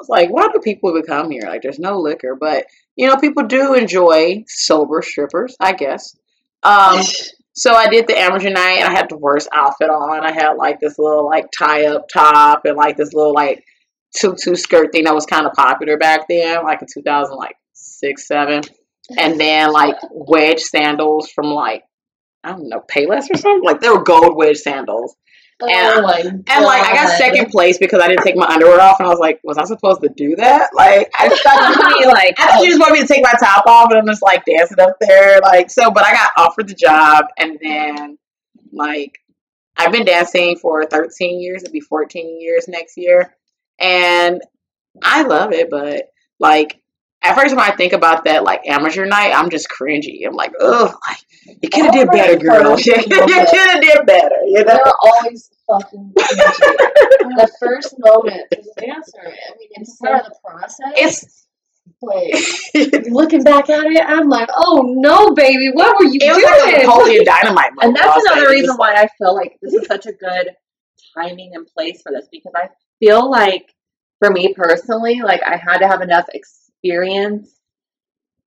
was 0.04 0.10
like, 0.10 0.30
why 0.30 0.48
do 0.48 0.60
people 0.60 0.92
even 0.92 1.04
come 1.04 1.32
here? 1.32 1.44
Like, 1.46 1.62
there's 1.62 1.80
no 1.80 2.00
liquor, 2.00 2.36
but 2.40 2.66
you 2.96 3.08
know, 3.08 3.18
people 3.18 3.44
do 3.44 3.74
enjoy 3.74 4.44
sober 4.48 5.02
strippers, 5.02 5.56
I 5.60 5.74
guess. 5.74 6.16
Um, 6.62 7.02
so 7.54 7.74
I 7.74 7.88
did 7.88 8.08
the 8.08 8.18
amateur 8.18 8.50
night, 8.50 8.80
and 8.80 8.88
I 8.88 8.92
had 8.92 9.10
the 9.10 9.18
worst 9.18 9.50
outfit 9.52 9.90
on. 9.90 10.26
I 10.26 10.32
had 10.32 10.54
like 10.54 10.80
this 10.80 11.00
little 11.00 11.26
like 11.26 11.46
tie 11.58 11.88
up 11.88 12.08
top, 12.14 12.66
and 12.66 12.78
like 12.78 12.98
this 12.98 13.14
little 13.14 13.34
like 13.34 13.64
tutu 14.16 14.56
skirt 14.56 14.92
thing 14.92 15.06
that 15.06 15.16
was 15.16 15.26
kind 15.26 15.46
of 15.46 15.54
popular 15.54 15.98
back 15.98 16.28
then, 16.28 16.64
like 16.64 16.82
in 16.82 16.88
2000, 16.94 17.36
like 17.36 17.56
six, 17.74 18.28
seven, 18.28 18.62
and 19.18 19.40
then 19.40 19.72
like 19.72 19.96
wedge 20.12 20.62
sandals 20.62 21.30
from 21.30 21.48
like 21.48 21.84
I 22.44 22.52
don't 22.52 22.70
know 22.70 22.84
Payless 22.94 23.30
or 23.32 23.38
something. 23.38 23.64
Like 23.64 23.80
they 23.80 23.90
were 23.90 24.04
gold 24.04 24.36
wedge 24.36 24.58
sandals, 24.58 25.16
And- 25.70 25.98
oh 25.98 26.02
my 26.02 26.20
and 26.20 26.66
like 26.66 26.84
I 26.84 26.94
got 26.94 27.18
second 27.18 27.50
place 27.50 27.78
because 27.78 28.02
I 28.02 28.08
didn't 28.08 28.24
take 28.24 28.36
my 28.36 28.46
underwear 28.46 28.82
off, 28.82 29.00
and 29.00 29.08
I 29.08 29.10
was 29.10 29.20
like, 29.20 29.40
was 29.44 29.58
I 29.58 29.66
supposed 29.66 30.02
to 30.02 30.10
do 30.16 30.36
that? 30.38 30.70
Like 30.74 31.12
I 31.20 31.30
just 31.30 31.44
thought 31.44 31.98
be 32.00 32.06
like, 32.06 32.40
I 32.40 32.48
thought 32.52 32.62
you 32.64 32.70
just 32.70 32.80
wanted 32.80 32.94
me 32.94 33.02
to 33.02 33.08
take 33.08 33.24
my 33.24 33.34
top 33.40 33.66
off 33.68 33.90
and 33.90 34.00
I'm 34.00 34.08
just 34.08 34.22
like 34.22 34.44
dancing 34.46 34.80
up 34.80 34.96
there, 35.00 35.40
like 35.42 35.70
so. 35.70 35.92
But 35.92 36.06
I 36.06 36.14
got 36.14 36.32
offered 36.38 36.68
the 36.68 36.76
job, 36.76 37.26
and 37.38 37.58
then 37.62 38.18
like 38.72 39.18
I've 39.78 39.92
been 39.92 40.06
dancing 40.06 40.58
for 40.58 40.86
13 40.86 41.42
years. 41.42 41.64
It'll 41.64 41.72
be 41.74 41.80
14 41.80 42.40
years 42.40 42.68
next 42.68 42.98
year, 42.98 43.36
and 43.80 44.42
I 45.02 45.24
love 45.24 45.52
it. 45.54 45.70
But 45.70 46.10
like 46.40 46.80
at 47.24 47.36
first, 47.36 47.56
when 47.56 47.64
I 47.64 47.76
think 47.76 47.94
about 47.94 48.26
that 48.26 48.44
like 48.44 48.68
amateur 48.68 49.06
night, 49.06 49.32
I'm 49.34 49.50
just 49.50 49.70
cringy. 49.70 50.28
I'm 50.28 50.34
like, 50.34 50.52
ugh, 50.60 50.94
like 51.08 51.18
you 51.62 51.70
could 51.70 51.86
have 51.86 51.94
did 51.94 52.12
better, 52.12 52.36
girl. 52.38 52.78
you 52.78 52.94
could 52.94 53.30
have 53.30 53.82
did 53.82 54.06
better, 54.06 54.36
you 54.46 54.64
know. 54.64 54.66
They're 54.66 54.94
always 55.02 55.50
fucking 55.68 56.12
the 56.16 57.50
first 57.60 57.96
moment 57.98 58.44
as 58.58 58.68
a 58.68 58.82
dancer. 58.82 59.20
I 59.24 59.58
mean, 59.58 59.70
it's 59.72 59.98
part 59.98 60.26
of 60.26 60.34
the 60.34 60.36
process. 60.46 60.92
It's 60.96 61.48
like 62.02 63.06
looking 63.10 63.44
back 63.44 63.70
at 63.70 63.86
it, 63.86 64.04
I'm 64.06 64.28
like, 64.28 64.50
oh 64.54 64.94
no, 64.98 65.34
baby, 65.34 65.72
what 65.74 65.98
were 65.98 66.06
you 66.06 66.20
it 66.22 66.34
was 66.34 66.44
doing? 66.44 66.74
like 66.74 66.84
a 66.84 66.86
Napoleon 66.86 67.24
Dynamite 67.24 67.72
and 67.82 67.96
that's 67.96 68.26
another 68.26 68.50
reason 68.50 68.72
was 68.72 68.78
why 68.78 68.96
I 68.96 69.08
feel 69.18 69.34
like 69.34 69.58
this 69.62 69.74
is 69.74 69.88
such 69.88 70.06
a 70.06 70.12
good 70.12 70.50
timing 71.16 71.52
and 71.54 71.66
place 71.68 72.02
for 72.02 72.12
this 72.12 72.28
because 72.32 72.52
I 72.56 72.68
feel 73.00 73.30
like 73.30 73.74
for 74.20 74.32
me 74.32 74.54
personally, 74.54 75.22
like 75.22 75.42
I 75.44 75.56
had 75.58 75.80
to 75.80 75.88
have 75.88 76.02
enough 76.02 76.26
experience 76.84 77.60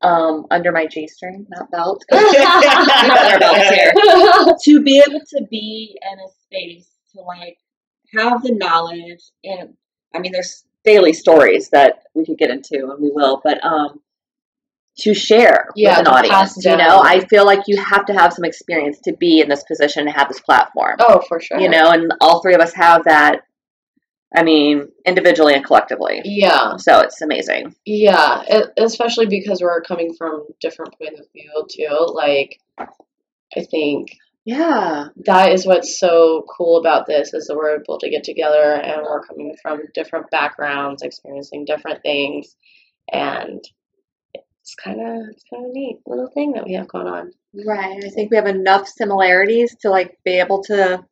um 0.03 0.46
under 0.51 0.72
my 0.72 0.87
G 0.87 1.09
string, 1.09 1.46
not 1.49 1.70
belt, 1.70 2.05
Our 2.12 3.38
belts 3.38 3.68
here. 3.68 3.92
to 4.64 4.83
be 4.83 4.99
able 5.07 5.20
to 5.20 5.46
be 5.51 5.99
in 6.12 6.18
a 6.18 6.29
space 6.44 6.88
to 7.14 7.22
like 7.22 7.57
have 8.14 8.42
the 8.42 8.53
knowledge 8.53 9.22
and 9.44 9.75
I 10.14 10.18
mean 10.18 10.33
there's 10.33 10.64
daily 10.85 11.12
stories 11.12 11.70
that 11.70 12.03
we 12.14 12.25
could 12.27 12.38
get 12.38 12.51
into 12.51 12.90
and 12.90 13.01
we 13.03 13.11
will, 13.12 13.40
but 13.42 13.62
um 13.64 14.01
to 14.99 15.12
share 15.12 15.68
Yeah, 15.77 15.99
with 15.99 16.09
an 16.09 16.14
audience. 16.14 16.64
You 16.64 16.77
know. 16.77 17.01
I 17.03 17.20
feel 17.27 17.44
like 17.44 17.61
you 17.66 17.77
have 17.83 18.07
to 18.07 18.14
have 18.14 18.33
some 18.33 18.44
experience 18.44 18.99
to 19.05 19.12
be 19.14 19.40
in 19.40 19.49
this 19.49 19.62
position 19.64 20.07
and 20.07 20.16
have 20.16 20.29
this 20.29 20.40
platform. 20.40 20.96
oh, 21.01 21.20
for 21.29 21.38
sure. 21.38 21.59
You 21.59 21.68
know, 21.68 21.90
and 21.90 22.12
all 22.22 22.40
three 22.40 22.55
of 22.55 22.61
us 22.62 22.72
have 22.75 23.05
that 23.05 23.42
I 24.35 24.43
mean, 24.43 24.89
individually 25.05 25.55
and 25.55 25.65
collectively. 25.65 26.21
Yeah, 26.25 26.77
So 26.79 27.01
it's 27.01 27.21
amazing. 27.23 27.75
yeah. 27.85 28.43
e- 28.51 28.71
especially 28.83 29.27
because 29.27 29.61
we're 29.62 29.81
coming 29.83 30.15
from 30.19 30.47
different 30.61 30.95
points 30.99 31.21
of 31.21 31.27
view 31.33 31.65
too. 31.71 32.12
Like, 32.12 32.59
I 32.79 33.62
think 33.71 34.09
Yeah. 34.45 35.09
that 35.25 35.53
is 35.53 35.65
what's 35.67 35.99
so 35.99 36.45
cool 36.57 36.79
about 36.79 37.07
this 37.07 37.33
is 37.35 37.47
that 37.47 37.57
we're 37.57 37.81
able 37.81 37.99
to 37.99 38.11
get 38.11 38.25
together 38.25 38.62
and 38.75 39.03
we're 39.03 39.25
coming 39.25 39.55
from 39.62 39.83
different 39.95 40.31
backgrounds, 40.31 41.03
experiencing 41.03 41.65
different 41.65 42.03
things, 42.03 42.55
and 43.12 43.62
it's 44.35 44.75
kind 44.75 45.01
of 45.01 45.29
it's 45.31 45.45
kind 45.49 45.65
of 45.65 45.71
neat 45.73 46.01
little 46.07 46.29
thing 46.35 46.53
that 46.55 46.65
we 46.67 46.75
have 46.75 46.89
going 46.89 47.07
on. 47.07 47.31
Right. 47.55 48.03
I 48.05 48.09
think 48.11 48.31
we 48.33 48.37
have 48.37 48.47
enough 48.49 48.89
similarities 48.89 49.77
to 49.83 49.91
like 49.91 50.19
be 50.25 50.41
able 50.41 50.62
to 50.65 51.05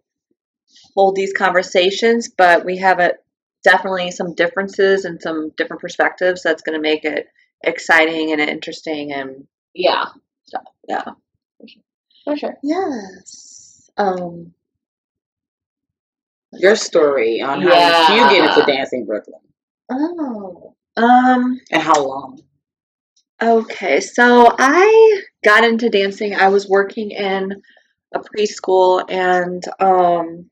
hold 0.95 1.17
these 1.17 1.33
conversations, 1.33 2.29
but 2.29 2.65
we 2.65 2.79
have 2.79 2.99
a, 3.01 3.13
definitely 3.65 4.11
some 4.11 4.35
differences 4.35 5.05
and 5.05 5.21
some 5.21 5.51
different 5.57 5.81
perspectives 5.81 6.43
that's 6.43 6.63
going 6.63 6.77
to 6.77 6.83
make 6.83 7.05
it 7.05 7.29
exciting 7.65 8.31
and 8.33 8.41
interesting 8.41 9.13
and 9.13 9.47
Yeah, 9.75 10.05
yeah. 10.87 11.05
for 12.25 12.37
sure. 12.37 12.57
Yes. 12.63 13.91
Um 13.97 14.53
your 16.53 16.77
story 16.77 17.41
on 17.41 17.63
how 17.63 17.69
Yeah. 17.73 18.15
you 18.15 18.31
get 18.31 18.51
into 18.57 18.67
dancing 18.71 19.07
Brooklyn 19.07 19.41
oh. 19.91 20.75
Um 20.97 21.59
and 21.73 21.83
how 21.83 22.05
long. 22.07 22.41
Okay, 23.43 24.01
so 24.01 24.55
I 24.59 25.23
got 25.45 25.65
into 25.65 25.89
dancing. 25.89 26.35
I 26.35 26.49
was 26.49 26.69
working 26.69 27.11
in 27.11 27.63
a 28.15 28.21
preschool 28.21 29.05
and 29.11 29.65
um 29.81 30.51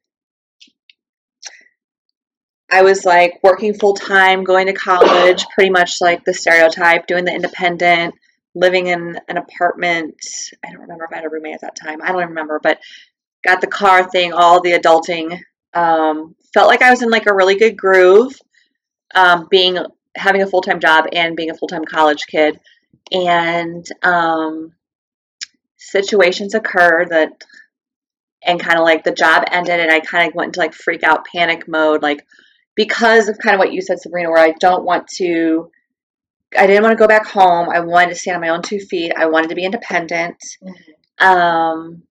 I 2.72 2.82
was 2.82 3.04
like 3.04 3.38
working 3.42 3.74
full 3.74 3.94
time, 3.94 4.44
going 4.44 4.66
to 4.66 4.72
college, 4.72 5.46
pretty 5.54 5.70
much 5.70 6.00
like 6.00 6.24
the 6.24 6.32
stereotype, 6.32 7.06
doing 7.06 7.24
the 7.26 7.35
independent, 7.35 8.14
living 8.54 8.87
in 8.87 9.20
an 9.28 9.37
apartment. 9.37 10.16
I 10.64 10.72
don't 10.72 10.80
remember 10.80 11.04
if 11.04 11.12
I 11.12 11.16
had 11.16 11.26
a 11.26 11.28
roommate 11.28 11.56
at 11.56 11.61
that 11.61 11.76
time. 11.76 12.00
I 12.02 12.12
don't 12.12 12.28
remember, 12.28 12.58
but 12.62 12.78
got 13.46 13.61
the 13.61 13.66
car 13.66 14.08
thing, 14.08 14.32
all 14.32 14.62
the 14.62 14.72
adulting. 14.72 15.38
Um, 15.74 16.35
felt 16.54 16.68
like 16.68 16.82
I 16.82 16.90
was 16.90 17.02
in 17.02 17.11
like 17.11 17.26
a 17.26 17.35
really 17.35 17.56
good 17.56 17.76
groove, 17.76 18.35
um, 19.14 19.48
being 19.50 19.78
having 20.16 20.42
a 20.42 20.46
full 20.46 20.62
time 20.62 20.80
job 20.80 21.04
and 21.12 21.37
being 21.37 21.50
a 21.50 21.54
full 21.54 21.68
time 21.68 21.85
college 21.85 22.26
kid 22.26 22.58
and 23.12 23.87
um, 24.02 24.72
situations 25.76 26.54
occurred 26.54 27.11
that 27.11 27.44
and 28.44 28.58
kind 28.58 28.78
of 28.78 28.85
like 28.85 29.04
the 29.04 29.12
job 29.12 29.44
ended 29.52 29.78
and 29.78 29.90
i 29.90 30.00
kind 30.00 30.28
of 30.28 30.35
went 30.35 30.48
into 30.48 30.58
like 30.58 30.74
freak 30.74 31.04
out 31.04 31.24
panic 31.32 31.68
mode 31.68 32.02
like 32.02 32.24
because 32.74 33.28
of 33.28 33.38
kind 33.38 33.54
of 33.54 33.58
what 33.58 33.72
you 33.72 33.80
said 33.80 34.00
sabrina 34.00 34.30
where 34.30 34.42
i 34.42 34.52
don't 34.61 34.85
want 34.85 35.06
to 35.06 35.70
i 36.58 36.66
didn't 36.66 36.82
want 36.82 36.92
to 36.92 37.02
go 37.02 37.08
back 37.08 37.26
home 37.26 37.68
i 37.70 37.80
wanted 37.80 38.11
to 38.11 38.14
stand 38.14 38.37
on 38.37 38.40
my 38.40 38.48
own 38.48 38.62
two 38.62 38.78
feet 38.78 39.12
i 39.16 39.26
wanted 39.26 39.48
to 39.48 39.54
be 39.54 39.64
independent 39.64 40.37
um 41.18 42.02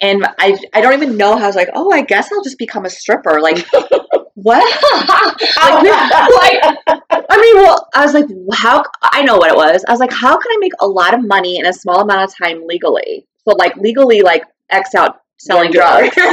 and 0.00 0.26
i 0.38 0.58
i 0.72 0.80
don't 0.80 0.94
even 0.94 1.16
know 1.16 1.36
how 1.36 1.44
i 1.44 1.46
was 1.46 1.56
like 1.56 1.70
oh 1.74 1.90
i 1.92 2.02
guess 2.02 2.30
i'll 2.32 2.44
just 2.44 2.58
become 2.58 2.84
a 2.84 2.90
stripper 2.90 3.40
like 3.40 3.66
what 4.34 4.62
like, 5.56 6.84
like 6.84 6.94
I 7.34 7.40
mean, 7.40 7.56
well, 7.64 7.88
I 7.94 8.04
was 8.04 8.14
like, 8.14 8.26
how? 8.52 8.84
I 9.02 9.22
know 9.22 9.36
what 9.36 9.50
it 9.50 9.56
was. 9.56 9.84
I 9.88 9.90
was 9.90 10.00
like, 10.00 10.12
how 10.12 10.36
can 10.36 10.50
I 10.52 10.56
make 10.60 10.72
a 10.80 10.86
lot 10.86 11.14
of 11.14 11.26
money 11.26 11.58
in 11.58 11.66
a 11.66 11.72
small 11.72 12.00
amount 12.00 12.30
of 12.30 12.36
time 12.36 12.62
legally? 12.66 13.26
So, 13.46 13.56
like, 13.56 13.76
legally, 13.76 14.22
like, 14.22 14.44
X 14.70 14.94
out 14.94 15.20
selling 15.44 15.70
drugs. 15.70 16.14
So 16.14 16.22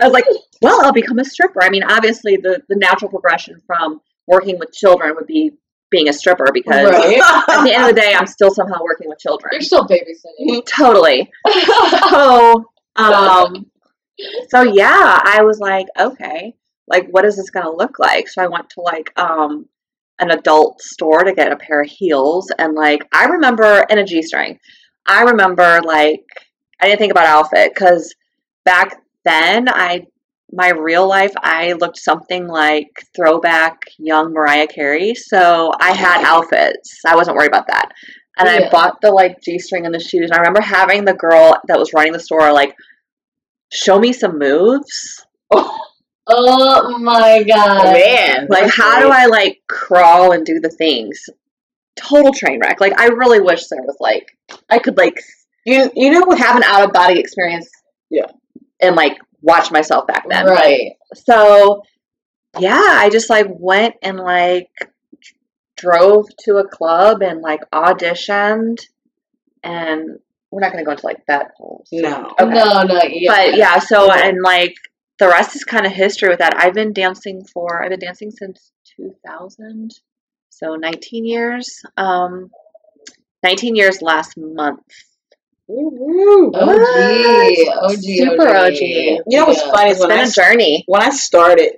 was 0.00 0.12
like, 0.12 0.24
well, 0.62 0.84
I'll 0.84 0.92
become 0.92 1.18
a 1.18 1.24
stripper. 1.24 1.62
I 1.62 1.70
mean, 1.70 1.82
obviously, 1.82 2.36
the, 2.36 2.62
the 2.68 2.76
natural 2.76 3.10
progression 3.10 3.60
from 3.66 4.00
working 4.26 4.58
with 4.58 4.72
children 4.72 5.14
would 5.16 5.26
be 5.26 5.52
being 5.90 6.08
a 6.08 6.12
stripper 6.12 6.46
because 6.52 6.88
Right. 6.88 7.18
at 7.48 7.64
the 7.64 7.74
end 7.74 7.84
of 7.84 7.94
the 7.94 8.00
day, 8.00 8.14
I'm 8.14 8.26
still 8.26 8.52
somehow 8.54 8.82
working 8.82 9.08
with 9.08 9.18
children. 9.18 9.50
You're 9.52 9.60
still 9.62 9.86
babysitting. 9.86 10.64
Totally. 10.66 11.30
So, 12.96 12.96
um, 12.96 13.66
so 14.48 14.62
yeah, 14.62 15.18
I 15.24 15.42
was 15.42 15.58
like, 15.60 15.86
okay, 15.98 16.54
like, 16.86 17.08
what 17.10 17.24
is 17.24 17.36
this 17.36 17.50
gonna 17.50 17.70
look 17.70 17.98
like? 17.98 18.28
So 18.28 18.42
I 18.42 18.48
went 18.48 18.68
to 18.70 18.80
like, 18.82 19.12
um, 19.18 19.66
an 20.18 20.32
adult 20.32 20.82
store 20.82 21.24
to 21.24 21.32
get 21.32 21.52
a 21.52 21.56
pair 21.56 21.80
of 21.80 21.88
heels, 21.88 22.50
and 22.58 22.74
like, 22.74 23.06
I 23.12 23.26
remember 23.26 23.86
and 23.88 24.00
a 24.00 24.04
g 24.04 24.22
string. 24.22 24.58
I 25.06 25.22
remember 25.22 25.80
like, 25.82 26.24
I 26.80 26.86
didn't 26.86 26.98
think 26.98 27.12
about 27.12 27.26
outfit 27.26 27.72
because 27.74 28.14
back 28.64 29.02
then, 29.24 29.68
I 29.68 30.06
my 30.52 30.70
real 30.70 31.08
life, 31.08 31.32
I 31.36 31.74
looked 31.74 31.98
something 31.98 32.48
like 32.48 33.06
throwback 33.14 33.82
young 33.98 34.32
Mariah 34.32 34.66
Carey. 34.66 35.14
So 35.14 35.72
I 35.80 35.92
had 35.92 36.24
outfits. 36.24 37.00
I 37.06 37.14
wasn't 37.14 37.36
worried 37.36 37.50
about 37.50 37.68
that. 37.68 37.92
And 38.38 38.48
I 38.48 38.70
bought 38.70 39.00
the 39.00 39.10
like 39.10 39.40
G 39.42 39.58
string 39.58 39.84
and 39.84 39.94
the 39.94 40.00
shoes. 40.00 40.30
And 40.30 40.32
I 40.32 40.38
remember 40.38 40.62
having 40.62 41.04
the 41.04 41.14
girl 41.14 41.56
that 41.68 41.78
was 41.78 41.92
running 41.92 42.12
the 42.12 42.20
store 42.20 42.52
like 42.52 42.74
show 43.70 43.98
me 43.98 44.12
some 44.12 44.38
moves. 44.38 45.24
Oh 46.26 46.98
my 46.98 47.42
god. 47.42 47.92
Man. 47.92 48.46
Like 48.48 48.64
that's 48.64 48.76
how 48.76 49.00
do. 49.00 49.10
I 49.10 49.26
like 49.26 49.60
crawl 49.68 50.32
and 50.32 50.44
do 50.44 50.58
the 50.60 50.70
things? 50.70 51.28
Total 51.96 52.32
train 52.32 52.60
wreck. 52.60 52.80
Like 52.80 52.98
I 52.98 53.06
really 53.06 53.40
wish 53.40 53.66
there 53.66 53.82
was 53.82 53.96
like 54.00 54.36
I 54.68 54.78
could 54.78 54.96
like 54.96 55.20
You 55.64 55.90
you 55.94 56.10
know 56.10 56.30
have 56.36 56.56
an 56.56 56.62
out 56.64 56.84
of 56.84 56.92
body 56.92 57.18
experience. 57.18 57.70
Yeah. 58.10 58.26
And 58.80 58.96
like 58.96 59.18
watch 59.42 59.70
myself 59.70 60.06
back 60.06 60.28
then. 60.28 60.46
Right. 60.46 60.92
So 61.14 61.82
yeah, 62.58 62.82
I 62.82 63.10
just 63.10 63.30
like 63.30 63.46
went 63.48 63.96
and 64.02 64.18
like 64.18 64.70
drove 65.76 66.26
to 66.44 66.56
a 66.56 66.68
club 66.68 67.22
and 67.22 67.40
like 67.40 67.60
auditioned 67.70 68.80
and 69.62 70.18
we're 70.50 70.60
not 70.60 70.72
gonna 70.72 70.84
go 70.84 70.92
into 70.92 71.06
like 71.06 71.24
that 71.26 71.52
whole 71.56 71.84
No. 71.92 72.34
Okay. 72.38 72.50
No, 72.50 72.82
no, 72.82 73.00
yeah. 73.02 73.32
but 73.32 73.56
yeah 73.56 73.78
so 73.78 74.10
and 74.12 74.42
like 74.42 74.74
the 75.18 75.28
rest 75.28 75.56
is 75.56 75.64
kind 75.64 75.86
of 75.86 75.92
history 75.92 76.28
with 76.28 76.38
that 76.38 76.56
i've 76.56 76.74
been 76.74 76.92
dancing 76.92 77.44
for 77.44 77.82
i've 77.82 77.90
been 77.90 78.00
dancing 78.00 78.30
since 78.30 78.72
2000 78.96 79.90
so 80.50 80.74
19 80.74 81.24
years 81.24 81.82
um 81.96 82.50
19 83.42 83.74
years 83.74 84.02
last 84.02 84.36
month 84.36 84.82
Woo-woo. 85.70 86.50
OG, 86.52 87.68
OG, 87.84 88.02
Super 88.02 88.48
OG. 88.56 88.80
You 88.80 89.22
know 89.38 89.46
what's 89.46 89.62
Yeah. 89.64 89.70
funny 89.70 89.90
is 89.90 89.96
it's 89.96 90.00
when 90.00 90.08
been 90.10 90.18
I 90.18 90.28
a 90.28 90.30
journey 90.30 90.84
when 90.88 91.02
I 91.02 91.10
started 91.10 91.72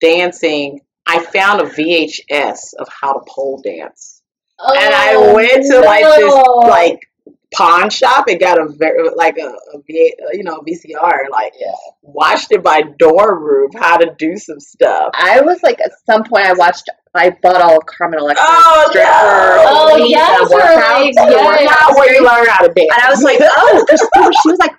dancing, 0.00 0.80
I 1.06 1.20
found 1.24 1.60
a 1.60 1.64
VHS 1.64 2.74
of 2.78 2.88
how 2.88 3.12
to 3.14 3.20
pole 3.28 3.60
dance, 3.62 4.22
and 4.58 4.94
I 4.94 5.14
Oh, 5.16 5.34
went 5.34 5.64
to 5.66 5.80
like 5.80 6.02
no. 6.02 6.16
this 6.16 6.34
like 6.68 7.00
pawn 7.54 7.90
shop 7.90 8.26
and 8.28 8.40
got 8.40 8.58
a 8.60 8.66
very 8.68 9.08
like 9.14 9.38
a, 9.38 9.46
a 9.46 9.78
V, 9.86 10.14
uh, 10.22 10.30
you 10.32 10.42
know 10.42 10.60
VCR, 10.66 11.28
like 11.30 11.52
Yeah. 11.60 11.72
watched 12.02 12.52
it 12.52 12.62
by 12.62 12.82
dorm 12.98 13.42
room 13.42 13.70
how 13.76 13.96
to 13.98 14.14
do 14.18 14.36
some 14.36 14.60
stuff. 14.60 15.10
i 15.14 15.40
was 15.42 15.62
like 15.62 15.80
at 15.80 15.92
some 16.10 16.24
point 16.24 16.44
i 16.46 16.52
watched 16.54 16.88
i 17.16 17.30
bought 17.42 17.60
all 17.60 17.78
of 17.78 17.86
carmen 17.86 18.18
electra's 18.18 18.46
Oh, 18.48 18.86
stripper 18.90 19.08
no. 19.08 19.64
Oh, 19.68 19.96
movies 19.98 20.10
yes, 20.10 20.40
and 20.40 20.50
workouts. 20.50 21.04
like, 21.04 21.14
yes. 21.14 21.46
workouts. 21.46 21.90
Now 21.90 21.96
where 21.96 22.14
you 22.14 22.22
learn 22.24 22.46
how 22.48 22.66
to 22.66 22.72
dance, 22.72 22.90
And 22.92 23.02
I 23.02 23.10
was 23.10 23.22
like, 23.22 23.38
oh, 23.40 23.86
she, 23.90 23.96
she 24.42 24.48
was 24.50 24.58
like, 24.58 24.72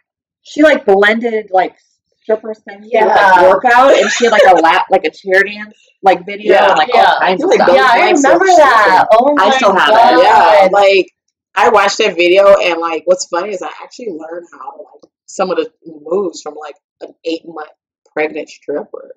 she 0.43 0.63
like 0.63 0.85
blended 0.85 1.47
like 1.51 1.75
stripper 2.21 2.53
thing 2.53 2.81
with 2.81 2.89
Yeah. 2.91 3.05
like 3.05 3.41
workout, 3.49 3.93
and 3.97 4.09
she 4.11 4.25
had 4.25 4.31
like 4.31 4.43
a 4.47 4.55
lap, 4.61 4.85
like 4.91 5.03
a 5.05 5.11
chair 5.11 5.43
dance 5.43 5.75
like 6.03 6.25
video, 6.25 6.53
Yeah. 6.53 6.69
and 6.69 6.77
like 6.77 6.89
Yeah. 6.93 7.05
all 7.13 7.19
kinds 7.19 7.43
of 7.43 7.49
Like 7.49 7.61
stuff. 7.61 7.75
Yeah, 7.75 7.89
I 7.89 7.99
lights 8.05 8.25
are 8.25 8.27
remember 8.33 8.45
that. 8.45 9.07
Oh 9.11 9.33
my 9.35 9.43
I 9.45 9.49
still 9.51 9.75
have 9.75 9.89
it. 9.89 9.91
god. 9.93 10.23
yeah, 10.23 10.69
like 10.71 11.07
I 11.55 11.69
watched 11.69 11.97
that 11.99 12.15
video 12.15 12.55
and 12.57 12.79
like 12.79 13.03
what's 13.05 13.25
funny 13.27 13.49
is 13.49 13.61
I 13.61 13.71
actually 13.83 14.09
learned 14.09 14.47
how 14.53 14.71
to 14.71 14.77
like 14.77 15.11
some 15.25 15.49
of 15.51 15.57
the 15.57 15.71
moves 15.85 16.41
from 16.41 16.55
like 16.55 16.75
an 17.01 17.13
eight 17.25 17.41
month 17.45 17.69
pregnant 18.13 18.47
stripper. 18.49 19.11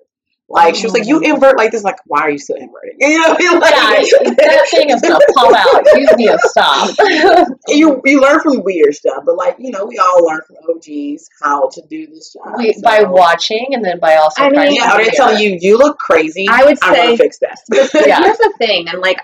Like 0.51 0.75
she 0.75 0.83
was 0.85 0.93
like, 0.93 1.05
"You 1.07 1.19
invert 1.19 1.57
like 1.57 1.71
this." 1.71 1.83
Like, 1.83 1.97
why 2.05 2.21
are 2.21 2.29
you 2.29 2.37
still 2.37 2.55
inverting? 2.57 2.95
You 2.99 3.19
know, 3.19 3.29
like, 3.59 3.71
Yeah, 3.71 4.29
that 4.31 4.67
thing 4.69 4.89
is 4.89 5.01
gonna 5.01 5.19
pop 5.35 5.53
out. 5.53 5.85
You 5.95 6.07
need 6.17 6.27
to 6.27 6.39
stop. 6.43 6.89
you 7.67 8.01
you 8.05 8.21
learn 8.21 8.39
from 8.41 8.63
weird 8.63 8.93
stuff, 8.95 9.23
but 9.25 9.35
like 9.37 9.55
you 9.59 9.71
know, 9.71 9.85
we 9.85 9.97
all 9.97 10.25
learn 10.25 10.41
from 10.45 10.57
OGs 10.69 11.29
how 11.41 11.69
to 11.69 11.81
do 11.89 12.07
this 12.07 12.33
job. 12.33 12.55
We, 12.57 12.73
so- 12.73 12.81
by 12.81 13.03
watching 13.03 13.67
and 13.71 13.83
then 13.83 13.99
by 13.99 14.15
also 14.15 14.43
I 14.43 14.45
mean, 14.49 14.55
practicing 14.55 14.81
yeah, 14.83 14.91
are 14.91 14.97
they 14.97 15.03
video. 15.05 15.17
telling 15.17 15.39
you 15.43 15.57
you 15.59 15.77
look 15.77 15.97
crazy? 15.97 16.45
I 16.49 16.65
would 16.65 16.77
I'm 16.81 16.93
say- 16.95 17.17
fix 17.17 17.39
that. 17.39 17.57
Yeah. 18.07 18.21
Here's 18.23 18.37
the 18.37 18.53
thing, 18.57 18.89
and 18.89 18.99
like, 19.01 19.19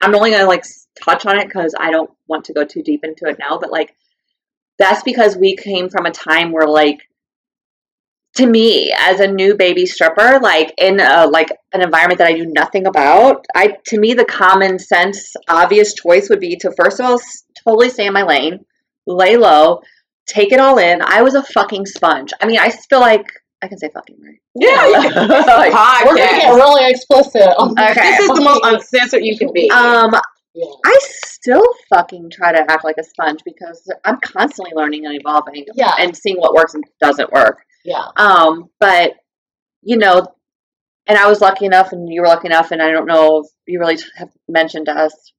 I'm 0.00 0.14
only 0.14 0.30
gonna 0.30 0.46
like 0.46 0.64
touch 1.02 1.26
on 1.26 1.38
it 1.38 1.46
because 1.46 1.74
I 1.78 1.90
don't 1.90 2.10
want 2.26 2.44
to 2.46 2.52
go 2.52 2.64
too 2.64 2.82
deep 2.82 3.04
into 3.04 3.26
it 3.26 3.38
now, 3.38 3.58
but 3.58 3.70
like, 3.70 3.94
that's 4.78 5.02
because 5.02 5.36
we 5.36 5.56
came 5.56 5.88
from 5.88 6.06
a 6.06 6.10
time 6.10 6.52
where 6.52 6.66
like. 6.66 7.00
To 8.36 8.46
me, 8.46 8.94
as 8.96 9.18
a 9.18 9.26
new 9.26 9.56
baby 9.56 9.86
stripper, 9.86 10.38
like 10.40 10.72
in 10.78 11.00
a 11.00 11.26
like 11.26 11.48
an 11.72 11.82
environment 11.82 12.18
that 12.18 12.28
I 12.28 12.32
knew 12.32 12.46
nothing 12.46 12.86
about, 12.86 13.44
I 13.56 13.76
to 13.86 13.98
me 13.98 14.14
the 14.14 14.24
common 14.24 14.78
sense, 14.78 15.34
obvious 15.48 15.94
choice 15.94 16.28
would 16.30 16.38
be 16.40 16.56
to 16.56 16.70
first 16.80 17.00
of 17.00 17.06
all 17.06 17.14
s- 17.14 17.42
totally 17.64 17.90
stay 17.90 18.06
in 18.06 18.12
my 18.12 18.22
lane, 18.22 18.64
lay 19.06 19.36
low, 19.36 19.80
take 20.26 20.52
it 20.52 20.60
all 20.60 20.78
in. 20.78 21.02
I 21.02 21.22
was 21.22 21.34
a 21.34 21.42
fucking 21.42 21.86
sponge. 21.86 22.30
I 22.40 22.46
mean, 22.46 22.60
I 22.60 22.70
feel 22.70 23.00
like 23.00 23.26
I 23.62 23.66
can 23.68 23.78
say 23.78 23.90
fucking 23.92 24.16
right. 24.22 24.38
Yeah, 24.54 24.76
Like, 24.86 26.04
We're 26.04 26.16
gonna 26.16 26.30
get 26.40 26.54
really 26.54 26.88
explicit. 26.90 27.42
Okay. 27.58 27.94
This 27.94 28.20
is 28.20 28.28
the 28.28 28.42
most 28.44 28.60
uncensored 28.64 29.22
you 29.24 29.36
can 29.36 29.52
be. 29.52 29.68
um, 29.72 30.14
Yeah. 30.54 30.66
I 30.86 30.96
still 31.00 31.64
fucking 31.92 32.30
try 32.30 32.52
to 32.52 32.60
act 32.70 32.84
like 32.84 32.96
a 32.98 33.04
sponge 33.04 33.40
because 33.44 33.82
I'm 34.04 34.18
constantly 34.20 34.72
learning 34.74 35.04
and 35.06 35.18
evolving 35.18 35.66
Yeah. 35.74 35.94
and 35.98 36.16
seeing 36.16 36.36
what 36.36 36.54
works 36.54 36.74
and 36.74 36.84
doesn't 37.00 37.32
work. 37.32 37.58
Yeah. 37.84 38.06
Um, 38.16 38.70
but 38.78 39.14
you 39.82 39.96
know, 39.96 40.26
and 41.06 41.16
I 41.18 41.26
was 41.28 41.40
lucky 41.40 41.64
enough, 41.66 41.92
and 41.92 42.08
you 42.12 42.20
were 42.20 42.26
lucky 42.28 42.46
enough, 42.48 42.70
and 42.72 42.82
I 42.82 42.90
don't 42.90 43.06
know 43.06 43.40
if 43.40 43.46
you 43.66 43.80
really 43.80 43.98
have 44.16 44.30
mentioned 44.48 44.86
to 44.86 44.92
us 44.92 45.32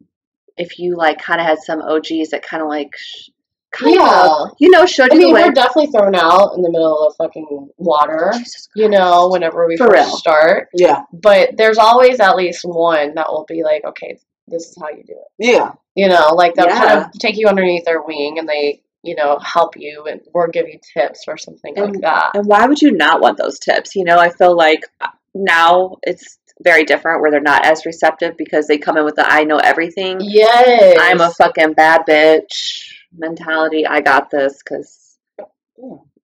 if 0.58 0.78
you 0.80 0.96
like 0.98 1.20
kind 1.22 1.40
of 1.40 1.48
had 1.48 1.60
some 1.60 1.82
OGs 1.82 2.30
that 2.32 2.44
kind 2.44 2.62
of 2.62 2.68
like, 2.68 2.90
sh- 2.98 3.30
kind 3.72 3.96
Yeah. 3.96 4.28
of, 4.28 4.50
you 4.60 4.70
know, 4.70 4.86
showed 4.86 5.12
I 5.12 5.16
you 5.16 5.22
mean, 5.22 5.34
we're 5.34 5.52
definitely 5.52 5.88
thrown 5.92 6.14
out 6.14 6.56
in 6.58 6.62
the 6.62 6.70
middle 6.70 7.08
of 7.08 7.16
fucking 7.16 7.70
water, 7.78 8.34
you 8.76 8.90
know, 8.90 9.30
whenever 9.30 9.66
we 9.66 9.78
For 9.78 9.88
first 9.88 10.08
real. 10.10 10.18
start. 10.18 10.68
yeah, 10.74 11.04
But 11.14 11.56
there's 11.56 11.78
always 11.78 12.20
at 12.20 12.36
least 12.36 12.64
one 12.66 13.14
that 13.16 13.28
will 13.32 13.46
be 13.48 13.64
like, 13.64 13.86
okay, 13.86 14.20
this 14.48 14.64
is 14.68 14.78
how 14.82 14.90
you 14.90 15.04
do 15.06 15.14
it. 15.14 15.28
yeah, 15.40 15.72
You 15.96 16.10
know, 16.10 16.34
like 16.36 16.54
they'll 16.56 16.68
kind 16.68 17.00
of 17.00 17.12
take 17.14 17.38
you 17.38 17.48
underneath 17.48 17.86
their 17.86 18.02
wing 18.02 18.40
and 18.40 18.48
they, 18.50 18.82
you 19.04 19.16
know, 19.16 19.40
help 19.40 19.76
you 19.78 20.06
and 20.10 20.22
or 20.34 20.48
give 20.48 20.68
you 20.68 20.80
tips 20.94 21.24
or 21.28 21.38
something 21.38 21.74
like 21.76 22.02
that. 22.02 22.32
And 22.36 22.46
why 22.46 22.66
would 22.66 22.82
you 22.82 22.92
not 22.92 23.22
want 23.22 23.38
those 23.38 23.60
tips? 23.60 23.96
You 23.96 24.04
know, 24.04 24.18
I 24.18 24.30
feel 24.30 24.56
like 24.56 24.82
uh, 25.00 25.08
now 25.34 25.98
it's 26.04 26.38
very 26.64 26.84
different 26.84 27.22
where 27.22 27.32
they're 27.32 27.42
not 27.42 27.66
as 27.66 27.86
receptive 27.86 28.38
because 28.38 28.68
they 28.68 28.78
come 28.78 28.98
in 28.98 29.06
with 29.06 29.16
the 29.16 29.26
I 29.28 29.44
know 29.44 29.58
everything. 29.58 30.18
Yes. 30.22 30.98
I'm 31.02 31.22
a 31.22 31.32
fucking 31.32 31.74
bad 31.74 32.02
bitch 32.08 32.92
mentality. 33.18 33.86
I 33.88 34.02
got 34.02 34.30
this 34.30 34.60
because, 34.64 35.18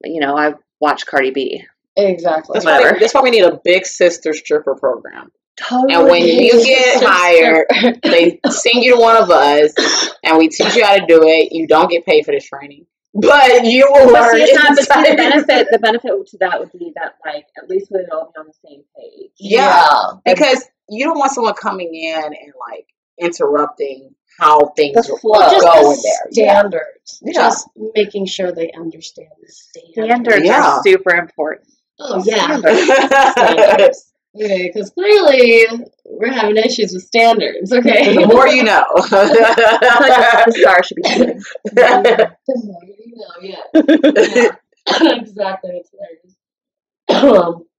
you 0.04 0.20
know, 0.20 0.38
I 0.38 0.54
watch 0.80 1.06
Cardi 1.06 1.32
B. 1.32 1.66
exactly. 1.96 2.54
that's 2.54 2.66
why, 2.66 2.78
Whatever. 2.78 3.00
that's 3.00 3.14
why 3.14 3.22
we 3.22 3.32
need 3.32 3.44
a 3.44 3.60
big 3.64 3.86
sister 3.86 4.34
stripper 4.34 4.76
program. 4.76 5.32
Totally. 5.60 5.94
And 5.96 6.08
when 6.08 6.22
you 6.28 6.52
get 6.64 6.94
Sister. 7.00 7.08
hired, 7.10 7.66
they 8.04 8.40
send 8.50 8.84
you 8.84 8.96
to 8.96 9.02
one 9.02 9.18
of 9.22 9.30
us, 9.32 9.74
and 10.24 10.38
we 10.38 10.50
teach 10.50 10.76
you 10.76 10.86
how 10.86 10.96
to 10.98 11.06
do 11.08 11.22
it. 11.24 11.52
You 11.52 11.66
don't 11.68 11.90
get 11.90 12.06
paid 12.06 12.26
for 12.26 12.32
this 12.32 12.48
training, 12.48 12.86
but 13.14 13.66
you 13.66 13.88
will 13.92 14.12
But 14.12 14.22
learn. 14.34 14.46
see, 14.46 14.54
not, 14.54 14.76
but 14.78 14.86
the 15.10 15.16
benefit, 15.18 15.68
the 15.72 15.80
benefit 15.80 16.12
to 16.28 16.38
that 16.42 16.60
would 16.60 16.72
be 16.74 16.92
that, 16.96 17.16
like, 17.26 17.46
at 17.58 17.70
least 17.70 17.90
we'd 17.92 18.10
all 18.12 18.32
be 18.36 18.40
on 18.40 18.46
the 18.48 18.54
same 18.70 18.84
page. 18.96 19.32
Yeah. 19.40 19.88
because 20.26 20.64
you 20.90 21.06
don't 21.06 21.18
want 21.18 21.32
someone 21.32 21.54
coming 21.56 21.94
in 21.96 22.24
and 22.24 22.54
like 22.70 22.86
interrupting 23.20 24.14
how 24.40 24.68
things 24.78 25.08
The 25.08 25.14
are 25.14 25.20
flow. 25.20 25.32
Well, 25.32 25.52
just 25.52 25.64
going 25.66 25.98
the 25.98 26.32
there. 26.36 26.54
Standards. 26.54 27.20
Yeah. 27.24 27.34
Just 27.34 27.70
making 27.96 28.28
sure 28.28 28.52
they 28.52 28.72
understand 28.74 29.30
the 29.42 29.52
standards. 29.52 29.94
Standards 29.94 30.46
Yeah. 30.46 30.64
are 30.78 30.82
super 30.84 31.16
important. 31.16 31.68
Oh 32.00 32.24
yeah. 32.26 32.58
Standards. 32.58 32.84
standards. 33.34 34.14
Okay, 34.40 34.70
because 34.72 34.90
clearly 34.92 35.66
we're 36.06 36.32
having 36.32 36.58
issues 36.58 36.94
with 36.94 37.04
standards. 37.04 37.72
Okay. 37.74 38.14
the 38.16 38.28
more 38.28 38.48
you 38.48 38.64
know. 38.64 38.86
The 38.96 40.54
star 40.60 40.84
should 40.84 40.96
be 40.98 41.02
the 41.64 42.36
more 42.64 42.84
you 42.84 43.16
know, 43.18 43.34
yeah. 43.42 44.52
yeah. 44.94 45.12
exactly. 45.16 45.72
It's 45.82 45.90
hilarious. 47.10 47.64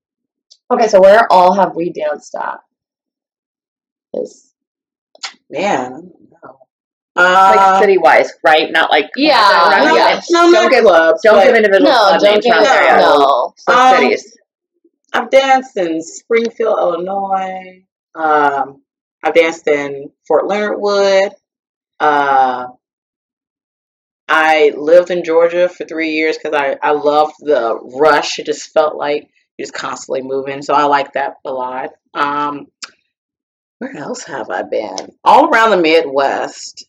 Okay, 0.70 0.86
so 0.88 1.00
where 1.00 1.26
all 1.32 1.54
have 1.54 1.74
we 1.76 1.90
danced 1.92 2.34
at? 2.34 2.58
Is 4.14 4.52
Man, 5.50 5.64
I 5.66 5.90
don't 5.94 6.30
know. 6.42 6.58
like 7.16 7.58
Uh, 7.58 7.80
city 7.80 7.96
wise, 7.98 8.30
right? 8.44 8.70
Not 8.70 8.90
like 8.90 9.08
Yeah, 9.16 9.70
around 9.70 9.84
no, 9.86 9.92
you. 9.94 9.96
yeah. 9.96 10.20
no, 10.30 10.52
don't 10.52 10.52
not 10.52 10.70
give 10.70 10.84
clubs. 10.84 11.22
don't 11.22 11.34
but 11.36 11.44
give 11.44 11.56
individual 11.56 11.90
no, 11.90 11.96
club 11.96 12.20
don't 12.20 12.32
names 12.34 12.44
give 12.44 12.52
out 12.54 12.62
there. 12.64 12.82
it. 12.82 12.86
yeah. 12.86 13.00
No. 13.00 13.54
So 13.56 13.72
Um, 13.72 13.96
cities. 13.96 14.37
I've 15.12 15.30
danced 15.30 15.76
in 15.76 16.02
Springfield, 16.02 16.78
Illinois. 16.78 17.84
Um, 18.14 18.82
I've 19.22 19.34
danced 19.34 19.66
in 19.68 20.10
Fort 20.26 20.46
Leonard 20.46 20.80
Wood. 20.80 21.32
Uh, 21.98 22.66
I 24.28 24.72
lived 24.76 25.10
in 25.10 25.24
Georgia 25.24 25.68
for 25.68 25.86
three 25.86 26.10
years 26.10 26.36
because 26.36 26.54
I, 26.54 26.76
I 26.82 26.92
loved 26.92 27.34
the 27.40 27.78
rush. 27.98 28.38
It 28.38 28.46
just 28.46 28.72
felt 28.72 28.96
like 28.96 29.28
you're 29.56 29.64
just 29.64 29.74
constantly 29.74 30.22
moving. 30.22 30.62
So 30.62 30.74
I 30.74 30.84
like 30.84 31.14
that 31.14 31.36
a 31.44 31.50
lot. 31.50 31.90
Um, 32.14 32.66
where 33.78 33.96
else 33.96 34.24
have 34.24 34.50
I 34.50 34.62
been? 34.62 35.14
All 35.24 35.48
around 35.48 35.70
the 35.70 35.76
Midwest. 35.78 36.86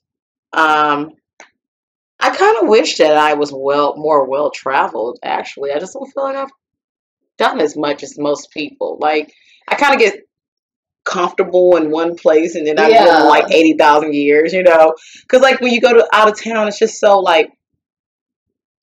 Um, 0.52 1.14
I 2.20 2.36
kind 2.36 2.58
of 2.62 2.68
wish 2.68 2.98
that 2.98 3.16
I 3.16 3.36
was 3.36 3.54
well 3.54 3.96
more 3.96 4.26
well 4.30 4.52
traveled. 4.52 5.20
Actually, 5.24 5.72
I 5.72 5.80
just 5.80 5.94
don't 5.94 6.12
feel 6.12 6.24
like 6.24 6.36
I've 6.36 6.52
done 7.40 7.60
as 7.60 7.76
much 7.76 8.04
as 8.04 8.20
most 8.20 8.52
people. 8.52 8.98
Like 9.02 9.34
I 9.68 9.76
kind 9.76 9.94
of 9.96 10.00
get 10.00 10.20
comfortable 11.06 11.76
in 11.78 11.90
one 11.90 12.16
place 12.16 12.54
and 12.56 12.68
then 12.68 12.78
I 12.78 12.90
Yeah. 12.90 13.06
live 13.06 13.26
like 13.26 13.52
eighty 13.52 13.74
thousand 13.74 14.14
years, 14.14 14.54
you 14.54 14.62
know? 14.64 14.94
Because 15.24 15.42
like 15.42 15.60
when 15.62 15.74
you 15.74 15.82
go 15.82 15.94
to 15.94 16.08
out 16.14 16.30
of 16.30 16.40
town, 16.40 16.68
it's 16.68 16.78
just 16.78 17.00
so 17.00 17.20
like 17.20 17.50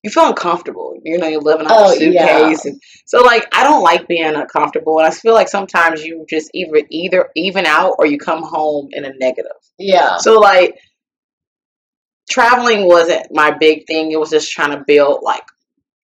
you 0.03 0.09
feel 0.11 0.27
uncomfortable. 0.27 0.99
You 1.03 1.17
know, 1.17 1.27
you're 1.27 1.41
living 1.41 1.67
Oh, 1.69 1.89
out 1.91 1.99
your 1.99 2.11
yeah. 2.13 2.49
suitcase, 2.49 2.65
and 2.65 2.81
so 3.05 3.21
like 3.23 3.47
I 3.53 3.63
don't 3.63 3.81
like 3.83 4.07
being 4.07 4.35
uncomfortable. 4.35 4.99
And 4.99 5.07
I 5.07 5.11
feel 5.11 5.33
like 5.33 5.47
sometimes 5.49 6.03
you 6.03 6.25
just 6.29 6.51
either 6.53 6.81
either 6.89 7.29
even 7.35 7.65
out 7.65 7.95
or 7.99 8.05
you 8.05 8.17
come 8.19 8.43
home 8.43 8.89
in 8.91 9.05
a 9.05 9.13
negative. 9.19 9.51
Yeah. 9.77 10.17
So 10.17 10.39
like 10.39 10.77
traveling 12.29 12.87
wasn't 12.87 13.27
my 13.31 13.51
big 13.51 13.87
thing. 13.87 14.11
It 14.11 14.19
was 14.19 14.29
just 14.29 14.51
trying 14.51 14.71
to 14.71 14.83
build 14.85 15.23
like 15.23 15.43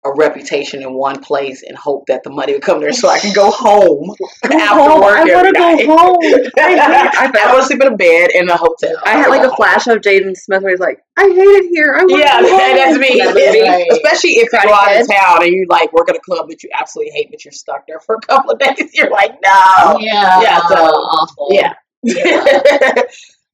a 0.06 0.12
reputation 0.16 0.82
in 0.82 0.94
one 0.94 1.22
place 1.22 1.64
and 1.64 1.78
hope 1.78 2.06
that 2.08 2.24
the 2.24 2.30
money 2.30 2.52
would 2.54 2.62
come 2.62 2.82
there 2.82 2.92
so 2.92 3.08
I 3.10 3.20
can 3.20 3.34
go 3.34 3.50
home 3.52 4.14
after 4.44 4.58
home. 4.58 5.02
work 5.02 5.18
I 5.18 5.34
wanna 5.36 5.52
go 5.54 5.60
night. 5.60 5.86
home. 5.86 6.18
I, 6.58 7.32
I- 7.36 7.54
want 7.54 7.62
to 7.62 7.68
sleep 7.68 7.82
in 7.82 7.94
a 7.94 7.96
bed 7.96 8.32
in 8.34 8.50
a 8.50 8.58
hotel. 8.58 8.96
I 9.06 9.12
had 9.12 9.30
like 9.30 9.44
a 9.50 9.56
flash 9.56 9.88
of 9.88 10.00
Jaden 10.00 10.36
Smith 10.36 10.62
where 10.62 10.72
he's 10.72 10.80
like, 10.80 11.00
I 11.18 11.24
hate 11.24 11.38
it 11.38 11.70
here. 11.70 11.96
I 11.98 12.04
want 12.04 12.20
Yeah, 12.22 12.38
to 12.38 12.44
go 12.44 12.58
that- 12.58 12.76
that's 12.76 12.98
me. 13.00 13.18
That 13.20 13.34
was 13.34 13.54
me. 13.54 13.62
Right. 13.62 13.88
Especially 13.92 14.32
if 14.32 14.52
you 14.52 14.60
Karate 14.60 14.64
go 14.66 14.74
out 14.74 15.02
of 15.02 15.08
town 15.08 15.44
and 15.44 15.52
you 15.54 15.66
like 15.70 15.94
work 15.94 16.10
at 16.10 16.16
a 16.16 16.20
club 16.22 16.50
that 16.50 16.64
you 16.64 16.70
absolutely 16.78 17.14
hate, 17.14 17.30
but 17.32 17.46
you're 17.46 17.52
stuck 17.54 17.86
there 17.88 18.00
for 18.00 18.16
a 18.16 18.22
couple 18.22 18.52
of 18.52 18.60
days. 18.60 18.92
You're 18.94 19.10
like, 19.10 19.32
no. 19.46 19.98
yeah. 20.00 20.42
Yeah, 20.42 20.60
so- 20.68 20.76
awful. 20.76 21.48
Yeah. 21.52 21.74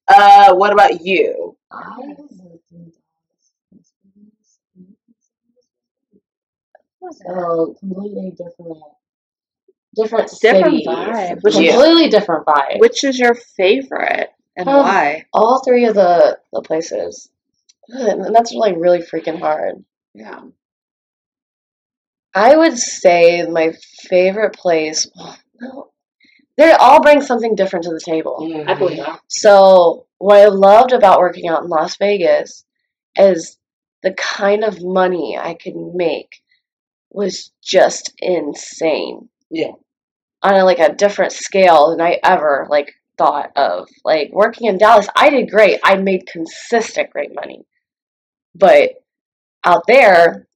uh, 0.07 0.55
what 0.55 0.73
about 0.73 1.01
you? 1.05 1.55
I 1.71 2.15
lived 7.09 7.21
in 7.25 7.33
Dallas. 7.33 7.75
So 7.75 7.75
completely 7.79 8.31
different, 8.31 8.77
different 9.95 10.29
Different 10.29 10.29
cities. 10.29 10.87
vibe. 10.87 11.43
Which 11.43 11.55
Yeah. 11.55 11.71
completely 11.71 12.09
different 12.09 12.45
vibe. 12.45 12.79
Which 12.79 13.03
is 13.03 13.19
your 13.19 13.33
favorite 13.35 14.31
and 14.55 14.67
Um, 14.69 14.79
why? 14.83 15.25
all 15.33 15.61
three 15.63 15.85
of 15.85 15.95
the 15.95 16.39
the 16.53 16.61
places, 16.61 17.29
and 17.87 18.33
that's 18.35 18.53
like 18.53 18.75
really 18.77 18.99
freaking 18.99 19.39
hard. 19.39 19.83
Yeah. 20.13 20.41
I 22.35 22.55
would 22.55 22.77
say 22.77 23.43
my 23.47 23.73
favorite 24.07 24.53
place. 24.53 25.09
Well, 25.61 25.91
they 26.57 26.71
all 26.73 27.01
bring 27.01 27.21
something 27.21 27.55
different 27.55 27.85
to 27.85 27.91
the 27.91 27.99
table. 28.01 28.37
I 28.67 28.73
believe 28.75 28.97
that. 28.97 29.21
So, 29.29 30.05
what 30.19 30.37
I 30.39 30.45
loved 30.47 30.91
about 30.91 31.19
working 31.19 31.47
out 31.47 31.63
in 31.63 31.69
Las 31.69 31.97
Vegas 31.97 32.65
is 33.15 33.57
the 34.03 34.13
kind 34.13 34.63
of 34.63 34.83
money 34.83 35.37
I 35.37 35.53
could 35.55 35.75
make 35.75 36.41
was 37.11 37.51
just 37.63 38.13
insane 38.19 39.29
Yeah. 39.49 39.71
on 40.43 40.53
a, 40.55 40.63
like 40.63 40.79
a 40.79 40.93
different 40.93 41.31
scale 41.31 41.89
than 41.91 42.01
I 42.01 42.19
ever 42.23 42.67
like 42.69 42.93
thought 43.17 43.51
of. 43.55 43.87
Like 44.05 44.29
working 44.31 44.67
in 44.67 44.77
Dallas, 44.77 45.07
I 45.15 45.29
did 45.29 45.49
great. 45.49 45.79
I 45.83 45.95
made 45.97 46.27
consistent 46.27 47.09
great 47.11 47.33
money. 47.33 47.65
But 48.55 48.91
out 49.65 49.83
there, 49.87 50.47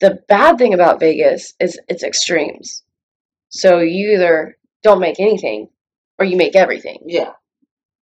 the 0.00 0.18
bad 0.28 0.58
thing 0.58 0.74
about 0.74 1.00
Vegas 1.00 1.54
is 1.60 1.78
it's 1.88 2.02
extremes. 2.02 2.82
So 3.50 3.78
you 3.78 4.12
either 4.12 4.56
don't 4.82 5.00
make 5.00 5.20
anything 5.20 5.68
or 6.18 6.24
you 6.24 6.36
make 6.36 6.56
everything 6.56 6.98
Yeah. 7.06 7.32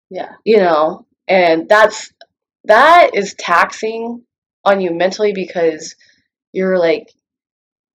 Yeah. 0.10 0.34
you 0.46 0.58
know 0.58 1.06
and 1.28 1.68
that's 1.68 2.12
that 2.66 3.12
is 3.14 3.34
taxing 3.38 4.24
on 4.64 4.80
you 4.82 4.94
mentally 4.94 5.34
because 5.34 5.96
you're 6.58 6.80
like 6.88 7.06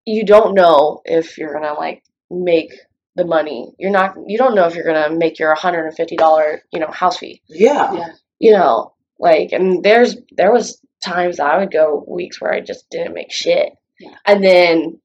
you 0.07 0.25
don't 0.25 0.55
know 0.55 1.01
if 1.05 1.37
you're 1.39 1.53
gonna 1.57 1.75
like 1.75 2.03
make 2.31 2.73
the 3.17 3.25
money 3.37 3.61
you're 3.79 3.91
not 4.01 4.15
you 4.27 4.39
don't 4.39 4.55
know 4.57 4.67
if 4.67 4.75
you're 4.75 4.91
gonna 4.93 5.15
make 5.25 5.39
your 5.39 5.55
$150 5.55 6.59
you 6.73 6.81
know 6.81 6.91
house 7.03 7.19
fee 7.19 7.43
Yeah. 7.49 7.93
Yeah. 8.01 8.09
you 8.39 8.53
know 8.53 8.95
like 9.19 9.53
and 9.53 9.83
there's 9.87 10.17
there 10.39 10.53
was 10.53 10.81
times 11.05 11.41
i 11.41 11.59
would 11.59 11.73
go 11.73 12.05
weeks 12.09 12.41
where 12.41 12.53
i 12.55 12.61
just 12.61 12.89
didn't 12.91 13.15
make 13.21 13.33
shit 13.33 13.69
Yeah. 14.01 14.15
and 14.27 14.43
then 14.43 15.01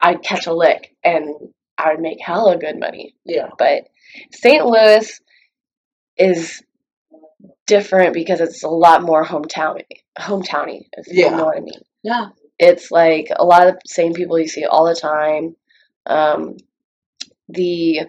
i'd 0.00 0.22
catch 0.22 0.46
a 0.46 0.54
lick 0.54 0.94
and 1.02 1.34
i 1.78 1.90
would 1.92 2.00
make 2.08 2.20
hella 2.20 2.58
good 2.58 2.78
money 2.86 3.14
Yeah. 3.24 3.48
but 3.58 3.84
St. 4.32 4.64
Louis 4.64 5.20
is 6.16 6.62
different 7.66 8.14
because 8.14 8.40
it's 8.40 8.62
a 8.62 8.68
lot 8.68 9.02
more 9.02 9.24
hometown 9.24 9.82
hometowny, 10.18 10.80
if 10.92 11.06
Yeah. 11.08 11.30
you 11.30 11.36
know 11.36 11.44
what 11.46 11.56
I 11.58 11.60
mean. 11.60 11.82
Yeah. 12.02 12.26
It's 12.58 12.90
like 12.90 13.28
a 13.36 13.44
lot 13.44 13.66
of 13.68 13.74
the 13.74 13.80
same 13.86 14.12
people 14.14 14.38
you 14.38 14.48
see 14.48 14.64
all 14.64 14.86
the 14.86 14.94
time. 14.94 15.56
Um, 16.06 16.56
the 17.48 18.02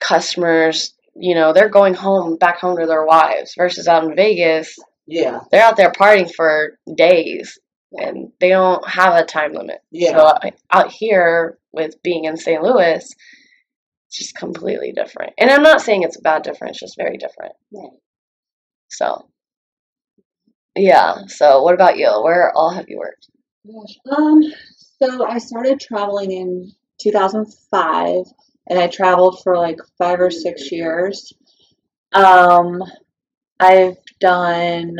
customers, 0.00 0.94
you 1.14 1.34
know, 1.34 1.52
they're 1.52 1.68
going 1.68 1.94
home 1.94 2.36
back 2.36 2.58
home 2.58 2.78
to 2.78 2.86
their 2.86 3.04
wives 3.04 3.54
versus 3.56 3.88
out 3.88 4.04
in 4.04 4.14
Vegas, 4.16 4.76
Yeah. 5.06 5.40
they're 5.50 5.64
out 5.64 5.76
there 5.76 5.90
partying 5.92 6.32
for 6.34 6.78
days 6.94 7.58
and 7.92 8.32
they 8.40 8.50
don't 8.50 8.86
have 8.88 9.14
a 9.14 9.24
time 9.24 9.52
limit. 9.52 9.80
Yeah. 9.90 10.12
So 10.12 10.50
out 10.70 10.90
here 10.92 11.58
with 11.72 12.02
being 12.02 12.24
in 12.24 12.36
St. 12.36 12.62
Louis, 12.62 13.04
it's 14.08 14.16
just 14.18 14.34
completely 14.36 14.92
different. 14.92 15.32
And 15.38 15.50
I'm 15.50 15.62
not 15.62 15.80
saying 15.80 16.02
it's 16.02 16.18
a 16.18 16.22
bad 16.22 16.42
difference, 16.42 16.72
it's 16.72 16.80
just 16.80 16.96
very 16.96 17.16
different. 17.16 17.52
Right. 17.72 17.90
So 18.88 19.28
yeah. 20.76 21.26
So 21.26 21.62
what 21.62 21.74
about 21.74 21.98
you? 21.98 22.08
Where 22.22 22.52
all 22.54 22.70
have 22.70 22.88
you 22.88 22.98
worked? 22.98 23.28
Gosh. 23.66 24.16
Um, 24.16 24.42
so 24.98 25.26
I 25.26 25.38
started 25.38 25.80
traveling 25.80 26.30
in 26.30 26.72
2005 27.00 28.24
and 28.68 28.78
I 28.78 28.86
traveled 28.86 29.42
for 29.42 29.58
like 29.58 29.78
five 29.98 30.20
or 30.20 30.30
six 30.30 30.72
years. 30.72 31.32
Um, 32.12 32.82
I've 33.58 33.96
done 34.18 34.96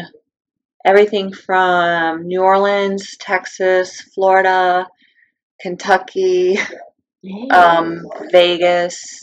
everything 0.85 1.33
from 1.33 2.27
New 2.27 2.43
Orleans, 2.43 3.17
Texas, 3.19 4.01
Florida, 4.15 4.87
Kentucky, 5.61 6.59
um, 7.51 8.03
Vegas, 8.31 9.21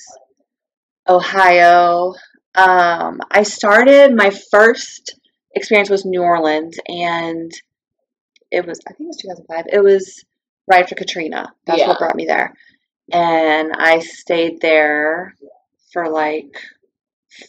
Ohio. 1.07 2.13
Um, 2.55 3.19
I 3.29 3.43
started 3.43 4.15
my 4.15 4.31
first 4.51 5.19
experience 5.55 5.89
was 5.89 6.05
New 6.05 6.21
Orleans, 6.21 6.77
and 6.87 7.51
it 8.51 8.65
was 8.65 8.79
I 8.87 8.93
think 8.93 9.07
it 9.07 9.07
was 9.07 9.17
2005. 9.17 9.65
It 9.71 9.83
was 9.83 10.23
right 10.67 10.83
after 10.83 10.95
Katrina. 10.95 11.53
That's 11.65 11.79
Yeah. 11.79 11.87
what 11.89 11.99
brought 11.99 12.15
me 12.15 12.25
there, 12.25 12.53
and 13.11 13.73
I 13.73 13.99
stayed 13.99 14.61
there 14.61 15.35
for 15.91 16.09
like 16.09 16.55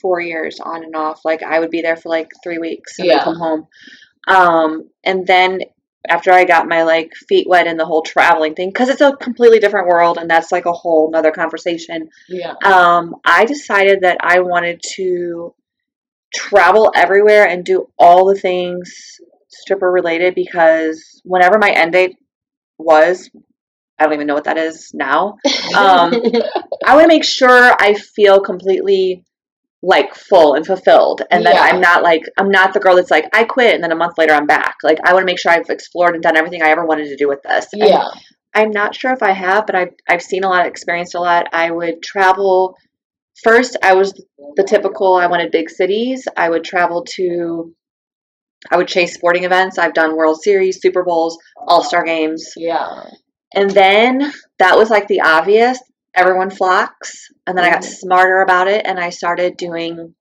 four 0.01 0.21
years 0.21 0.61
on 0.61 0.85
and 0.85 0.95
off. 0.95 1.25
Like 1.25 1.43
I 1.43 1.59
would 1.61 1.71
be 1.71 1.83
there 1.83 1.97
for 1.97 2.09
like 2.09 2.31
three 2.43 2.59
weeks 2.59 2.99
and 2.99 3.07
Yeah. 3.07 3.15
then 3.17 3.25
come 3.25 3.37
home. 3.37 3.67
Um, 4.27 4.91
and 5.05 5.27
then 5.27 5.61
after 6.09 6.31
I 6.33 6.45
got 6.45 6.69
my 6.69 6.83
like 6.85 7.13
feet 7.29 7.49
wet 7.49 7.67
in 7.67 7.77
the 7.77 7.85
whole 7.87 8.03
traveling 8.03 8.55
thing, 8.55 8.69
because 8.69 8.89
it's 8.89 9.01
a 9.01 9.17
completely 9.17 9.59
different 9.59 9.89
world, 9.89 10.19
and 10.19 10.29
that's 10.31 10.53
like 10.53 10.67
a 10.67 10.73
whole 10.73 11.11
nother 11.11 11.33
conversation 11.33 12.09
yeah. 12.29 12.55
um, 12.65 13.17
I 13.25 13.45
decided 13.47 14.03
that 14.03 14.19
I 14.21 14.41
wanted 14.41 14.81
to 14.95 15.55
travel 16.35 16.93
everywhere 16.95 17.47
and 17.49 17.65
do 17.65 17.89
all 17.99 18.27
the 18.27 18.39
things 18.39 19.21
stripper 19.49 19.91
related 19.91 20.35
because 20.35 21.21
whenever 21.25 21.59
my 21.59 21.71
end 21.71 21.93
date 21.93 22.17
was, 22.79 23.31
I 23.99 24.05
don't 24.05 24.15
even 24.15 24.27
know 24.27 24.35
what 24.35 24.45
that 24.45 24.59
is 24.59 24.93
now. 24.95 25.37
Um, 25.77 26.15
I 26.87 26.95
want 26.95 27.03
to 27.03 27.09
make 27.09 27.25
sure 27.25 27.75
I 27.79 27.95
feel 27.95 28.41
completely 28.41 29.25
like 29.83 30.15
full 30.15 30.55
and 30.55 30.67
fulfilled 30.67 31.23
and 31.31 31.47
that 31.47 31.57
I'm 31.57 31.81
not 31.81 32.03
like 32.03 32.23
I'm 32.37 32.51
not 32.51 32.75
the 32.75 32.81
girl 32.81 32.97
that's 32.97 33.13
like 33.13 33.29
I 33.33 33.45
quit 33.45 33.75
and 33.75 33.83
then 33.83 33.93
a 33.93 33.97
month 33.97 34.19
later 34.19 34.35
I'm 34.35 34.47
back. 34.47 34.77
Like 34.83 34.99
I 35.05 35.13
want 35.13 35.23
to 35.23 35.27
make 35.27 35.39
sure 35.39 35.53
I've 35.53 35.71
explored 35.71 36.15
and 36.15 36.23
done 36.23 36.37
everything 36.37 36.63
I 36.63 36.71
ever 36.71 36.85
wanted 36.85 37.07
to 37.07 37.17
do 37.17 37.29
with 37.29 37.43
this. 37.43 37.69
And 37.73 37.83
yeah. 37.83 38.09
I'm 38.55 38.71
not 38.71 38.95
sure 38.95 39.13
if 39.13 39.23
I 39.23 39.33
have, 39.33 39.67
but 39.67 39.77
I've 39.77 39.95
I've 40.09 40.23
seen 40.23 40.43
a 40.43 40.49
lot, 40.49 40.67
experienced 40.67 41.15
a 41.15 41.21
lot. 41.21 41.47
I 41.53 41.71
would 41.71 42.03
travel 42.03 42.77
first 43.45 43.77
I 43.83 43.95
was 43.95 44.13
the 44.57 44.65
typical 44.65 45.15
I 45.15 45.27
wanted 45.27 45.53
big 45.53 45.71
cities. 45.71 46.27
I 46.37 46.49
would 46.49 46.65
travel 46.65 47.05
to 47.15 47.73
I 48.71 48.77
would 48.77 48.89
chase 48.89 49.15
sporting 49.15 49.45
events. 49.45 49.79
I've 49.79 49.95
done 49.95 50.17
World 50.17 50.43
Series, 50.43 50.81
Super 50.81 51.05
Bowls, 51.05 51.39
All-Star 51.57 52.05
games. 52.05 52.53
Yeah. 52.57 53.05
And 53.55 53.71
then 53.71 54.33
that 54.59 54.77
was 54.77 54.91
like 54.91 55.09
the 55.09 55.21
obvious. 55.21 55.79
Everyone 56.15 56.51
flocks. 56.51 57.29
And 57.47 57.57
then 57.57 57.65
I 57.65 57.71
got 57.71 57.85
smarter 57.85 58.41
about 58.41 58.69
it 58.69 58.83
and 58.85 58.99
I 58.99 59.11
started 59.11 59.57
doing 59.57 60.15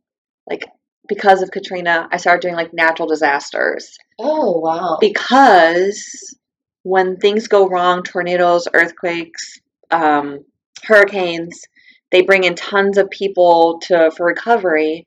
like 0.50 0.64
because 1.08 1.42
of 1.42 1.52
Katrina, 1.52 2.08
I 2.12 2.18
started 2.18 2.42
doing 2.42 2.56
like 2.56 2.74
natural 2.74 3.08
disasters. 3.08 3.98
Oh 4.20 4.60
wow. 4.60 4.98
Because 5.00 6.36
when 6.84 7.18
things 7.18 7.48
go 7.48 7.68
wrong, 7.68 8.04
tornadoes, 8.04 8.68
earthquakes, 8.74 9.60
um, 9.90 10.46
hurricanes, 10.84 11.64
they 12.12 12.22
bring 12.22 12.44
in 12.44 12.56
tons 12.56 12.98
of 12.98 13.10
people 13.10 13.80
to 13.84 14.12
for 14.16 14.26
recovery 14.28 15.07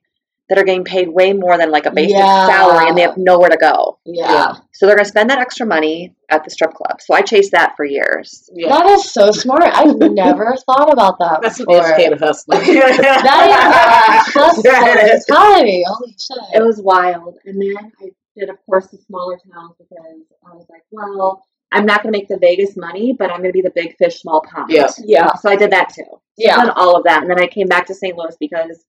that 0.51 0.59
are 0.59 0.65
getting 0.65 0.83
paid 0.83 1.07
way 1.07 1.31
more 1.31 1.57
than 1.57 1.71
like 1.71 1.85
a 1.85 1.91
basic 1.91 2.17
Yeah. 2.17 2.45
salary 2.45 2.89
and 2.89 2.97
they 2.97 3.03
have 3.03 3.15
nowhere 3.15 3.49
to 3.49 3.55
go. 3.57 3.99
Yeah. 4.05 4.55
So 4.73 4.85
they're 4.85 4.97
going 4.97 5.05
to 5.05 5.09
spend 5.09 5.29
that 5.29 5.39
extra 5.39 5.65
money 5.65 6.13
at 6.29 6.43
the 6.43 6.49
strip 6.49 6.73
club. 6.73 6.99
So 7.01 7.13
I 7.13 7.21
chased 7.21 7.53
that 7.53 7.73
for 7.77 7.85
years. 7.85 8.49
Yeah. 8.53 8.67
That 8.67 8.85
is 8.87 9.09
so 9.11 9.31
smart. 9.31 9.63
I've 9.63 9.95
never 9.97 10.57
thought 10.65 10.91
about 10.91 11.17
that 11.19 11.39
That's 11.41 11.55
some 11.55 11.67
before. 11.67 11.85
educated 11.87 12.19
hustling. 12.19 12.59
That 12.65 14.25
is 14.27 14.33
that's 14.33 14.61
That 14.63 15.13
is. 15.15 15.25
mentality. 15.29 15.83
Holy 15.87 16.11
shit. 16.19 16.37
It 16.61 16.63
was 16.65 16.81
wild. 16.81 17.37
And 17.45 17.61
then 17.61 17.91
I 18.01 18.09
did, 18.37 18.49
of 18.49 18.57
course, 18.65 18.87
the 18.87 18.97
smaller 18.97 19.37
towns 19.53 19.75
because 19.77 19.97
I 20.45 20.53
was 20.53 20.65
like, 20.69 20.83
well, 20.91 21.43
I'm 21.71 21.85
not 21.85 22.03
going 22.03 22.11
to 22.11 22.19
make 22.19 22.27
the 22.27 22.37
Vegas 22.39 22.75
money, 22.75 23.13
but 23.17 23.29
I'm 23.31 23.37
going 23.37 23.49
to 23.49 23.53
be 23.53 23.61
the 23.61 23.71
big 23.73 23.95
fish, 23.97 24.19
small 24.21 24.41
pond. 24.41 24.69
Yeah. 24.71 24.87
Yeah. 25.05 25.33
So 25.35 25.49
I 25.49 25.55
did 25.55 25.71
that 25.71 25.89
too. 25.93 26.03
So 26.05 26.19
Yeah. 26.37 26.55
I've 26.57 26.67
done 26.67 26.73
all 26.75 26.97
of 26.97 27.03
that. 27.05 27.21
And 27.21 27.29
then 27.31 27.39
I 27.39 27.47
came 27.47 27.67
back 27.67 27.85
to 27.87 27.93
St. 27.95 28.17
Louis 28.17 28.35
because 28.39 28.83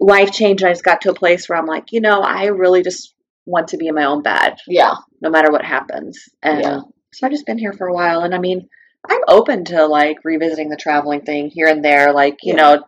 life 0.00 0.32
change. 0.32 0.62
I 0.62 0.70
just 0.70 0.84
got 0.84 1.00
to 1.02 1.10
a 1.10 1.14
place 1.14 1.48
where 1.48 1.58
I'm 1.58 1.66
like, 1.66 1.92
you 1.92 2.00
know, 2.00 2.20
I 2.20 2.46
really 2.46 2.82
just 2.82 3.14
want 3.46 3.68
to 3.68 3.76
be 3.76 3.86
in 3.86 3.94
my 3.94 4.04
own 4.04 4.22
bed 4.22 4.56
Yeah. 4.66 4.94
no 5.20 5.30
matter 5.30 5.50
what 5.50 5.64
happens. 5.64 6.18
And 6.42 6.60
Yeah. 6.62 6.80
so 7.14 7.26
I've 7.26 7.32
just 7.32 7.46
been 7.46 7.58
here 7.58 7.72
for 7.72 7.86
a 7.86 7.94
while. 7.94 8.20
And 8.22 8.34
I 8.34 8.38
mean, 8.38 8.68
I'm 9.08 9.20
open 9.28 9.64
to 9.66 9.86
like 9.86 10.18
revisiting 10.24 10.68
the 10.68 10.76
traveling 10.76 11.20
thing 11.22 11.48
here 11.52 11.68
and 11.68 11.84
there, 11.84 12.12
like, 12.12 12.38
you 12.42 12.54
Yeah. 12.54 12.56
know, 12.76 12.84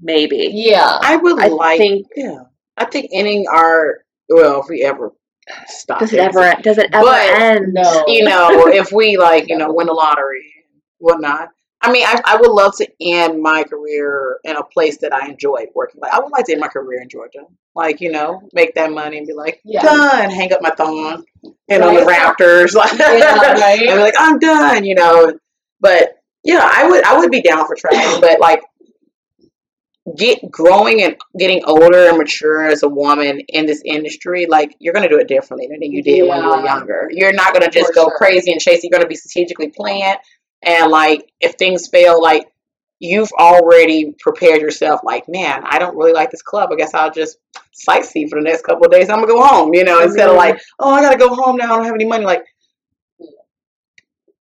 maybe. 0.00 0.50
Yeah. 0.52 0.98
I 1.02 1.16
would 1.16 1.38
I 1.38 1.48
like, 1.48 1.78
think 1.78 2.06
yeah. 2.16 2.38
I 2.76 2.86
think 2.86 3.10
ending 3.12 3.44
our, 3.52 3.98
well, 4.28 4.60
if 4.62 4.68
we 4.70 4.82
ever 4.82 5.12
stop. 5.66 6.00
does 6.00 6.12
it 6.12 6.16
dancing, 6.16 6.42
ever 6.42 6.62
does 6.62 6.78
it 6.78 6.88
ever 6.92 7.04
But- 7.04 7.40
end? 7.40 7.74
No. 7.74 8.04
you 8.06 8.24
know, 8.24 8.66
if 8.68 8.90
we 8.92 9.18
like, 9.18 9.48
you 9.48 9.56
know, 9.58 9.72
win 9.72 9.86
the 9.86 9.92
lottery 9.92 10.50
and 10.56 10.80
whatnot. 10.98 11.48
I 11.82 11.90
mean, 11.90 12.04
I, 12.06 12.20
I 12.26 12.36
would 12.36 12.50
love 12.50 12.76
to 12.76 12.88
end 13.00 13.40
my 13.42 13.64
career 13.64 14.38
in 14.44 14.56
a 14.56 14.62
place 14.62 14.98
that 14.98 15.14
I 15.14 15.28
enjoyed 15.28 15.68
working. 15.74 16.00
Like, 16.00 16.12
I 16.12 16.20
would 16.20 16.30
like 16.30 16.44
to 16.46 16.52
end 16.52 16.60
my 16.60 16.68
career 16.68 17.00
in 17.00 17.08
Georgia. 17.08 17.44
Like, 17.74 18.00
you 18.02 18.10
know, 18.12 18.48
make 18.52 18.74
that 18.74 18.90
money 18.92 19.16
and 19.18 19.26
be 19.26 19.32
like, 19.32 19.60
Yeah. 19.64 19.82
done. 19.82 20.30
Hang 20.30 20.52
up 20.52 20.60
my 20.60 20.70
thong 20.70 21.24
and 21.68 21.82
on 21.82 21.94
the 21.94 22.04
Right. 22.04 22.36
Raptors, 22.36 22.74
like, 22.74 22.92
Yeah, 22.98 23.34
right. 23.52 23.78
and 23.80 23.96
be 23.96 24.02
like, 24.02 24.14
I'm 24.18 24.38
done. 24.38 24.84
You 24.84 24.94
know, 24.94 25.32
but 25.80 26.18
yeah, 26.44 26.68
I 26.70 26.86
would 26.88 27.04
I 27.04 27.18
would 27.18 27.30
be 27.30 27.40
down 27.42 27.66
for 27.66 27.74
traveling, 27.76 28.20
but 28.20 28.40
like 28.40 28.60
get 30.16 30.50
growing 30.50 31.02
and 31.02 31.16
getting 31.38 31.62
older 31.64 32.08
and 32.08 32.18
mature 32.18 32.66
as 32.68 32.82
a 32.82 32.88
woman 32.88 33.40
in 33.48 33.66
this 33.66 33.82
industry, 33.84 34.46
like 34.46 34.74
you're 34.78 34.94
gonna 34.94 35.08
do 35.08 35.18
it 35.18 35.28
differently 35.28 35.68
than 35.70 35.82
you 35.82 36.02
did 36.02 36.26
when 36.28 36.42
you 36.42 36.48
were 36.48 36.64
younger. 36.64 37.08
You're 37.12 37.32
not 37.32 37.52
gonna 37.52 37.70
just 37.70 37.88
For 37.88 37.94
go 37.94 38.04
sure. 38.08 38.16
crazy 38.16 38.50
and 38.52 38.60
chase. 38.60 38.82
You're 38.82 38.90
gonna 38.90 39.06
be 39.08 39.14
strategically 39.14 39.68
planned, 39.68 40.18
and 40.62 40.90
like 40.90 41.30
if 41.40 41.54
things 41.54 41.88
fail, 41.88 42.20
like 42.20 42.46
you've 42.98 43.32
already 43.32 44.14
prepared 44.18 44.60
yourself. 44.60 45.00
Like, 45.02 45.28
man, 45.28 45.62
I 45.64 45.78
don't 45.78 45.96
really 45.96 46.12
like 46.12 46.30
this 46.30 46.42
club. 46.42 46.70
I 46.72 46.76
guess 46.76 46.92
I'll 46.94 47.10
just 47.10 47.38
sightsee 47.74 48.28
for 48.28 48.38
the 48.38 48.44
next 48.44 48.64
couple 48.64 48.84
of 48.84 48.92
days. 48.92 49.08
I'm 49.08 49.20
gonna 49.20 49.32
go 49.32 49.42
home. 49.42 49.72
You 49.74 49.84
know, 49.84 50.00
I 50.00 50.04
instead 50.04 50.28
of 50.28 50.36
like, 50.36 50.60
oh, 50.78 50.92
I 50.92 51.00
gotta 51.00 51.16
go 51.18 51.34
home 51.34 51.56
now. 51.56 51.72
I 51.72 51.76
don't 51.76 51.86
have 51.86 51.94
any 51.94 52.04
money. 52.04 52.24
Like, 52.24 52.44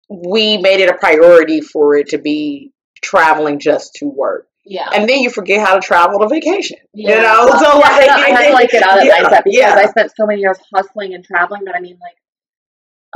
we 0.10 0.58
made 0.58 0.80
it 0.80 0.90
a 0.90 0.94
priority 0.96 1.62
for 1.62 1.96
it 1.96 2.10
to 2.10 2.18
be 2.18 2.72
traveling 3.02 3.60
just 3.60 3.94
to 3.96 4.08
work. 4.08 4.48
Yeah. 4.66 4.90
And 4.94 5.08
then 5.08 5.20
you 5.20 5.30
forget 5.30 5.66
how 5.66 5.76
to 5.76 5.82
travel 5.82 6.20
to 6.20 6.28
vacation. 6.28 6.78
You 6.94 7.10
Yeah. 7.12 7.22
know? 7.22 7.46
So 7.60 7.74
Yeah, 7.80 7.90
like 7.90 8.10
I 8.10 8.30
had 8.30 8.48
to 8.48 8.54
like 8.54 8.74
it 8.74 8.84
out 8.84 9.00
of 9.00 9.06
yeah, 9.06 9.22
mindset 9.24 9.44
because 9.44 9.58
yeah. 9.58 9.76
I 9.76 9.86
spent 9.88 10.12
so 10.16 10.26
many 10.26 10.42
years 10.42 10.58
hustling 10.74 11.14
and 11.14 11.24
traveling 11.24 11.66
that 11.66 11.76
I 11.76 11.80
mean 11.80 11.98
like 12.02 12.16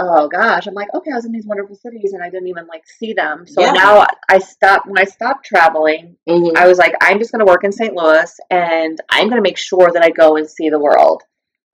oh 0.09 0.27
gosh, 0.27 0.67
I'm 0.67 0.73
like, 0.73 0.93
okay, 0.93 1.11
I 1.11 1.15
was 1.15 1.25
in 1.25 1.31
these 1.31 1.45
wonderful 1.45 1.75
cities 1.75 2.13
and 2.13 2.23
I 2.23 2.29
didn't 2.29 2.47
even 2.47 2.67
like 2.67 2.83
see 2.87 3.13
them. 3.13 3.45
So 3.47 3.61
Yeah. 3.61 3.71
now 3.71 4.05
I 4.29 4.39
stopped 4.39 4.87
when 4.87 4.97
I 4.97 5.05
stopped 5.05 5.45
traveling, 5.45 6.17
Mhm. 6.27 6.57
I 6.57 6.67
was 6.67 6.77
like, 6.77 6.93
I'm 7.01 7.19
just 7.19 7.31
gonna 7.31 7.45
work 7.45 7.63
in 7.63 7.71
St. 7.71 7.95
Louis 7.95 8.39
and 8.49 8.99
I'm 9.09 9.29
gonna 9.29 9.41
make 9.41 9.57
sure 9.57 9.91
that 9.93 10.03
I 10.03 10.09
go 10.09 10.37
and 10.37 10.49
see 10.49 10.69
the 10.69 10.79
world. 10.79 11.23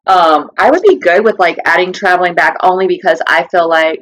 Um, 0.06 0.52
I 0.58 0.72
would 0.72 0.82
be 0.84 0.98
good 1.00 1.24
with 1.24 1.38
like 1.40 1.58
adding 1.66 1.92
traveling 1.92 2.34
back 2.34 2.56
only 2.64 2.88
because 2.88 3.22
I 3.28 3.48
feel 3.48 3.68
like 3.68 4.00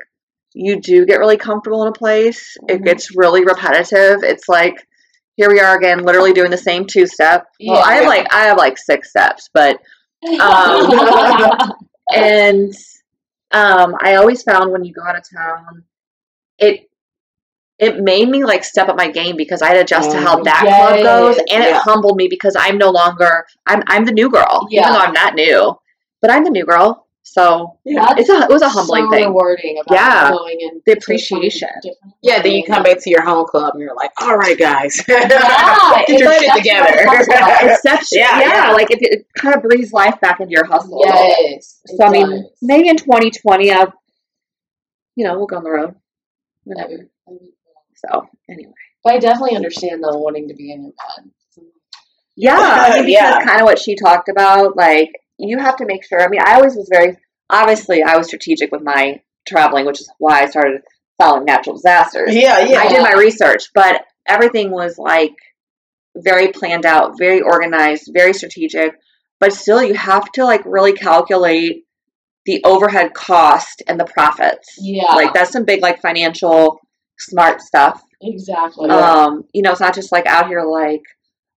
you 0.54 0.80
do 0.80 1.06
get 1.06 1.20
really 1.20 1.38
comfortable 1.38 1.82
in 1.82 1.90
a 1.90 1.94
place. 1.94 2.56
It 2.70 2.82
Mhm. 2.82 2.86
gets 2.86 3.16
really 3.16 3.44
repetitive. 3.44 4.24
It's 4.24 4.48
like 4.48 4.88
here 5.38 5.50
we 5.50 5.60
are 5.60 5.76
again, 5.78 6.04
literally 6.04 6.32
doing 6.32 6.50
the 6.50 6.58
same 6.58 6.86
two 6.86 7.06
step. 7.08 7.46
Well, 7.68 7.84
I 7.84 7.96
have 7.96 8.04
Yeah. 8.04 8.10
like 8.10 8.34
I 8.34 8.44
have 8.46 8.58
like 8.58 8.78
six 8.78 9.10
steps, 9.10 9.50
but 9.54 9.82
um, 10.40 10.90
and 12.14 12.74
um, 13.56 13.96
I 14.02 14.16
always 14.16 14.44
found 14.44 14.72
when 14.72 14.84
you 14.84 14.94
go 14.94 15.04
out 15.04 15.18
of 15.18 15.24
town, 15.30 15.84
it 16.60 16.90
it 17.78 18.00
made 18.00 18.30
me 18.30 18.44
like 18.46 18.64
step 18.64 18.88
up 18.88 18.96
my 18.96 19.10
game 19.10 19.36
because 19.36 19.62
I 19.62 19.68
had 19.68 19.74
to 19.76 19.80
adjust 19.82 20.12
to 20.12 20.18
how 20.18 20.38
Mhm. 20.38 20.44
that 20.46 20.62
club 20.62 21.04
goes, 21.04 21.38
and 21.38 21.64
yeah. 21.64 21.70
it 21.70 21.76
humbled 21.76 22.16
me 22.18 22.28
because 22.30 22.56
I'm 22.58 22.78
no 22.78 22.90
longer 22.90 23.46
I'm 23.66 23.84
I'm 23.88 24.06
the 24.06 24.12
new 24.12 24.30
girl, 24.30 24.68
Yeah. 24.70 24.82
even 24.82 24.94
though 24.94 25.00
I'm 25.00 25.14
not 25.14 25.36
new, 25.36 25.78
but 26.22 26.32
I'm 26.32 26.44
the 26.44 26.50
new 26.52 26.66
girl. 26.66 27.05
So 27.28 27.80
Yeah. 27.84 28.14
it's 28.18 28.30
a 28.30 28.44
it 28.44 28.50
was 28.50 28.62
a 28.62 28.70
humbling 28.70 29.06
so 29.06 29.12
thing. 29.12 29.26
rewarding 29.26 29.80
about 29.80 29.96
Yeah. 29.96 30.30
going 30.32 30.58
in 30.62 30.82
The 30.86 30.92
appreciation. 30.94 31.68
Yeah, 32.22 32.42
then 32.42 32.52
you 32.54 32.64
come 32.64 32.84
back 32.84 33.00
to 33.02 33.10
your 33.10 33.24
home 33.24 33.46
club 33.48 33.72
and 33.74 33.82
you're 33.82 33.96
like, 33.96 34.12
all 34.22 34.38
right, 34.38 34.58
guys. 34.58 35.04
Yeah, 35.08 35.28
Get 36.08 36.20
your 36.20 36.32
it's 36.32 36.44
shit 36.44 36.54
together. 36.56 37.04
that's 37.04 37.28
what. 37.28 37.64
Exception, 37.72 38.20
Yeah, 38.20 38.40
yeah, 38.40 38.68
yeah. 38.68 38.72
like 38.74 38.92
it, 38.92 39.00
it 39.02 39.26
kind 39.36 39.56
of 39.56 39.64
breathes 39.64 39.92
life 39.92 40.20
back 40.22 40.40
into 40.40 40.52
your 40.52 40.66
hustle. 40.66 40.94
a 40.94 41.00
little 41.00 41.12
bit. 41.14 41.38
Yes. 41.52 41.82
it 41.86 41.98
So 41.98 42.06
I 42.06 42.10
mean, 42.12 42.30
does. 42.30 42.44
maybe 42.62 42.90
in 42.90 42.96
2020, 42.98 43.72
I'll, 43.72 43.92
you 45.16 45.26
know, 45.26 45.36
we'll 45.38 45.48
go 45.48 45.58
on 45.58 45.64
the 45.64 45.72
road. 45.72 45.96
Whatever. 46.64 46.88
That'd 46.90 47.00
be- 47.00 47.10
that'd 47.26 47.40
be 47.40 47.46
cool. 47.66 47.84
So 47.96 48.30
anyway, 48.50 48.72
But 49.04 49.14
I 49.16 49.18
definitely 49.20 49.56
understand 49.56 50.04
though 50.04 50.18
wanting 50.20 50.48
to 50.50 50.54
be 50.54 50.72
in 50.72 50.84
your 50.84 50.92
bed. 50.92 51.32
yeah, 52.36 52.56
I 52.56 52.90
mean, 52.98 53.06
because 53.08 53.12
Yeah. 53.12 53.44
kind 53.44 53.62
of 53.62 53.66
what 53.66 53.80
she 53.80 53.96
talked 53.96 54.30
about, 54.30 54.78
like 54.78 55.12
you 55.38 55.60
have 55.60 55.78
to 55.78 55.86
make 55.86 56.06
sure. 56.06 56.22
I 56.22 56.28
mean, 56.28 56.42
I 56.44 56.56
always 56.56 56.76
was 56.76 56.90
very 56.92 57.18
obviously 57.50 58.04
I 58.04 58.18
was 58.18 58.28
strategic 58.28 58.72
with 58.72 58.82
my 58.82 59.22
traveling, 59.48 59.86
which 59.86 60.02
is 60.02 60.12
why 60.18 60.44
I 60.44 60.48
started 60.48 60.82
following 61.18 61.46
natural 61.46 61.76
disasters. 61.76 62.34
yeah, 62.34 62.60
yeah. 62.60 62.80
I 62.80 62.90
did 62.90 63.02
my 63.02 63.14
research, 63.14 63.70
but 63.74 64.04
everything 64.28 64.72
was 64.72 64.98
like 64.98 65.36
very 66.16 66.50
planned 66.50 66.86
out, 66.86 67.18
very 67.18 67.42
organized, 67.42 68.10
very 68.14 68.34
strategic. 68.34 68.94
But 69.40 69.54
still, 69.54 69.84
you 69.84 69.94
have 69.94 70.32
to 70.34 70.46
like 70.46 70.62
really 70.66 70.94
calculate 70.94 71.84
the 72.46 72.64
overhead 72.64 73.14
cost 73.14 73.82
and 73.88 74.00
the 74.00 74.06
profits. 74.06 74.78
Yeah. 74.80 75.14
Like 75.16 75.34
that's 75.34 75.52
some 75.52 75.66
big 75.66 75.82
like 75.82 76.02
financial 76.02 76.80
smart 77.20 77.62
stuff. 77.62 78.02
Exactly. 78.22 78.90
Um, 78.90 79.44
you 79.54 79.62
know, 79.62 79.72
it's 79.72 79.82
not 79.82 79.96
just 79.96 80.12
like 80.12 80.26
out 80.26 80.48
here 80.48 80.64
like, 80.64 81.02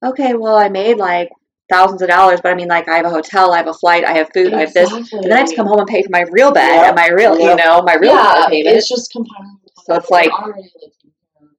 okay, 0.04 0.34
well, 0.34 0.56
I 0.56 0.68
made 0.68 0.96
like 0.96 1.30
thousands 1.70 2.00
of 2.02 2.08
dollars, 2.08 2.40
but 2.42 2.50
I 2.52 2.54
mean, 2.54 2.68
like, 2.68 2.88
I 2.88 2.96
have 2.96 3.06
a 3.06 3.10
hotel, 3.10 3.52
I 3.52 3.58
have 3.58 3.68
a 3.68 3.74
flight, 3.74 4.04
I 4.04 4.12
have 4.12 4.28
food, 4.34 4.54
I 4.54 4.60
have 4.60 4.72
this, 4.74 4.90
and 4.90 5.06
then 5.24 5.32
I 5.32 5.38
have 5.40 5.48
to 5.50 5.56
come 5.56 5.66
home 5.66 5.78
and 5.80 5.88
pay 5.88 6.02
for 6.02 6.10
my 6.10 6.24
real 6.30 6.50
bed 6.52 6.74
Yep. 6.76 6.86
and 6.86 6.96
my 6.96 7.08
real, 7.08 7.38
you 7.38 7.46
Yep. 7.46 7.58
know, 7.58 7.82
my 7.82 7.94
real 7.94 8.14
yeah, 8.14 8.46
payment. 8.48 8.76
it's 8.76 8.88
just 8.88 9.10
compounding. 9.12 9.58
So 9.84 9.94
it's 9.94 10.10
like- 10.10 10.30
already 10.32 10.62
like 10.62 10.92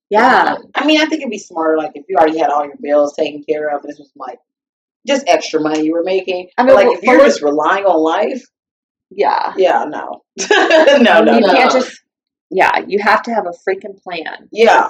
Yeah. 0.10 0.58
I 0.76 0.86
mean, 0.86 1.00
I 1.00 1.06
think 1.06 1.22
it'd 1.22 1.30
be 1.30 1.38
smarter, 1.38 1.78
like, 1.78 1.92
if 1.96 2.06
you 2.10 2.18
already 2.18 2.40
had 2.40 2.50
all 2.50 2.66
your 2.66 2.76
bills 2.82 3.16
taken 3.16 3.44
care 3.44 3.70
of, 3.76 3.84
this 3.84 4.00
was 4.00 4.12
like 4.16 4.40
just 5.08 5.28
extra 5.28 5.60
money 5.62 5.84
you 5.84 5.94
were 5.94 6.04
making. 6.04 6.50
I 6.58 6.64
But, 6.64 6.66
mean, 6.68 6.76
like, 6.76 6.86
well, 6.88 6.98
if 6.98 7.04
you're 7.04 7.26
just 7.26 7.42
relying 7.42 7.86
on 7.86 7.98
life, 8.02 8.44
yeah. 9.12 9.54
yeah, 9.58 9.86
no. 9.88 10.24
no, 10.50 11.22
no, 11.22 11.34
you 11.36 11.42
no. 11.42 11.54
can't 11.54 11.72
just, 11.72 12.02
yeah, 12.50 12.80
you 12.88 13.00
have 13.00 13.22
to 13.24 13.34
have 13.34 13.46
a 13.46 13.52
freaking 13.52 14.02
plan. 14.04 14.50
Yeah. 14.52 14.90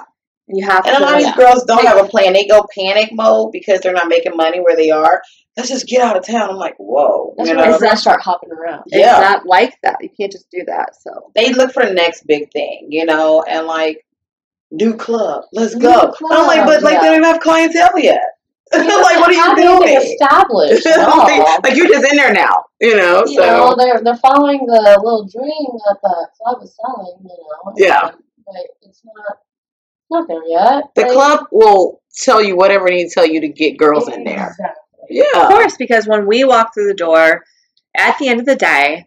You 0.52 0.66
have 0.66 0.84
And 0.86 0.96
a 0.96 1.00
lot 1.00 1.14
of 1.14 1.24
these 1.24 1.34
girls 1.34 1.64
don't 1.64 1.84
have 1.86 2.04
a 2.04 2.08
plan. 2.08 2.32
They 2.32 2.46
go 2.46 2.66
panic 2.74 3.10
mode 3.12 3.52
because 3.52 3.80
they're 3.80 3.92
not 3.92 4.08
making 4.08 4.36
money 4.36 4.58
where 4.58 4.76
they 4.76 4.90
are. 4.90 5.22
Let's 5.56 5.68
just 5.68 5.86
get 5.86 6.02
out 6.02 6.16
of 6.16 6.26
town. 6.26 6.50
I'm 6.50 6.56
like, 6.56 6.76
whoa. 6.78 7.34
That's 7.36 7.50
you 7.50 7.56
when 7.56 7.70
know? 7.70 7.78
it's 7.80 8.00
start 8.00 8.22
hopping 8.22 8.50
around. 8.50 8.84
it's 8.86 8.96
yeah. 8.96 9.20
not 9.20 9.46
like 9.46 9.76
that. 9.82 9.96
You 10.00 10.08
can't 10.08 10.32
just 10.32 10.50
do 10.50 10.64
that. 10.66 10.96
So 11.00 11.30
They 11.34 11.52
look 11.52 11.72
for 11.72 11.84
the 11.84 11.92
next 11.92 12.26
big 12.26 12.50
thing, 12.52 12.88
you 12.90 13.04
know, 13.04 13.42
and 13.42 13.66
like, 13.66 14.04
new 14.70 14.96
club, 14.96 15.44
let's 15.52 15.74
New 15.74 15.82
go. 15.82 16.12
club, 16.12 16.32
I'm 16.32 16.46
like, 16.46 16.64
but 16.64 16.82
like, 16.82 16.94
yeah. 16.94 17.00
they 17.00 17.08
don't 17.16 17.24
have 17.24 17.40
clientele 17.40 17.98
yet. 17.98 18.22
like, 18.72 18.84
what 18.84 19.30
are 19.30 19.32
you 19.32 19.56
doing? 19.56 19.96
Established. 19.96 20.86
like, 20.96 21.64
like, 21.64 21.76
you're 21.76 21.88
just 21.88 22.08
in 22.08 22.16
there 22.16 22.32
now, 22.32 22.64
you 22.80 22.96
know. 22.96 23.24
you 23.26 23.34
so 23.34 23.42
know, 23.42 23.74
they're 23.76 24.00
they're 24.00 24.16
following 24.16 24.64
the 24.64 25.00
little 25.02 25.26
dream 25.26 25.78
that 25.86 25.98
the 26.00 26.28
club 26.40 26.62
is 26.62 26.76
selling, 26.76 27.18
you 27.20 27.28
know. 27.28 27.74
Yeah. 27.76 28.12
but 28.46 28.62
it's 28.82 29.02
not 29.04 29.38
Not 30.10 30.28
there 30.28 30.44
yet. 30.46 30.84
The 30.94 31.02
Like, 31.02 31.12
club 31.12 31.40
will 31.52 32.00
tell 32.16 32.42
you 32.42 32.56
whatever 32.56 32.88
it 32.88 32.94
needs 32.94 33.14
to 33.14 33.20
tell 33.20 33.26
you 33.28 33.40
to 33.40 33.48
get 33.48 33.76
girls 33.78 34.08
in 34.08 34.24
there. 34.24 34.48
Exactly. 34.48 35.20
Of 35.34 35.48
course, 35.48 35.76
because 35.76 36.06
when 36.06 36.26
we 36.26 36.44
walk 36.44 36.72
through 36.74 36.86
the 36.88 36.94
door, 36.94 37.44
at 37.96 38.16
the 38.18 38.28
end 38.28 38.40
of 38.40 38.46
the 38.46 38.56
day, 38.56 39.06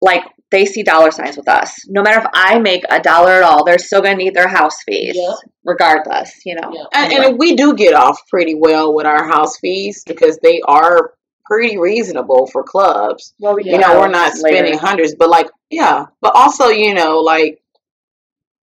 like 0.00 0.22
they 0.50 0.64
see 0.64 0.82
dollar 0.82 1.10
signs 1.10 1.36
with 1.36 1.48
us. 1.48 1.74
No 1.88 2.02
matter 2.02 2.20
if 2.20 2.26
I 2.32 2.58
make 2.58 2.84
a 2.88 3.00
dollar 3.00 3.32
at 3.32 3.42
all, 3.42 3.64
they're 3.64 3.78
still 3.78 4.00
gonna 4.00 4.14
need 4.16 4.34
their 4.34 4.48
house 4.48 4.82
fees, 4.84 5.16
Yep. 5.16 5.34
regardless. 5.64 6.32
You 6.44 6.54
know. 6.56 6.70
Yeah. 6.72 6.84
And, 6.92 7.12
and 7.12 7.38
we 7.38 7.54
do 7.56 7.74
get 7.74 7.94
off 7.94 8.18
pretty 8.30 8.54
well 8.54 8.94
with 8.94 9.06
our 9.06 9.26
house 9.26 9.58
fees 9.58 10.02
because 10.06 10.38
they 10.42 10.60
are 10.66 11.14
pretty 11.44 11.76
reasonable 11.78 12.46
for 12.52 12.62
clubs. 12.62 13.34
Well, 13.38 13.54
we 13.56 13.64
You 13.64 13.72
You 13.72 13.78
know, 13.78 13.98
we're 14.00 14.08
not 14.08 14.34
later. 14.38 14.56
spending 14.56 14.78
hundreds, 14.78 15.14
but 15.14 15.28
like, 15.28 15.48
yeah. 15.70 16.06
But 16.20 16.34
also, 16.34 16.68
you 16.68 16.94
know, 16.94 17.18
like 17.20 17.60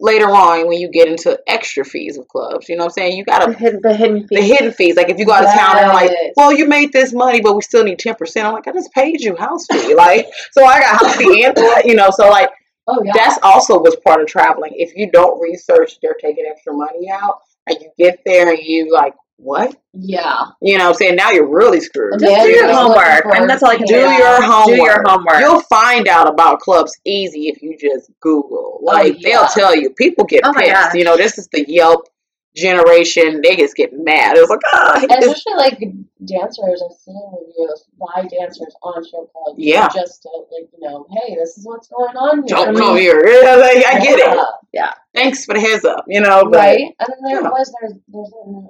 later 0.03 0.29
on 0.29 0.67
when 0.67 0.79
you 0.79 0.89
get 0.89 1.07
into 1.07 1.39
extra 1.47 1.85
fees 1.85 2.17
of 2.17 2.27
clubs, 2.27 2.67
you 2.67 2.75
know 2.75 2.83
what 2.83 2.91
I'm 2.91 2.93
saying? 2.93 3.17
You 3.17 3.23
gotta 3.23 3.53
hidden, 3.53 3.79
the 3.81 3.95
hidden 3.95 4.27
the 4.29 4.41
fees. 4.41 4.51
hidden 4.51 4.71
fees. 4.73 4.95
Like 4.97 5.09
if 5.09 5.17
you 5.17 5.25
go 5.25 5.31
out 5.31 5.45
of 5.45 5.53
town 5.53 5.77
and 5.77 5.93
like, 5.93 6.11
well, 6.35 6.51
you 6.51 6.67
made 6.67 6.91
this 6.91 7.13
money, 7.13 7.41
but 7.41 7.55
we 7.55 7.61
still 7.61 7.83
need 7.83 7.99
ten 7.99 8.15
percent. 8.15 8.45
I'm 8.45 8.53
like, 8.53 8.67
I 8.67 8.73
just 8.73 8.91
paid 8.91 9.21
you 9.21 9.35
house 9.35 9.65
fee. 9.71 9.95
Like, 10.03 10.27
so 10.51 10.65
I 10.65 10.79
got 10.79 10.99
house 10.99 11.15
fee 11.15 11.45
and 11.45 11.57
you 11.85 11.95
know, 11.95 12.09
so 12.11 12.29
like 12.29 12.49
Oh 12.87 13.01
yeah. 13.03 13.13
that's 13.15 13.39
also 13.43 13.79
was 13.79 13.95
part 14.03 14.21
of 14.21 14.27
traveling. 14.27 14.73
If 14.75 14.95
you 14.95 15.09
don't 15.09 15.39
research, 15.39 15.99
they're 16.01 16.17
taking 16.19 16.45
extra 16.45 16.73
money 16.73 17.09
out, 17.09 17.39
and 17.67 17.77
you 17.79 17.89
get 17.97 18.19
there 18.25 18.49
and 18.49 18.59
you 18.61 18.91
like, 18.91 19.13
what? 19.43 19.75
yeah. 19.93 20.45
You 20.61 20.77
know 20.77 20.89
I'm 20.89 20.93
saying? 20.95 21.15
Now 21.15 21.31
you're 21.31 21.47
really 21.47 21.79
screwed. 21.81 22.13
Yeah, 22.19 22.43
do 22.43 22.49
your 22.49 22.73
homework. 22.73 22.97
looking 22.97 23.21
for- 23.31 23.35
I 23.35 23.39
mean, 23.39 23.47
that's 23.47 23.61
can 23.61 23.85
Do 23.85 23.93
your 23.95 24.41
homework. 24.41 24.65
Do 24.77 24.83
your 24.83 25.03
homework. 25.07 25.39
You'll 25.39 25.61
find 25.61 26.07
out 26.07 26.27
about 26.27 26.59
clubs 26.59 26.97
easy 27.05 27.47
if 27.49 27.61
you 27.61 27.77
just 27.77 28.09
Google. 28.21 28.79
Like 28.81 29.13
Oh, 29.13 29.17
yeah. 29.19 29.29
they'll 29.39 29.47
tell 29.47 29.75
you. 29.75 29.89
People 29.91 30.25
get 30.25 30.41
Oh 30.43 30.53
pissed. 30.53 30.95
You 30.95 31.03
know, 31.03 31.17
this 31.17 31.37
is 31.37 31.47
the 31.51 31.65
Yelp 31.67 32.07
generation. 32.55 33.41
They 33.43 33.55
just 33.55 33.75
get 33.75 33.91
mad. 33.93 34.37
It's 34.37 34.49
like, 34.49 34.59
ah, 34.73 34.99
And 35.01 35.11
especially 35.23 35.53
like 35.57 35.79
dancers, 36.25 36.83
I've 36.85 36.95
seen 36.97 37.21
reviews 37.39 37.85
by 37.99 38.21
dancers 38.27 38.75
on 38.83 39.03
show 39.05 39.29
clubs. 39.33 39.57
Yeah. 39.59 39.89
Just 39.89 40.21
to 40.23 40.29
like, 40.51 40.69
you 40.73 40.79
know, 40.87 41.05
hey, 41.11 41.35
this 41.35 41.57
is 41.57 41.65
what's 41.65 41.87
going 41.87 42.15
on 42.15 42.37
here. 42.43 42.47
don't 42.47 42.75
come 42.75 42.97
here. 42.97 43.23
Yeah, 43.43 43.55
like, 43.55 43.85
I 43.85 43.99
get 43.99 44.19
it. 44.19 44.37
Yeah. 44.71 44.93
Thanks 45.15 45.45
for 45.45 45.53
the 45.53 45.59
heads 45.61 45.83
up. 45.85 46.05
You 46.07 46.21
know, 46.21 46.43
but 46.45 46.57
Right? 46.59 46.81
And 46.99 47.07
then 47.09 47.17
there 47.41 47.41
was 47.43 47.73
there's 47.81 47.93
there's 48.07 48.31
a 48.31 48.67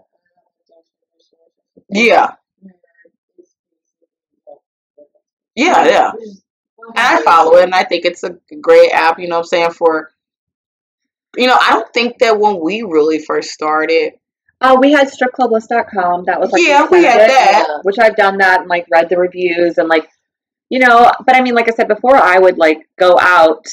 yeah, 1.89 2.31
yeah, 5.55 5.85
yeah. 5.85 6.11
And 6.95 6.97
I 6.97 7.21
follow 7.21 7.55
it, 7.57 7.63
and 7.63 7.75
I 7.75 7.83
think 7.83 8.05
it's 8.05 8.23
a 8.23 8.37
great 8.61 8.91
app. 8.91 9.19
You 9.19 9.27
know 9.27 9.35
what 9.37 9.41
I'm 9.41 9.47
saying? 9.47 9.71
For 9.71 10.11
you 11.37 11.47
know, 11.47 11.57
I 11.59 11.71
don't 11.71 11.91
think 11.93 12.19
that 12.19 12.39
when 12.39 12.59
we 12.59 12.81
really 12.83 13.19
first 13.19 13.51
started, 13.51 14.13
Uh, 14.61 14.77
we 14.79 14.91
had 14.91 15.07
stripclublist.com. 15.07 16.25
That 16.25 16.39
was 16.39 16.51
like 16.51 16.61
Yeah, 16.61 16.87
we 16.89 17.03
had 17.03 17.21
it, 17.21 17.27
that. 17.29 17.79
which 17.83 17.99
I've 17.99 18.15
done 18.15 18.37
that 18.37 18.61
and 18.61 18.69
like 18.69 18.85
read 18.91 19.09
the 19.09 19.17
reviews 19.17 19.77
and 19.77 19.87
like, 19.89 20.07
you 20.69 20.79
know. 20.79 21.11
But 21.25 21.35
I 21.35 21.41
mean, 21.41 21.55
like 21.55 21.69
I 21.69 21.73
said 21.73 21.87
before, 21.87 22.15
I 22.15 22.37
would 22.39 22.57
like 22.57 22.87
go 22.97 23.17
out. 23.19 23.65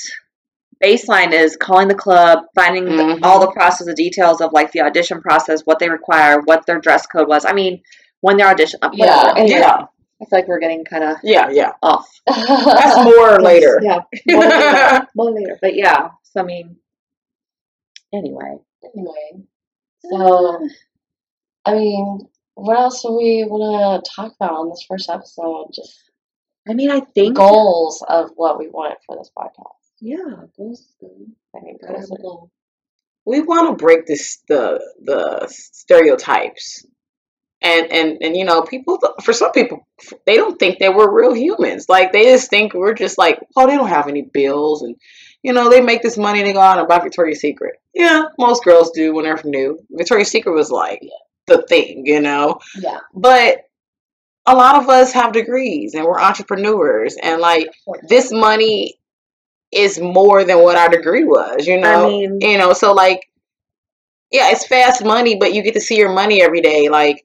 Baseline 0.82 1.32
is 1.32 1.56
calling 1.56 1.88
the 1.88 1.94
club, 1.94 2.38
finding 2.54 2.84
the, 2.84 3.02
Mhm. 3.02 3.20
all 3.22 3.38
the 3.40 3.50
process, 3.52 3.86
the 3.86 3.94
details 3.94 4.40
of 4.40 4.52
like 4.52 4.72
the 4.72 4.80
audition 4.80 5.20
process, 5.20 5.60
what 5.66 5.78
they 5.78 5.88
require, 5.90 6.40
what 6.46 6.64
their 6.66 6.78
dress 6.80 7.06
code 7.06 7.28
was. 7.28 7.44
I 7.44 7.52
mean, 7.52 7.82
when 8.22 8.36
they're 8.38 8.48
audition, 8.48 8.78
uh, 8.82 8.90
Yeah. 8.92 9.16
whatever. 9.16 9.38
Anyway, 9.38 9.58
yeah, 9.58 9.76
I 10.22 10.24
feel 10.24 10.38
like 10.38 10.48
we're 10.48 10.58
getting 10.58 10.84
kind 10.84 11.04
of 11.04 11.16
yeah, 11.22 11.50
yeah. 11.50 11.72
off. 11.82 12.08
That's 12.26 13.04
more 13.04 13.40
later. 13.50 13.78
Yeah, 13.82 14.00
more 14.28 14.44
later. 14.44 15.06
more 15.14 15.30
later. 15.32 15.58
But 15.60 15.74
yeah, 15.74 16.10
so 16.22 16.40
I 16.40 16.44
mean, 16.44 16.76
anyway. 18.12 18.58
anyway. 18.94 19.42
So 20.10 20.66
I 21.66 21.74
mean, 21.74 22.28
what 22.54 22.78
else 22.78 23.02
do 23.02 23.12
we 23.16 23.44
want 23.46 24.02
to 24.04 24.10
talk 24.14 24.32
about 24.40 24.52
on 24.52 24.70
this 24.70 24.84
first 24.88 25.10
episode? 25.10 25.68
Just 25.74 25.94
I 26.68 26.72
mean, 26.74 26.90
I 26.90 27.00
think 27.00 27.36
goals 27.36 28.02
of 28.08 28.30
what 28.36 28.58
we 28.58 28.68
want 28.68 28.98
for 29.06 29.16
this 29.16 29.30
podcast. 29.36 29.79
Yeah, 30.00 30.18
goals. 30.56 30.80
is 30.80 30.94
good. 31.00 31.32
I 31.54 31.60
think 31.60 31.80
Gotta 31.80 32.00
have 32.00 32.08
goals 32.08 32.10
a 32.10 32.14
are 32.14 32.18
goal. 32.22 32.50
we 33.26 33.40
want 33.40 33.68
to 33.78 33.82
break 33.84 34.06
this 34.06 34.38
the 34.48 34.80
the 35.02 35.46
stereotypes 35.48 36.84
and 37.62 37.92
and 37.92 38.18
and 38.22 38.36
you 38.36 38.44
know 38.44 38.62
people 38.62 38.98
for 39.22 39.32
some 39.32 39.52
people 39.52 39.86
they 40.26 40.36
don't 40.36 40.58
think 40.58 40.78
that 40.78 40.94
we're 40.94 41.10
real 41.14 41.34
humans 41.34 41.86
like 41.88 42.12
they 42.12 42.24
just 42.24 42.48
think 42.48 42.72
we're 42.72 42.94
just 42.94 43.18
like 43.18 43.38
oh 43.56 43.66
they 43.66 43.76
don't 43.76 43.88
have 43.88 44.08
any 44.08 44.22
bills 44.22 44.80
and 44.82 44.96
you 45.42 45.52
know 45.52 45.68
they 45.68 45.82
make 45.82 46.00
this 46.00 46.16
money 46.16 46.38
and 46.40 46.48
they 46.48 46.52
go 46.54 46.60
out 46.60 46.78
and 46.78 46.88
buy 46.88 46.98
victoria's 46.98 47.40
secret 47.40 47.74
yeah 47.92 48.22
most 48.38 48.64
girls 48.64 48.90
do 48.92 49.12
when 49.14 49.24
they're 49.24 49.38
new 49.44 49.78
victoria's 49.90 50.30
secret 50.30 50.52
was 50.54 50.70
like 50.70 51.02
the 51.48 51.60
thing 51.68 52.04
you 52.06 52.20
know 52.22 52.58
Yeah. 52.76 53.00
but 53.12 53.58
a 54.46 54.54
lot 54.54 54.76
of 54.76 54.88
us 54.88 55.12
have 55.12 55.32
degrees 55.32 55.94
and 55.94 56.04
we're 56.06 56.18
entrepreneurs 56.20 57.16
and 57.22 57.42
like 57.42 57.68
this 58.08 58.32
money 58.32 58.94
is 59.72 60.00
more 60.00 60.44
than 60.44 60.62
what 60.62 60.76
our 60.76 60.88
degree 60.88 61.24
was 61.24 61.66
you 61.66 61.78
know? 61.80 62.06
I 62.06 62.08
mean, 62.08 62.38
you 62.40 62.58
know 62.58 62.72
so 62.72 62.92
like 62.92 63.28
yeah 64.30 64.50
it's 64.50 64.66
fast 64.66 65.04
money 65.04 65.36
but 65.36 65.54
you 65.54 65.62
get 65.62 65.74
to 65.74 65.80
see 65.80 65.96
your 65.96 66.12
money 66.12 66.42
every 66.42 66.60
day. 66.60 66.88
Like 66.88 67.24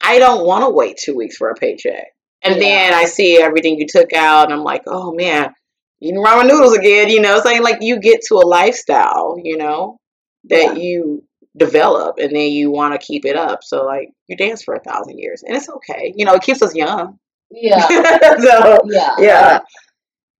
i 0.00 0.18
don't 0.18 0.46
want 0.46 0.64
to 0.64 0.70
wait 0.70 0.96
two 0.96 1.14
weeks 1.16 1.36
for 1.36 1.50
a 1.50 1.54
paycheck. 1.54 2.06
And 2.42 2.54
Yeah. 2.56 2.60
then 2.60 2.94
i 2.94 3.04
see 3.04 3.40
everything 3.40 3.78
you 3.78 3.86
took 3.86 4.12
out 4.12 4.44
and 4.44 4.52
i'm 4.52 4.64
like 4.64 4.82
oh 4.86 5.12
man 5.12 5.52
eating 6.00 6.22
ramen 6.22 6.46
noodles 6.48 6.76
again 6.76 7.08
you 7.08 7.20
know? 7.20 7.40
Saying 7.40 7.62
like 7.62 7.78
you 7.80 7.98
get 8.00 8.20
to 8.28 8.34
a 8.36 8.46
lifestyle 8.46 9.36
you 9.42 9.56
know 9.56 9.98
that 10.44 10.76
you 10.78 11.24
develop 11.56 12.18
and 12.18 12.30
then 12.34 12.52
you 12.52 12.70
want 12.70 12.98
to 12.98 13.04
keep 13.04 13.24
it 13.24 13.34
up. 13.34 13.64
So 13.64 13.84
like 13.84 14.10
you 14.28 14.36
dance 14.36 14.62
for 14.62 14.74
a 14.74 14.80
thousand 14.80 15.18
years 15.18 15.42
and 15.42 15.56
it's 15.56 15.68
okay. 15.68 16.12
You 16.16 16.24
know 16.24 16.34
it 16.34 16.42
keeps 16.42 16.62
us 16.62 16.74
young. 16.74 17.18
Yeah. 17.50 17.86
so 18.40 18.78
Yeah. 18.86 19.14
yeah 19.18 19.58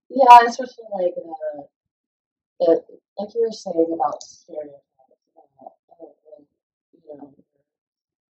Yeah, 0.09 0.39
especially 0.47 0.85
like 0.93 1.13
uh, 1.17 1.61
the 2.59 2.81
like 3.17 3.33
you 3.35 3.41
were 3.41 3.51
saying 3.51 3.87
about 3.93 4.21
stereotypes. 4.23 4.81
About, 5.35 5.73
oh, 6.01 6.15
well, 6.25 6.45
you 6.93 7.17
know, 7.17 7.33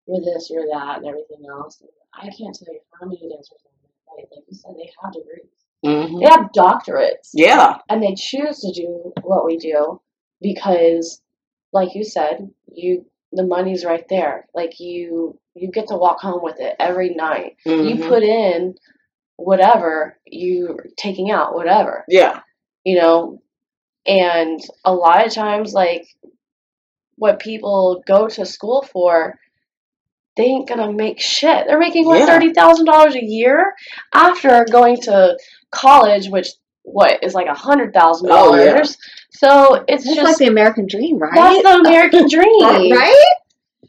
you're 0.08 0.34
this, 0.34 0.50
you're 0.50 0.68
that, 0.68 0.98
and 1.00 1.08
everything 1.08 1.46
else. 1.50 1.82
And 1.82 1.90
I 2.14 2.30
can't 2.36 2.56
tell 2.56 2.74
you 2.74 2.80
how 3.00 3.06
many 3.08 3.20
dancers 3.30 3.62
on 3.66 3.72
that 3.82 4.30
like 4.34 4.44
you 4.48 4.56
said, 4.56 4.76
they 4.78 4.92
have 5.04 5.14
degrees, 5.14 5.52
hmm 5.84 6.20
they 6.20 6.26
have 6.26 6.52
doctorates, 6.56 7.30
yeah 7.34 7.78
and 7.90 8.02
they 8.02 8.16
choose 8.16 8.60
to 8.62 8.72
do 8.74 9.14
what 9.22 9.46
we 9.46 9.58
do 9.58 10.02
because, 10.42 11.22
like 11.74 11.94
you 11.94 12.04
said, 12.04 12.50
you 12.74 13.06
the 13.34 13.44
money's 13.44 13.84
right 13.86 14.06
there. 14.10 14.48
Like 14.56 14.80
you, 14.80 15.38
you 15.54 15.70
get 15.70 15.90
to 15.90 15.96
walk 15.98 16.22
home 16.22 16.42
with 16.42 16.60
it 16.60 16.76
every 16.80 17.14
night. 17.14 17.58
You 17.66 17.96
Mhm. 17.96 18.08
put 18.08 18.24
in 18.24 18.76
whatever 19.38 20.18
you're 20.26 20.86
taking 20.98 21.32
out, 21.32 21.54
whatever 21.56 22.04
yeah 22.10 22.42
you 22.84 22.98
know 23.00 23.42
and 24.06 24.60
a 24.86 24.94
lot 24.94 25.26
of 25.26 25.34
times 25.34 25.74
like 25.74 26.06
what 27.18 27.40
people 27.40 28.04
go 28.08 28.28
to 28.28 28.46
school 28.46 28.82
for 28.92 29.36
they 30.36 30.44
ain't 30.44 30.68
gonna 30.70 30.92
make 30.94 31.20
shit 31.20 31.66
they're 31.68 31.80
making 31.80 32.06
what 32.06 32.20
Yeah. 32.20 32.26
thirty 32.28 32.54
thousand 32.54 32.86
dollars 32.86 33.16
a 33.16 33.24
year 33.24 33.74
after 34.14 34.66
going 34.72 34.98
to 35.02 35.38
college 35.72 36.30
which 36.30 36.50
what 36.84 37.22
is 37.24 37.34
like 37.34 37.48
a 37.48 37.54
hundred 37.54 37.94
thousand 37.94 38.30
Oh, 38.32 38.56
yeah. 38.56 38.72
dollars 38.74 38.98
so 39.32 39.84
it's 39.88 40.04
That's 40.06 40.16
just 40.16 40.24
like 40.30 40.38
the 40.38 40.48
American 40.48 40.88
dream, 40.88 41.18
right? 41.20 41.34
that's 41.36 41.62
the 41.64 41.80
american 41.88 42.28
dream 42.30 42.92
right? 42.92 43.26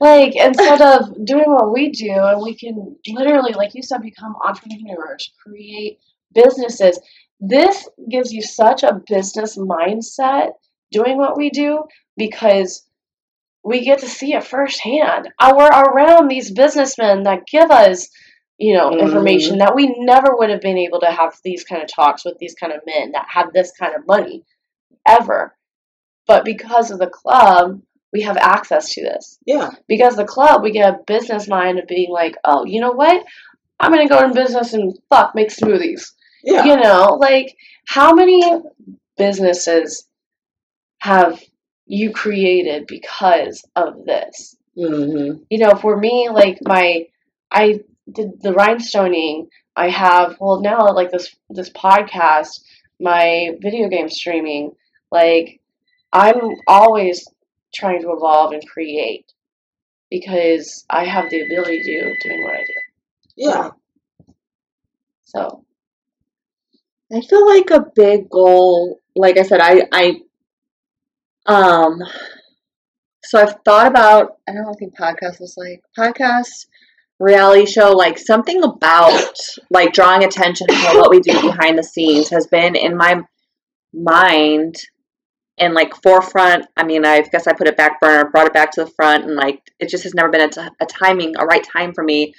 Like 0.00 0.34
instead 0.36 0.80
of 0.80 1.24
doing 1.24 1.50
what 1.50 1.72
we 1.72 1.90
do 1.90 2.10
and 2.12 2.40
we 2.42 2.54
can 2.54 2.96
literally 3.08 3.52
like 3.52 3.74
you 3.74 3.82
said 3.82 4.02
become 4.02 4.34
entrepreneurs 4.44 5.32
create 5.42 5.98
businesses. 6.34 6.98
This 7.40 7.88
gives 8.10 8.32
you 8.32 8.42
such 8.42 8.82
a 8.82 9.00
business 9.08 9.56
mindset 9.56 10.50
doing 10.90 11.16
what 11.16 11.36
we 11.36 11.50
do 11.50 11.84
because 12.16 12.84
we 13.64 13.84
get 13.84 14.00
to 14.00 14.08
see 14.08 14.34
it 14.34 14.44
firsthand. 14.44 15.28
We're 15.40 15.68
around 15.68 16.28
these 16.28 16.50
businessmen 16.50 17.24
that 17.24 17.46
give 17.46 17.70
us 17.70 18.08
you 18.58 18.74
know 18.74 18.90
Mhm. 18.90 19.00
information 19.00 19.58
that 19.58 19.74
we 19.74 19.94
never 19.98 20.34
would 20.36 20.50
have 20.50 20.60
been 20.60 20.78
able 20.78 21.00
to 21.00 21.10
have 21.10 21.36
these 21.44 21.64
kind 21.64 21.82
of 21.82 21.88
talks 21.88 22.24
with 22.24 22.38
these 22.38 22.54
kind 22.54 22.72
of 22.72 22.80
men 22.86 23.12
that 23.12 23.26
have 23.28 23.52
this 23.52 23.72
kind 23.72 23.94
of 23.94 24.06
money 24.06 24.44
ever. 25.06 25.56
But 26.26 26.44
because 26.44 26.90
of 26.90 26.98
the 26.98 27.06
club 27.06 27.80
we 28.12 28.22
have 28.22 28.36
access 28.36 28.94
to 28.94 29.02
this. 29.02 29.38
Yeah. 29.46 29.70
Because 29.86 30.16
the 30.16 30.24
club 30.24 30.62
we 30.62 30.72
get 30.72 30.92
a 30.92 31.02
business 31.06 31.48
mind 31.48 31.78
of 31.78 31.86
being 31.86 32.10
like 32.10 32.36
oh 32.44 32.64
you 32.64 32.80
know 32.80 32.92
what? 32.92 33.24
I'm 33.80 33.92
gonna 33.92 34.08
go 34.08 34.24
in 34.24 34.32
business 34.32 34.74
and 34.74 34.98
fuck 35.08 35.34
make 35.34 35.50
smoothies. 35.50 36.12
Yeah. 36.42 36.64
You 36.64 36.76
know 36.76 37.18
like 37.20 37.56
how 37.86 38.14
many 38.14 38.42
businesses 39.16 40.06
have 40.98 41.42
you 41.86 42.12
created 42.12 42.86
because 42.86 43.64
of 43.76 44.04
this? 44.04 44.56
Hmm 44.76 45.32
you 45.50 45.58
know 45.58 45.74
for 45.74 45.96
me 45.96 46.28
like 46.32 46.58
my 46.62 47.06
i 47.50 47.80
did 48.10 48.40
the 48.40 48.50
rhinestoning. 48.50 49.48
I 49.76 49.90
have 49.90 50.36
well 50.40 50.60
now 50.60 50.92
like 50.92 51.10
this 51.12 51.36
this 51.50 51.70
podcast 51.70 52.62
my 53.00 53.50
video 53.60 53.88
game 53.88 54.08
streaming 54.08 54.72
like 55.12 55.60
i'm 56.12 56.40
always 56.66 57.28
trying 57.74 58.02
to 58.02 58.12
evolve 58.12 58.52
and 58.52 58.66
create 58.66 59.32
because 60.10 60.84
I 60.88 61.04
have 61.04 61.30
the 61.30 61.42
ability 61.42 61.82
to 61.82 61.84
do 61.84 62.16
doing 62.22 62.42
what 62.42 62.54
I 62.54 62.64
do. 62.64 62.72
Yeah. 63.36 63.70
So 65.24 65.64
I 67.12 67.20
feel 67.20 67.46
like 67.46 67.70
a 67.70 67.86
big 67.94 68.30
goal, 68.30 69.00
like 69.14 69.38
I 69.38 69.42
said, 69.42 69.60
I, 69.60 69.86
I, 69.92 70.20
um, 71.46 72.00
so 73.24 73.38
I've 73.38 73.56
thought 73.64 73.86
about, 73.86 74.38
I 74.48 74.52
don't 74.52 74.74
think 74.74 74.96
podcast 74.96 75.40
was 75.40 75.56
like, 75.56 75.82
podcast, 75.98 76.66
reality 77.18 77.66
show, 77.66 77.92
like 77.92 78.18
something 78.18 78.62
about 78.62 79.32
like 79.70 79.92
drawing 79.92 80.24
attention 80.24 80.66
to 80.66 80.74
what 80.94 81.10
we 81.10 81.20
do 81.20 81.40
behind 81.40 81.78
the 81.78 81.82
scenes 81.82 82.30
has 82.30 82.46
been 82.46 82.76
in 82.76 82.96
my 82.96 83.22
mind 83.92 84.76
and 85.60 85.74
like 85.74 85.94
forefront. 86.02 86.66
I 86.76 86.84
mean, 86.84 87.04
I 87.04 87.20
guess 87.22 87.46
I 87.46 87.52
put 87.52 87.68
it 87.68 87.76
back 87.76 88.00
burner, 88.00 88.30
brought 88.30 88.46
it 88.46 88.52
back 88.54 88.70
to 88.72 88.84
the 88.84 88.90
front, 88.92 89.24
and 89.24 89.34
like 89.34 89.62
it 89.78 89.88
just 89.88 90.04
has 90.04 90.14
never 90.14 90.28
been 90.30 90.42
a, 90.42 90.48
t- 90.48 90.60
a 90.80 90.86
timing, 90.86 91.34
a 91.38 91.44
right 91.44 91.62
time 91.64 91.92
for 91.94 92.04
me. 92.04 92.34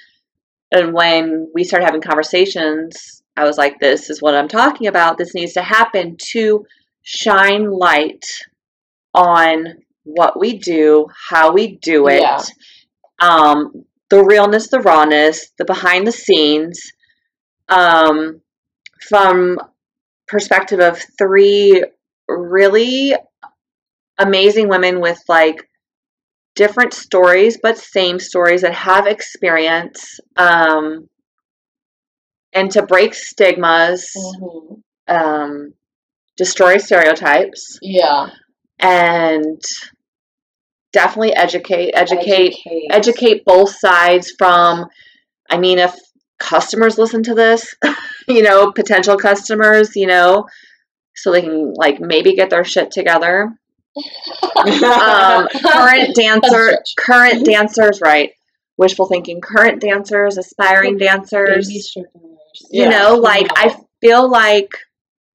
And 0.72 0.92
when 0.92 1.50
we 1.54 1.64
started 1.64 1.84
having 1.86 2.00
conversations, 2.00 3.22
I 3.36 3.44
was 3.44 3.58
like, 3.58 3.78
this 3.80 4.10
is 4.10 4.22
what 4.22 4.34
I'm 4.34 4.48
talking 4.48 4.86
about. 4.86 5.18
This 5.18 5.34
needs 5.34 5.54
to 5.54 5.62
happen 5.62 6.16
to 6.32 6.64
shine 7.02 7.70
light 7.70 8.24
on 9.14 9.78
what 10.04 10.38
we 10.38 10.58
do, 10.58 11.06
how 11.28 11.52
we 11.52 11.76
do 11.76 12.08
it, 12.08 12.20
Yeah. 12.22 12.40
um, 13.20 13.84
the 14.10 14.24
realness, 14.24 14.68
the 14.68 14.80
rawness, 14.80 15.50
the 15.58 15.64
behind 15.64 16.06
the 16.06 16.12
scenes, 16.12 16.92
um, 17.68 18.40
from 19.08 19.58
perspective 20.28 20.80
of 20.80 21.00
three 21.18 21.84
really 22.38 23.14
amazing 24.18 24.68
women 24.68 25.00
with 25.00 25.18
like 25.28 25.66
different 26.54 26.92
stories 26.92 27.58
but 27.62 27.78
same 27.78 28.18
stories 28.18 28.62
that 28.62 28.74
have 28.74 29.06
experience 29.06 30.20
um, 30.36 31.08
and 32.52 32.70
to 32.72 32.82
break 32.82 33.14
stigmas 33.14 34.10
mhm. 34.16 34.82
um, 35.08 35.72
destroy 36.40 36.78
stereotypes. 36.78 37.78
Yeah, 37.82 38.28
and 38.78 39.60
definitely 40.92 41.34
educate 41.36 41.92
educate. 41.94 42.56
educate 42.90 43.44
both 43.44 43.70
sides 43.78 44.34
from 44.36 44.86
i 45.48 45.56
mean 45.56 45.78
if 45.78 45.94
customers 46.40 46.98
listen 46.98 47.22
to 47.22 47.32
this 47.32 47.76
you 48.28 48.42
know 48.42 48.72
potential 48.72 49.16
customers 49.16 49.94
you 49.94 50.06
know 50.06 50.44
so 51.22 51.32
they 51.32 51.42
can 51.42 51.74
like 51.74 52.00
maybe 52.00 52.34
get 52.34 52.50
their 52.50 52.64
shit 52.64 52.90
together. 52.90 53.52
Um, 54.56 55.48
current 55.64 56.14
dancer 56.14 56.78
current 56.98 57.44
dancers 57.44 58.00
right. 58.00 58.30
Wishful 58.76 59.06
thinking 59.06 59.40
current 59.40 59.80
dancers 59.80 60.38
aspiring 60.38 60.96
dancers. 60.96 61.68
Baby 61.68 62.06
you 62.70 62.82
Yeah. 62.84 62.88
know 62.90 63.14
like 63.16 63.46
i 63.56 63.74
feel 64.00 64.28
like 64.30 64.70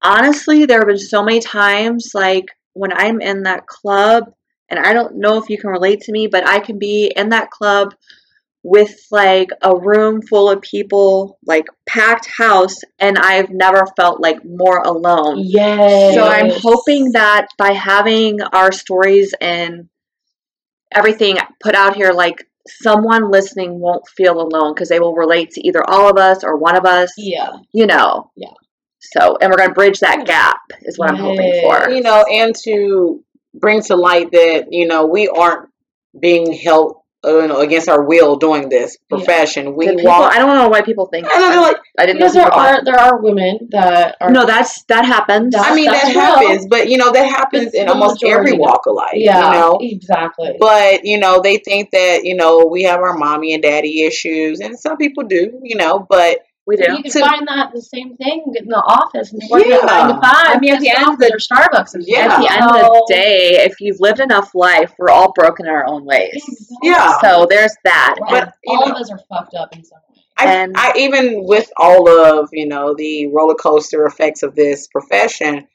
honestly 0.02 0.66
there 0.66 0.78
have 0.80 0.88
been 0.88 0.98
so 0.98 1.22
many 1.22 1.40
times 1.40 2.10
like 2.14 2.46
when 2.74 2.92
i'm 2.92 3.20
in 3.20 3.44
that 3.44 3.66
club 3.66 4.24
and 4.68 4.78
i 4.78 4.92
don't 4.92 5.16
know 5.16 5.38
if 5.38 5.48
you 5.48 5.58
can 5.58 5.70
relate 5.70 6.00
to 6.02 6.12
me 6.12 6.26
but 6.26 6.46
i 6.46 6.58
can 6.60 6.78
be 6.78 7.12
in 7.16 7.30
that 7.30 7.50
club 7.50 7.94
with 8.68 8.96
like 9.12 9.48
a 9.62 9.72
room 9.76 10.20
full 10.20 10.50
of 10.50 10.60
people 10.60 11.38
like 11.46 11.66
packed 11.86 12.26
house 12.26 12.78
and 12.98 13.16
i've 13.16 13.48
never 13.50 13.84
felt 13.96 14.20
like 14.20 14.38
more 14.44 14.78
alone 14.80 15.36
Yes. 15.38 16.14
so 16.14 16.24
i'm 16.24 16.50
hoping 16.50 17.12
that 17.12 17.46
by 17.56 17.72
having 17.72 18.40
our 18.42 18.72
stories 18.72 19.32
and 19.40 19.88
everything 20.92 21.38
put 21.62 21.74
out 21.76 21.94
here 21.94 22.10
like 22.12 22.44
someone 22.66 23.30
listening 23.30 23.78
won't 23.78 24.02
feel 24.16 24.40
alone 24.40 24.74
because 24.74 24.88
they 24.88 24.98
will 24.98 25.14
relate 25.14 25.50
to 25.52 25.66
either 25.66 25.82
all 25.88 26.10
of 26.10 26.18
us 26.18 26.42
or 26.42 26.56
one 26.56 26.74
of 26.76 26.84
us 26.84 27.12
Yeah. 27.16 27.52
you 27.72 27.86
know. 27.86 28.32
Yeah. 28.36 28.48
So, 28.98 29.36
and 29.40 29.50
we're 29.50 29.56
going 29.58 29.68
to 29.68 29.74
bridge 29.74 30.00
that 30.00 30.26
gap 30.26 30.58
is 30.82 30.98
what 30.98 31.08
I'm 31.10 31.16
hoping 31.16 31.60
for. 31.62 31.90
you 31.90 32.00
know, 32.00 32.24
and 32.28 32.52
to 32.64 33.22
bring 33.54 33.80
to 33.82 33.94
light 33.94 34.32
that 34.32 34.66
you 34.72 34.88
know 34.88 35.06
we 35.06 35.28
aren't 35.28 35.68
being 36.18 36.52
held 36.52 36.96
Uh, 37.24 37.40
you 37.40 37.48
know, 37.48 37.58
against 37.60 37.88
our 37.88 38.04
will 38.04 38.36
doing 38.36 38.68
this 38.68 38.96
Yeah. 39.10 39.16
profession. 39.16 39.74
We 39.74 39.88
people, 39.88 40.04
walk. 40.04 40.32
I 40.32 40.38
don't 40.38 40.54
know 40.56 40.68
why 40.68 40.82
people 40.82 41.06
think. 41.06 41.26
I 41.26 41.38
don't 41.40 41.54
know, 41.56 41.62
like, 41.62 41.78
I 41.98 42.06
didn't 42.06 42.20
know 42.20 42.30
there 42.30 42.52
are 42.52 42.84
there 42.84 43.00
are 43.00 43.20
women 43.20 43.68
that 43.70 44.16
are 44.20 44.30
No, 44.30 44.44
that's 44.46 44.84
that 44.84 45.04
happens. 45.04 45.54
I 45.56 45.74
mean, 45.74 45.86
that 45.90 46.08
happens, 46.08 46.66
but 46.68 46.88
you 46.88 46.98
know 46.98 47.10
that 47.12 47.26
happens 47.26 47.68
It's 47.68 47.74
in 47.74 47.88
almost 47.88 48.22
every 48.22 48.52
walk 48.52 48.86
of 48.86 48.94
life. 48.94 49.14
yeah 49.14 49.44
You 49.54 49.58
know, 49.58 49.78
exactly. 49.80 50.56
but 50.60 51.04
you 51.04 51.18
know 51.18 51.40
they 51.42 51.56
think 51.56 51.90
that 51.90 52.24
you 52.24 52.36
know 52.36 52.66
we 52.70 52.82
have 52.82 53.00
our 53.00 53.16
mommy 53.16 53.54
and 53.54 53.62
daddy 53.62 54.02
issues, 54.02 54.60
and 54.60 54.78
some 54.78 54.96
people 54.96 55.24
do. 55.24 55.58
You 55.64 55.76
know, 55.76 56.06
but 56.08 56.45
we 56.66 56.76
do. 56.76 56.82
You 56.92 57.02
can 57.02 57.12
To- 57.12 57.20
find 57.20 57.46
that 57.48 57.70
the 57.72 57.80
same 57.80 58.16
thing 58.16 58.44
in 58.56 58.66
the 58.68 58.76
office 58.76 59.32
and 59.32 59.40
working 59.50 59.70
Yeah. 59.70 59.76
nine 59.84 60.08
to 60.08 60.14
five. 60.20 60.56
I 60.56 60.58
mean, 60.58 60.74
at 60.74 60.80
the 60.80 60.90
end 60.90 61.08
of 61.08 61.18
the- 61.18 61.38
Starbucks. 61.38 61.94
and 61.94 62.04
Yeah. 62.06 62.34
At 62.34 62.40
the 62.40 62.52
end 62.52 62.64
of 62.64 62.70
the 62.92 63.06
day, 63.08 63.64
if 63.64 63.80
you've 63.80 64.00
lived 64.00 64.20
enough 64.20 64.50
life, 64.54 64.92
we're 64.98 65.10
all 65.10 65.32
broken 65.32 65.66
in 65.66 65.72
our 65.72 65.86
own 65.86 66.04
ways. 66.04 66.32
Exactly. 66.34 66.76
Yeah. 66.90 67.18
So 67.20 67.46
there's 67.48 67.74
that. 67.84 68.16
Right. 68.20 68.30
But, 68.30 68.52
you 68.64 68.78
all 68.78 68.86
know- 68.88 68.94
of 68.94 69.00
us 69.00 69.10
are 69.10 69.20
fucked 69.28 69.54
up 69.54 69.74
in 69.76 69.84
some 69.84 69.98
way. 70.10 70.22
I, 70.38 70.44
And- 70.54 70.74
I 70.76 70.92
even 70.96 71.44
with 71.44 71.70
all 71.78 72.08
of 72.10 72.50
you 72.52 72.66
know 72.66 72.94
the 72.94 73.28
roller 73.28 73.54
coaster 73.54 74.04
effects 74.04 74.42
of 74.42 74.54
this 74.54 74.86
profession, 74.88 75.66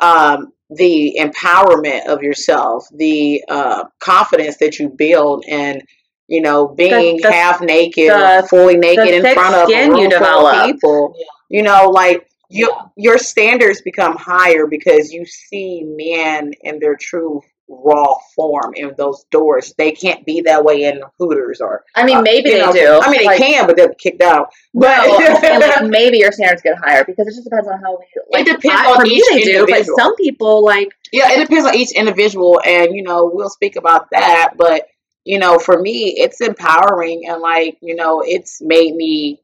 um, 0.00 0.52
the 0.70 1.16
empowerment 1.20 2.06
of 2.06 2.22
yourself, 2.22 2.86
the 2.94 3.42
uh, 3.48 3.84
confidence 4.00 4.56
that 4.58 4.78
you 4.78 4.88
build, 4.88 5.44
and 5.48 5.82
you 6.28 6.40
know 6.42 6.68
being 6.68 7.18
the- 7.18 7.30
half 7.32 7.60
naked, 7.60 8.10
the- 8.10 8.46
fully 8.50 8.76
naked 8.76 9.08
in 9.08 9.22
front 9.34 9.54
of 9.54 9.68
a 9.70 9.88
room 9.90 10.10
full 10.10 10.46
of 10.46 10.66
people. 10.66 11.14
Yeah. 11.18 11.24
You 11.48 11.62
know, 11.62 11.90
like 11.90 12.26
you, 12.48 12.68
Yeah. 12.70 12.82
your 12.96 13.18
standards 13.18 13.80
become 13.82 14.16
higher 14.16 14.66
because 14.66 15.12
you 15.12 15.24
see 15.26 15.82
men 15.84 16.52
in 16.62 16.78
their 16.80 16.96
true 16.96 17.40
raw 17.68 18.14
form 18.36 18.72
in 18.76 18.92
those 18.96 19.24
doors. 19.32 19.74
They 19.76 19.90
can't 19.90 20.24
be 20.24 20.40
that 20.42 20.62
way 20.64 20.84
in 20.84 21.00
Hooters 21.18 21.60
or 21.60 21.82
I 21.96 22.04
mean, 22.04 22.18
uh, 22.18 22.22
maybe 22.22 22.50
you 22.50 22.56
they 22.58 22.60
know, 22.66 22.72
do. 22.72 23.00
I 23.02 23.10
mean, 23.10 23.24
like, 23.24 23.40
they 23.40 23.46
can, 23.48 23.66
but 23.66 23.76
they'll 23.76 23.88
be 23.88 23.94
kicked 23.98 24.22
out. 24.22 24.50
But 24.72 25.04
no, 25.08 25.58
like, 25.58 25.84
maybe 25.90 26.18
your 26.18 26.30
standards 26.30 26.62
get 26.62 26.76
higher 26.78 27.04
because 27.04 27.26
it 27.26 27.32
just 27.32 27.42
depends 27.44 27.66
on 27.68 27.80
how 27.82 27.98
we. 27.98 28.38
it 28.40 28.44
depends 28.44 28.80
I- 28.86 28.90
on 28.90 28.96
for 29.00 29.02
me, 29.02 29.10
each 29.16 29.24
they 29.32 29.40
do, 29.42 29.60
but 29.60 29.68
individual. 29.70 29.98
some 29.98 30.14
people 30.14 30.64
like 30.64 30.88
yeah, 31.12 31.32
it 31.32 31.40
depends 31.40 31.66
on 31.66 31.74
each 31.74 31.90
individual, 31.92 32.60
and 32.64 32.94
you 32.94 33.02
know, 33.02 33.28
we'll 33.32 33.50
speak 33.50 33.74
about 33.76 34.10
that. 34.12 34.52
But 34.56 34.86
you 35.26 35.38
know, 35.40 35.58
for 35.58 35.76
me, 35.80 36.14
it's 36.16 36.40
empowering, 36.40 37.24
and 37.28 37.42
like 37.42 37.76
you 37.82 37.96
know, 37.96 38.22
it's 38.24 38.62
made 38.62 38.94
me. 38.94 39.40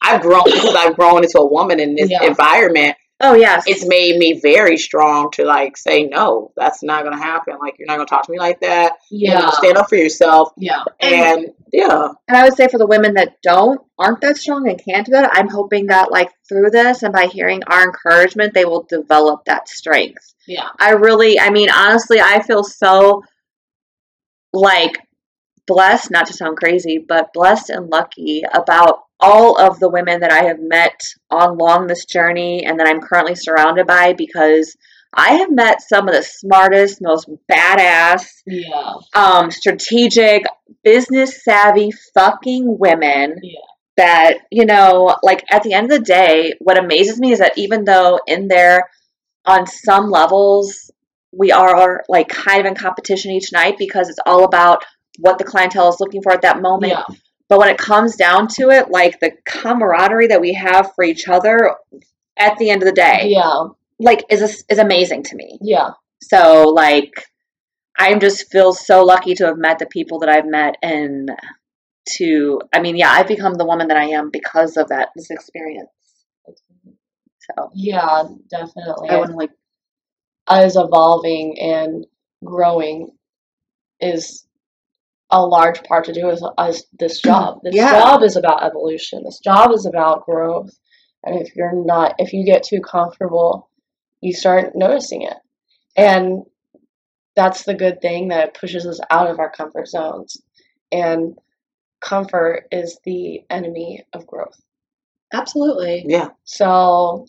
I've 0.00 0.20
grown 0.22 0.44
because 0.44 0.74
I've 0.76 0.94
grown 0.96 1.24
into 1.24 1.38
a 1.40 1.46
woman 1.46 1.80
in 1.80 1.96
this 1.96 2.10
Yeah. 2.10 2.22
environment. 2.24 2.96
Oh 3.20 3.34
yes. 3.34 3.64
It's 3.66 3.84
made 3.84 4.16
me 4.16 4.38
very 4.40 4.76
strong 4.78 5.32
to 5.32 5.44
like 5.44 5.76
say 5.76 6.04
no, 6.04 6.52
that's 6.56 6.84
not 6.84 7.02
gonna 7.02 7.16
happen. 7.20 7.56
Like 7.60 7.74
you're 7.78 7.86
not 7.88 7.96
gonna 7.96 8.06
talk 8.06 8.24
to 8.26 8.30
me 8.32 8.38
like 8.38 8.60
that. 8.60 8.92
You 9.10 9.32
Yeah. 9.32 9.40
know, 9.40 9.50
stand 9.50 9.76
up 9.76 9.88
for 9.88 9.96
yourself, 9.96 10.52
Yeah. 10.56 10.84
and 11.00 11.46
yeah, 11.72 12.08
and 12.28 12.36
I 12.36 12.44
would 12.44 12.54
say 12.56 12.68
for 12.68 12.78
the 12.78 12.86
women 12.86 13.14
that 13.14 13.42
don't 13.42 13.80
aren't 13.98 14.20
that 14.20 14.36
strong 14.36 14.68
and 14.68 14.78
can't 14.82 15.04
do 15.06 15.12
that, 15.12 15.30
I'm 15.32 15.48
hoping 15.48 15.86
that 15.86 16.12
like 16.12 16.30
through 16.48 16.70
this 16.70 17.02
and 17.02 17.12
by 17.12 17.26
hearing 17.26 17.62
our 17.66 17.82
encouragement, 17.82 18.54
they 18.54 18.64
will 18.66 18.84
develop 18.88 19.46
that 19.46 19.68
strength. 19.68 20.34
Yeah. 20.46 20.68
I 20.78 20.90
really, 20.92 21.40
I 21.40 21.50
mean, 21.50 21.70
honestly, 21.70 22.20
I 22.20 22.40
feel 22.42 22.62
so 22.62 23.22
like 24.52 24.98
blessed, 25.66 26.10
not 26.10 26.26
to 26.26 26.32
sound 26.32 26.56
crazy, 26.56 26.98
but 26.98 27.32
blessed 27.32 27.70
and 27.70 27.90
lucky 27.90 28.42
about 28.52 29.00
all 29.20 29.60
of 29.60 29.78
the 29.80 29.88
women 29.88 30.20
that 30.20 30.32
I 30.32 30.44
have 30.44 30.60
met 30.60 31.00
along 31.30 31.86
this 31.86 32.04
journey 32.04 32.64
and 32.64 32.78
that 32.78 32.86
I'm 32.88 33.00
currently 33.00 33.34
surrounded 33.34 33.86
by 33.86 34.12
because 34.12 34.76
I 35.12 35.34
have 35.34 35.50
met 35.50 35.82
some 35.82 36.08
of 36.08 36.14
the 36.14 36.22
smartest, 36.22 37.00
most 37.00 37.28
badass, 37.50 38.26
Yeah. 38.46 38.94
um, 39.14 39.50
strategic, 39.50 40.44
business 40.84 41.42
savvy 41.44 41.90
fucking 42.14 42.78
women 42.78 43.36
Yeah. 43.42 43.60
that, 43.96 44.38
you 44.50 44.66
know, 44.66 45.16
like 45.22 45.44
at 45.50 45.62
the 45.62 45.72
end 45.72 45.90
of 45.90 45.98
the 45.98 46.04
day, 46.04 46.52
what 46.60 46.78
amazes 46.78 47.18
me 47.18 47.32
is 47.32 47.38
that 47.40 47.56
even 47.58 47.84
though 47.84 48.20
in 48.26 48.48
there, 48.48 48.88
on 49.44 49.66
some 49.66 50.10
levels, 50.10 50.90
we 51.32 51.52
are 51.52 52.02
like 52.08 52.28
kind 52.28 52.60
of 52.60 52.66
in 52.66 52.74
competition 52.74 53.32
each 53.32 53.52
night 53.52 53.76
because 53.78 54.08
it's 54.08 54.18
all 54.26 54.44
about 54.44 54.84
what 55.18 55.38
the 55.38 55.44
clientele 55.44 55.88
is 55.88 56.00
looking 56.00 56.22
for 56.22 56.32
at 56.32 56.42
that 56.42 56.60
moment. 56.62 56.92
Yeah. 56.92 57.04
But 57.48 57.58
when 57.58 57.68
it 57.70 57.78
comes 57.78 58.16
down 58.16 58.48
to 58.56 58.70
it, 58.70 58.90
like 58.90 59.20
the 59.20 59.32
camaraderie 59.46 60.28
that 60.28 60.40
we 60.40 60.54
have 60.54 60.92
for 60.94 61.02
each 61.04 61.28
other 61.28 61.74
at 62.38 62.56
the 62.58 62.70
end 62.70 62.82
of 62.82 62.86
the 62.86 62.94
day, 62.94 63.28
Yeah. 63.28 63.68
like 63.98 64.22
is 64.30 64.64
is 64.68 64.78
amazing 64.78 65.22
to 65.24 65.36
me. 65.36 65.58
Yeah. 65.60 65.90
So 66.22 66.68
like 66.74 67.24
I 67.98 68.14
just 68.18 68.50
feel 68.50 68.72
so 68.72 69.04
lucky 69.04 69.34
to 69.36 69.46
have 69.46 69.58
met 69.58 69.78
the 69.78 69.86
people 69.86 70.20
that 70.20 70.28
I've 70.28 70.46
met 70.46 70.76
and 70.82 71.30
to 72.16 72.60
I 72.72 72.80
mean, 72.80 72.96
yeah, 72.96 73.10
I've 73.10 73.28
become 73.28 73.54
the 73.54 73.66
woman 73.66 73.88
that 73.88 73.96
I 73.96 74.10
am 74.10 74.30
because 74.30 74.76
of 74.76 74.88
that 74.88 75.08
this 75.16 75.30
experience. 75.30 75.90
So 77.56 77.70
Yeah. 77.74 78.24
Definitely. 78.50 79.08
I 79.10 79.16
wouldn't 79.18 79.38
like 79.38 79.50
I 80.48 80.64
was 80.64 80.76
evolving 80.76 81.58
and 81.60 82.06
growing 82.44 83.10
is 84.00 84.46
a 85.30 85.44
large 85.44 85.82
part 85.84 86.06
to 86.06 86.12
do 86.12 86.26
with 86.26 86.42
us 86.56 86.84
this 86.98 87.20
job. 87.24 87.60
This 87.62 87.74
Yeah. 87.74 87.98
job 88.00 88.22
is 88.22 88.36
about 88.36 88.64
evolution. 88.64 89.22
This 89.24 89.40
job 89.40 89.72
is 89.72 89.86
about 89.86 90.24
growth. 90.24 90.70
And 91.24 91.40
if 91.40 91.54
you're 91.56 91.74
not, 91.84 92.14
if 92.18 92.32
you 92.32 92.44
get 92.44 92.62
too 92.62 92.80
comfortable, 92.80 93.68
you 94.20 94.32
start 94.32 94.72
noticing 94.74 95.22
it. 95.22 95.36
And 95.96 96.44
that's 97.36 97.64
the 97.64 97.74
good 97.74 98.00
thing 98.00 98.28
that 98.28 98.48
it 98.48 98.54
pushes 98.54 98.86
us 98.86 99.00
out 99.10 99.28
of 99.28 99.38
our 99.38 99.50
comfort 99.50 99.88
zones. 99.88 100.40
And 100.90 101.36
comfort 102.00 102.66
is 102.70 102.98
the 103.04 103.42
enemy 103.50 104.04
of 104.12 104.26
growth. 104.26 104.58
Absolutely. 105.32 106.04
Yeah. 106.08 106.28
So 106.44 107.26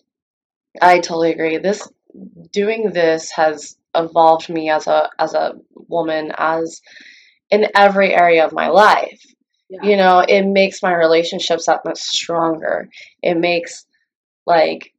I 0.80 1.00
totally 1.00 1.32
agree. 1.32 1.58
This 1.58 1.86
doing 2.52 2.90
this 2.90 3.30
has 3.32 3.76
evolved 3.94 4.48
me 4.48 4.70
as 4.70 4.86
a 4.86 5.10
as 5.18 5.34
a 5.34 5.54
woman 5.74 6.32
as 6.36 6.80
in 7.50 7.66
every 7.74 8.14
area 8.14 8.44
of 8.44 8.52
my 8.52 8.68
life. 8.68 9.22
Yeah. 9.68 9.82
You 9.82 9.96
know, 9.96 10.24
it 10.26 10.46
makes 10.46 10.82
my 10.82 10.94
relationships 10.94 11.66
that 11.66 11.84
much 11.84 11.98
stronger. 11.98 12.88
It 13.22 13.36
makes 13.36 13.86
like 14.46 14.92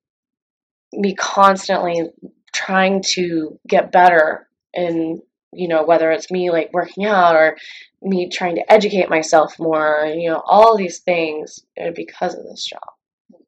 me 0.94 1.16
constantly 1.16 2.10
trying 2.54 3.02
to 3.14 3.60
get 3.68 3.92
better 3.92 4.48
in 4.74 5.22
you 5.54 5.68
know 5.68 5.84
whether 5.84 6.12
it's 6.12 6.32
me 6.32 6.50
like 6.50 6.70
working 6.74 7.06
out 7.06 7.36
or 7.36 7.58
me 8.02 8.30
trying 8.30 8.56
to 8.56 8.72
educate 8.72 9.10
myself 9.10 9.60
more 9.60 10.06
you 10.16 10.30
know 10.30 10.42
all 10.46 10.78
these 10.78 11.00
things 11.00 11.60
uh, 11.82 11.92
because 11.96 12.36
of 12.36 12.44
this 12.44 12.66
job 12.66 12.80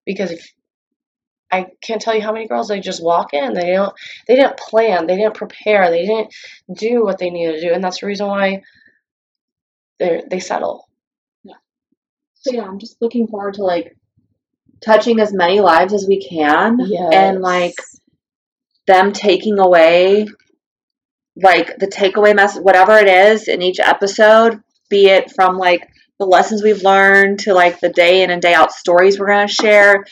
because 0.05 0.31
if 0.31 0.51
I 1.53 1.67
can't 1.81 2.01
tell 2.01 2.15
you 2.15 2.21
how 2.21 2.33
many 2.33 2.47
girls 2.47 2.67
they 2.67 2.79
just 2.79 3.03
walk 3.03 3.33
in 3.33 3.53
they 3.53 3.73
don't 3.73 3.93
they 4.27 4.35
didn't 4.35 4.57
plan 4.57 5.07
they 5.07 5.15
didn't 5.15 5.35
prepare 5.35 5.89
they 5.89 6.05
didn't 6.05 6.33
do 6.73 7.03
what 7.03 7.17
they 7.17 7.29
needed 7.29 7.55
to 7.55 7.67
do 7.67 7.73
and 7.73 7.83
that's 7.83 8.01
the 8.01 8.07
reason 8.07 8.27
why 8.27 8.61
they 9.99 10.23
they 10.29 10.39
settle 10.39 10.87
Yeah. 11.43 11.55
So 12.33 12.53
yeah, 12.53 12.63
I'm 12.63 12.79
just 12.79 13.01
looking 13.01 13.27
forward 13.27 13.55
to 13.55 13.63
like 13.63 13.95
touching 14.81 15.19
as 15.19 15.33
many 15.33 15.61
lives 15.61 15.93
as 15.93 16.05
we 16.07 16.21
can 16.21 16.79
and 17.13 17.41
like 17.41 17.75
them 18.87 19.13
taking 19.13 19.59
away 19.59 20.27
like 21.41 21.77
the 21.77 21.87
takeaway 21.87 22.35
message 22.35 22.61
whatever 22.61 22.97
it 22.97 23.07
is 23.07 23.47
in 23.47 23.61
each 23.61 23.79
episode, 23.79 24.61
be 24.89 25.07
it 25.07 25.31
from 25.31 25.57
like 25.57 25.87
the 26.19 26.25
lessons 26.25 26.61
we've 26.61 26.83
learned 26.83 27.39
to 27.39 27.53
like 27.53 27.79
the 27.79 27.89
day 27.89 28.21
in 28.21 28.29
and 28.29 28.41
day 28.41 28.53
out 28.53 28.71
stories 28.71 29.19
we're 29.19 29.27
gonna 29.27 29.47
share, 29.47 30.05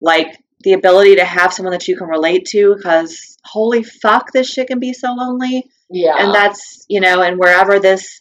like 0.00 0.36
the 0.62 0.72
ability 0.72 1.16
to 1.16 1.24
have 1.24 1.52
someone 1.52 1.72
that 1.72 1.88
you 1.88 1.96
can 1.96 2.08
relate 2.08 2.44
to 2.44 2.74
because 2.76 3.38
holy 3.44 3.82
fuck 3.82 4.32
this 4.32 4.50
shit 4.50 4.68
can 4.68 4.78
be 4.78 4.92
so 4.92 5.12
lonely 5.12 5.64
yeah 5.90 6.16
and 6.18 6.34
that's 6.34 6.84
you 6.88 7.00
know 7.00 7.22
and 7.22 7.38
wherever 7.38 7.78
this 7.78 8.20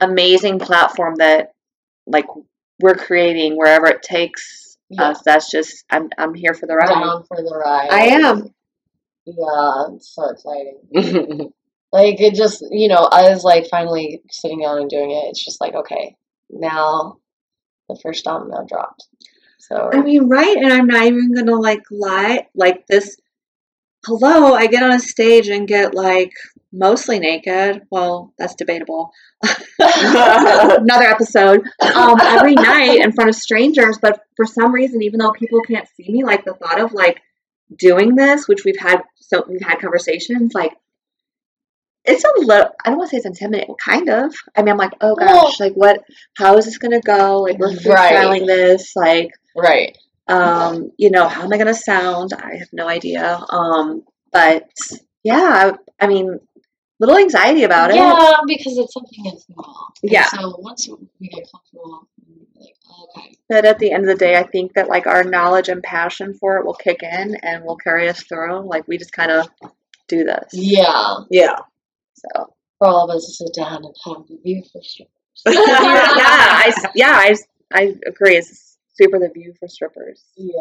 amazing 0.00 0.58
platform 0.58 1.14
that 1.16 1.52
like 2.06 2.26
we're 2.80 2.94
creating 2.94 3.56
wherever 3.56 3.86
it 3.86 4.02
takes 4.02 4.76
yeah. 4.90 5.08
us 5.08 5.22
that's 5.24 5.50
just 5.50 5.84
i'm 5.90 6.08
i'm 6.18 6.34
here 6.34 6.54
for 6.54 6.66
the 6.66 6.74
ride 6.74 6.88
down 6.88 7.24
for 7.24 7.36
the 7.36 7.62
ride 7.64 7.88
i 7.90 8.06
am 8.06 8.52
yeah 9.24 9.94
it's 9.94 10.14
so 10.14 10.28
exciting 10.30 11.52
Like 11.92 12.20
it 12.20 12.34
just, 12.34 12.64
you 12.70 12.88
know, 12.88 13.06
I 13.12 13.28
was 13.28 13.44
like 13.44 13.66
finally 13.70 14.22
sitting 14.30 14.62
down 14.62 14.78
and 14.78 14.88
doing 14.88 15.10
it. 15.10 15.28
It's 15.28 15.44
just 15.44 15.60
like, 15.60 15.74
okay, 15.74 16.16
now 16.48 17.18
the 17.88 17.98
first 18.02 18.24
domino 18.24 18.64
dropped. 18.66 19.06
So 19.68 19.90
i 19.92 20.02
mean 20.02 20.28
right 20.28 20.56
and 20.56 20.72
i'm 20.72 20.86
not 20.88 21.04
even 21.04 21.32
gonna 21.34 21.54
like 21.58 21.82
lie 21.90 22.46
like 22.54 22.86
this 22.88 23.16
hello 24.06 24.54
i 24.54 24.66
get 24.66 24.82
on 24.82 24.92
a 24.92 24.98
stage 24.98 25.48
and 25.48 25.68
get 25.68 25.94
like 25.94 26.32
mostly 26.74 27.18
naked. 27.18 27.82
Well 27.90 28.32
that's 28.38 28.54
debatable. 28.54 29.10
Another 29.78 31.04
episode. 31.04 31.60
Um 31.94 32.18
every 32.20 32.54
night 32.54 33.00
in 33.04 33.12
front 33.12 33.28
of 33.30 33.36
strangers 33.36 33.98
but 34.00 34.22
for 34.36 34.46
some 34.46 34.72
reason 34.72 35.02
even 35.02 35.18
though 35.20 35.32
people 35.32 35.60
can't 35.62 35.86
see 35.96 36.10
me 36.10 36.24
like 36.24 36.44
the 36.44 36.54
thought 36.54 36.80
of 36.80 36.92
like 36.92 37.20
doing 37.76 38.14
this 38.16 38.48
which 38.48 38.64
we've 38.64 38.78
had 38.78 39.02
so 39.20 39.44
we've 39.48 39.60
had 39.62 39.80
conversations 39.80 40.52
like 40.54 40.72
it's 42.04 42.24
a 42.24 42.28
little 42.40 42.70
i 42.84 42.88
don't 42.88 42.98
want 42.98 43.10
to 43.10 43.14
say 43.14 43.18
it's 43.18 43.26
intimidating 43.26 43.74
kind 43.82 44.08
of. 44.08 44.34
I 44.56 44.62
mean 44.62 44.72
i'm 44.72 44.78
like 44.78 44.94
oh 45.02 45.14
gosh 45.14 45.28
Well- 45.28 45.54
like 45.60 45.74
what 45.74 46.02
how 46.36 46.56
is 46.56 46.64
this 46.64 46.78
gonna 46.78 47.00
go? 47.02 47.40
Like 47.42 47.58
we're 47.58 47.68
Right. 47.84 48.14
freestyling 48.14 48.46
this 48.46 48.96
like 48.96 49.30
right. 49.56 49.96
um 50.28 50.90
you 50.98 51.10
know 51.10 51.28
how 51.28 51.42
am 51.42 51.52
i 51.52 51.58
gonna 51.58 51.74
sound 51.74 52.32
i 52.34 52.54
have 52.56 52.68
no 52.72 52.88
idea 52.88 53.40
um 53.50 54.02
but 54.32 54.68
yeah 55.24 55.72
i, 56.00 56.04
I 56.04 56.06
mean 56.06 56.38
little 57.00 57.16
anxiety 57.18 57.64
about 57.64 57.90
it 57.90 57.96
Yeah, 57.96 58.36
because 58.46 58.78
it's 58.78 58.94
something 58.94 59.24
that's 59.24 59.44
small. 59.46 59.92
And 60.04 60.12
Yeah. 60.12 60.26
So 60.26 60.54
once 60.60 60.88
we 61.18 61.26
get 61.26 61.48
comfortable, 61.50 62.08
like, 62.54 62.76
okay. 63.18 63.36
but 63.48 63.64
at 63.64 63.80
the 63.80 63.90
end 63.90 64.04
of 64.04 64.08
the 64.08 64.24
day 64.24 64.36
i 64.36 64.44
think 64.44 64.72
that 64.74 64.88
like 64.88 65.06
our 65.08 65.24
knowledge 65.24 65.68
and 65.68 65.82
passion 65.82 66.32
for 66.34 66.58
it 66.58 66.64
will 66.64 66.74
kick 66.74 67.02
in 67.02 67.34
and 67.42 67.64
will 67.64 67.76
carry 67.76 68.08
us 68.08 68.22
through 68.22 68.60
like 68.68 68.86
we 68.86 68.98
just 68.98 69.12
kind 69.12 69.32
of 69.32 69.48
do 70.08 70.22
this 70.24 70.48
Yeah. 70.52 71.16
yeah. 71.30 71.56
so 72.14 72.54
For 72.78 72.86
all 72.86 73.10
of 73.10 73.16
us 73.16 73.26
to 73.26 73.32
sit 73.32 73.54
down 73.54 73.84
and 73.84 73.94
have 74.06 74.26
the 74.28 74.38
view 74.44 74.62
for 74.72 74.80
sure. 74.84 75.06
yeah 75.46 75.52
I 75.56 76.72
yeah 76.94 77.14
i 77.16 77.34
i 77.72 77.94
agree 78.06 78.36
it's 78.36 78.71
super 78.94 79.18
the 79.18 79.28
view 79.28 79.54
for 79.58 79.68
strippers 79.68 80.24
Yeah. 80.36 80.52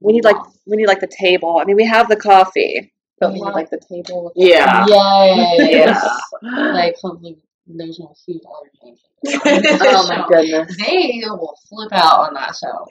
we 0.00 0.12
need 0.12 0.24
like 0.24 0.36
we 0.66 0.76
need 0.76 0.86
like 0.86 1.00
the 1.00 1.06
table 1.18 1.58
i 1.60 1.64
mean 1.64 1.76
we 1.76 1.84
have 1.86 2.08
the 2.08 2.16
coffee 2.16 2.92
but 3.20 3.32
we 3.32 3.40
need 3.40 3.52
like 3.52 3.70
the 3.70 3.78
table 3.88 4.24
with 4.24 4.32
Yeah. 4.36 4.84
Yes. 4.88 6.20
Yeah. 6.42 6.72
like 6.72 6.96
hopefully 7.00 7.38
there's 7.66 8.00
no 8.00 8.12
food 8.26 8.40
allergy. 8.44 8.98
oh 9.84 10.08
my 10.08 10.26
goodness 10.28 10.76
They 10.78 11.22
will 11.24 11.56
flip 11.68 11.92
out 11.92 12.26
on 12.26 12.34
that 12.34 12.56
show. 12.60 12.88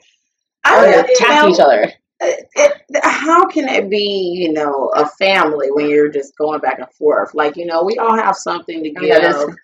I 0.64 0.86
Or 0.86 1.00
attack 1.00 1.42
know. 1.42 1.48
each 1.50 1.60
other. 1.60 1.92
it, 2.22 2.46
it, 2.54 3.00
how 3.04 3.44
can 3.46 3.68
it 3.68 3.90
be, 3.90 4.32
you 4.38 4.52
know, 4.52 4.90
a 4.96 5.06
family 5.06 5.70
when 5.70 5.90
you're 5.90 6.08
just 6.08 6.34
going 6.38 6.60
back 6.60 6.78
and 6.78 6.90
forth? 6.94 7.34
Like, 7.34 7.56
you 7.58 7.66
know, 7.66 7.82
we 7.84 7.98
all 7.98 8.16
have 8.16 8.36
something 8.36 8.82
to 8.82 8.90
give, 8.90 9.56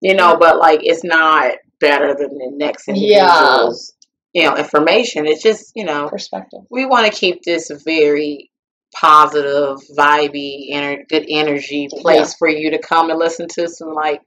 you 0.00 0.14
know, 0.14 0.38
but 0.38 0.56
like 0.58 0.80
it's 0.82 1.04
not 1.04 1.56
better 1.80 2.14
than 2.14 2.28
the 2.38 2.50
next 2.56 2.88
Yeah. 2.88 2.94
individual's, 3.38 3.94
you 4.32 4.44
know, 4.44 4.56
information. 4.56 5.26
It's 5.26 5.42
just, 5.42 5.72
you 5.74 5.84
know, 5.84 6.08
Perspective. 6.08 6.60
we 6.70 6.86
want 6.86 7.06
to 7.12 7.18
keep 7.18 7.42
this 7.42 7.70
very 7.84 8.50
positive, 8.94 9.78
vibey, 9.96 10.72
ener- 10.72 11.06
good 11.08 11.26
energy 11.28 11.88
place 11.90 12.34
for 12.34 12.48
you 12.48 12.70
to 12.70 12.78
come 12.78 13.10
and 13.10 13.18
listen 13.18 13.46
to 13.48 13.68
some 13.68 13.92
like, 13.92 14.22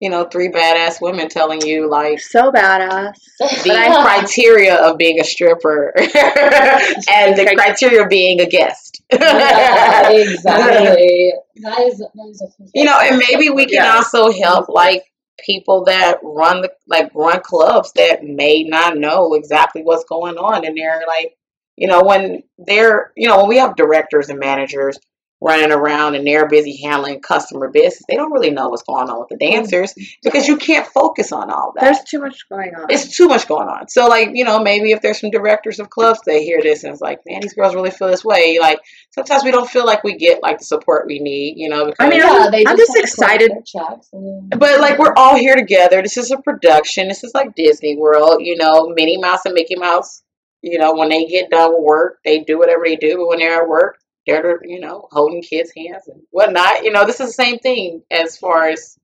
you 0.00 0.10
know, 0.10 0.24
three 0.24 0.48
badass 0.48 1.00
women 1.00 1.28
telling 1.28 1.60
you 1.62 1.88
like 1.90 2.20
so 2.20 2.52
badass 2.52 3.14
the 3.38 3.70
criteria 4.02 4.76
of 4.76 4.96
being 4.96 5.18
a 5.20 5.24
stripper 5.24 5.92
and 5.98 7.36
the 7.36 7.52
criteria 7.56 8.02
of 8.04 8.08
being 8.08 8.40
a 8.40 8.46
guest. 8.46 9.02
yeah, 9.12 10.08
exactly. 10.10 11.32
That 11.62 11.80
is, 11.80 11.98
that 11.98 12.28
is 12.30 12.42
a 12.42 12.64
you 12.74 12.84
know, 12.84 12.98
and 13.00 13.18
maybe 13.28 13.50
we 13.50 13.66
can 13.66 13.82
Yeah. 13.84 13.94
also 13.96 14.30
help 14.30 14.68
like 14.68 15.02
people 15.44 15.84
that 15.84 16.18
run 16.22 16.62
the 16.62 16.72
like 16.86 17.10
run 17.14 17.40
clubs 17.40 17.92
that 17.92 18.24
may 18.24 18.64
not 18.64 18.96
know 18.96 19.34
exactly 19.34 19.82
what's 19.82 20.04
going 20.04 20.36
on 20.36 20.64
and 20.64 20.76
they're 20.76 21.02
like, 21.06 21.36
you 21.76 21.86
know, 21.86 22.02
when 22.02 22.42
they're 22.58 23.12
you 23.16 23.28
know, 23.28 23.38
when 23.38 23.48
we 23.48 23.58
have 23.58 23.76
directors 23.76 24.28
and 24.28 24.38
managers 24.38 24.98
running 25.40 25.70
around 25.70 26.16
and 26.16 26.26
they're 26.26 26.48
busy 26.48 26.76
handling 26.82 27.20
customer 27.20 27.68
business, 27.68 28.02
they 28.08 28.16
don't 28.16 28.32
really 28.32 28.50
know 28.50 28.68
what's 28.68 28.82
going 28.82 29.08
on 29.08 29.20
with 29.20 29.28
the 29.28 29.36
mm-hmm. 29.36 29.54
dancers 29.54 29.94
because 30.22 30.48
you 30.48 30.56
can't 30.56 30.86
focus 30.86 31.30
on 31.32 31.50
all 31.50 31.72
that. 31.74 31.82
there's 31.82 32.02
too 32.02 32.18
much 32.18 32.48
going 32.48 32.74
on 32.74 32.86
it's 32.88 33.16
too 33.16 33.28
much 33.28 33.46
going 33.46 33.68
on. 33.68 33.88
So 33.88 34.08
like, 34.08 34.30
you 34.34 34.44
know, 34.44 34.58
maybe 34.60 34.90
if 34.90 35.00
there's 35.00 35.20
some 35.20 35.30
directors 35.30 35.78
of 35.78 35.90
clubs 35.90 36.20
that 36.26 36.38
hear 36.40 36.60
this 36.60 36.82
and 36.82 36.92
it's 36.92 37.00
like, 37.00 37.20
man, 37.26 37.40
these 37.40 37.54
girls 37.54 37.74
really 37.74 37.90
feel 37.90 38.08
this 38.08 38.24
way. 38.24 38.58
Like 38.60 38.80
sometimes 39.10 39.44
we 39.44 39.50
don't 39.50 39.70
feel 39.70 39.86
like 39.86 40.02
we 40.02 40.16
get 40.16 40.42
like 40.42 40.58
the 40.58 40.64
support 40.64 41.06
we 41.06 41.20
need, 41.20 41.54
you 41.56 41.68
know, 41.68 41.86
because 41.86 42.04
I 42.04 42.08
mean, 42.08 42.18
yeah, 42.18 42.48
they 42.50 42.64
I'm 42.66 42.76
just, 42.76 42.92
just 42.94 43.18
wanna 43.18 43.38
collect 43.38 43.42
excited. 43.42 43.66
checks 43.66 44.08
and- 44.12 44.50
but 44.58 44.80
like 44.80 44.98
we're 44.98 45.14
all 45.16 45.36
here 45.36 45.54
together. 45.54 46.02
This 46.02 46.16
is 46.16 46.30
a 46.30 46.38
production. 46.38 47.08
This 47.08 47.22
is 47.22 47.32
like 47.34 47.54
Disney 47.54 47.96
World, 47.96 48.40
you 48.40 48.56
know, 48.56 48.92
Minnie 48.94 49.18
Mouse 49.18 49.44
and 49.44 49.54
Mickey 49.54 49.76
Mouse. 49.76 50.22
You 50.62 50.78
know, 50.78 50.94
when 50.94 51.08
they 51.08 51.26
get 51.26 51.50
done 51.50 51.72
with 51.72 51.84
work, 51.84 52.18
they 52.24 52.40
do 52.40 52.58
whatever 52.58 52.82
they 52.84 52.96
do. 52.96 53.16
But 53.16 53.28
when 53.28 53.38
they're 53.38 53.62
at 53.62 53.68
work, 53.68 53.98
they're 54.28 54.60
you 54.64 54.78
know 54.80 55.08
holding 55.10 55.42
kids' 55.42 55.72
hands 55.76 56.06
and 56.06 56.20
whatnot. 56.30 56.84
You 56.84 56.92
know, 56.92 57.04
this 57.04 57.18
is 57.20 57.28
the 57.28 57.32
same 57.44 57.58
thing 57.58 58.02
as 58.10 58.36
far 58.36 58.68
as 58.68 58.96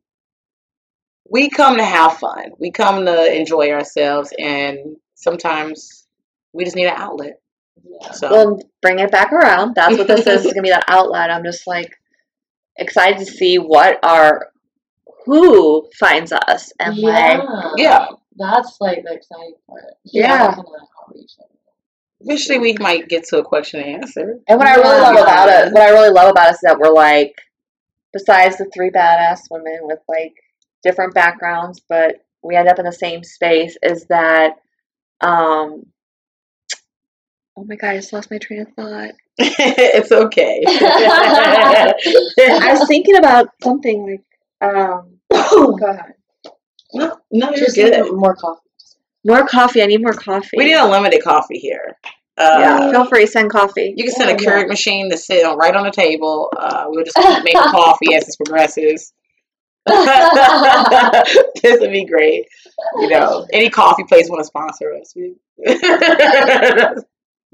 we 1.28 1.48
come 1.50 1.76
to 1.78 1.84
have 1.84 2.18
fun. 2.18 2.52
We 2.58 2.70
come 2.70 3.06
to 3.06 3.34
enjoy 3.36 3.70
ourselves, 3.72 4.32
and 4.38 4.96
sometimes 5.14 6.06
we 6.52 6.64
just 6.64 6.76
need 6.76 6.86
an 6.86 6.94
outlet. 6.96 7.40
yeah. 7.82 8.10
So 8.12 8.30
Well, 8.30 8.60
bring 8.82 8.98
it 9.00 9.10
back 9.10 9.32
around. 9.32 9.74
That's 9.74 9.96
what 9.98 10.06
this 10.06 10.26
is. 10.26 10.44
It's 10.44 10.52
gonna 10.54 10.62
be 10.62 10.70
that 10.70 10.84
outlet. 10.88 11.30
I'm 11.30 11.44
just 11.44 11.66
like 11.66 11.92
excited 12.76 13.18
to 13.18 13.24
see 13.26 13.56
what 13.56 13.98
our 14.04 14.50
who 15.26 15.88
finds 15.98 16.32
us 16.32 16.72
and 16.78 16.98
like 16.98 17.40
yeah, 17.78 18.06
That's 18.36 18.76
like 18.80 19.04
the 19.04 19.14
exciting 19.14 19.54
part. 19.66 19.84
Yeah. 20.04 20.48
kind 20.54 20.58
of 20.60 20.66
outreach. 21.08 21.30
Eventually 22.24 22.58
we 22.58 22.74
might 22.80 23.08
get 23.08 23.24
to 23.24 23.38
a 23.38 23.44
question 23.44 23.80
and 23.80 24.02
answer. 24.02 24.38
and 24.48 24.58
what 24.58 24.66
I 24.66 24.76
really 24.76 25.00
love 25.00 25.16
about 25.16 25.48
it, 25.48 25.72
what 25.72 25.82
I 25.82 25.90
really 25.90 26.10
love 26.10 26.30
about 26.30 26.48
it 26.48 26.52
is 26.52 26.60
that 26.62 26.78
we're 26.78 26.92
like 26.92 27.34
besides 28.12 28.56
the 28.56 28.70
three 28.72 28.90
badass 28.90 29.40
women 29.50 29.80
with 29.82 29.98
like 30.08 30.34
different 30.82 31.14
backgrounds, 31.14 31.80
but 31.88 32.24
we 32.42 32.56
end 32.56 32.68
up 32.68 32.78
in 32.78 32.84
the 32.84 32.92
same 32.92 33.22
space 33.24 33.76
is 33.82 34.06
that 34.06 34.54
um 35.20 35.84
oh 37.56 37.64
my 37.66 37.76
god, 37.76 37.90
I 37.90 37.96
just 37.96 38.12
lost 38.12 38.30
my 38.30 38.38
train 38.38 38.62
of 38.62 38.68
thought. 38.74 39.12
it's 39.38 40.12
okay. 40.12 40.62
I 40.66 41.94
was 42.78 42.88
thinking 42.88 43.16
about 43.16 43.48
something 43.62 44.18
like 44.60 44.70
um 44.70 45.18
go 45.30 45.76
ahead. 45.86 46.14
no, 46.94 47.18
no, 47.30 47.50
you're 47.50 47.66
Just 47.66 47.76
good. 47.76 48.12
more 48.12 48.34
coffee. 48.36 48.60
More 49.24 49.46
coffee. 49.46 49.82
I 49.82 49.86
need 49.86 50.02
more 50.02 50.12
coffee. 50.12 50.56
We 50.56 50.64
need 50.66 50.74
unlimited 50.76 51.22
coffee 51.22 51.58
here. 51.58 51.96
Uh, 52.36 52.56
yeah, 52.58 52.90
feel 52.90 53.06
free, 53.06 53.26
send 53.26 53.48
coffee. 53.50 53.94
You 53.96 54.04
can 54.04 54.12
send 54.12 54.28
a 54.30 54.32
Oh, 54.34 54.36
yeah. 54.40 54.50
Keurig 54.64 54.68
machine 54.68 55.08
to 55.10 55.16
sit 55.16 55.44
on 55.46 55.56
right 55.56 55.74
on 55.74 55.84
the 55.84 55.92
table. 55.92 56.50
Uh, 56.58 56.84
we'll 56.88 57.04
just 57.04 57.16
keep 57.20 57.44
making 57.44 57.60
coffee 57.60 58.14
as 58.14 58.26
this 58.26 58.36
progresses. 58.36 59.12
this 59.86 61.80
would 61.80 61.92
be 61.92 62.04
great. 62.06 62.46
You 63.00 63.08
know, 63.08 63.46
any 63.52 63.70
coffee 63.70 64.04
place 64.04 64.28
want 64.28 64.40
to 64.40 64.44
sponsor 64.44 64.92
us. 65.00 65.12
we- 65.14 65.36
Yeah, 65.66 66.94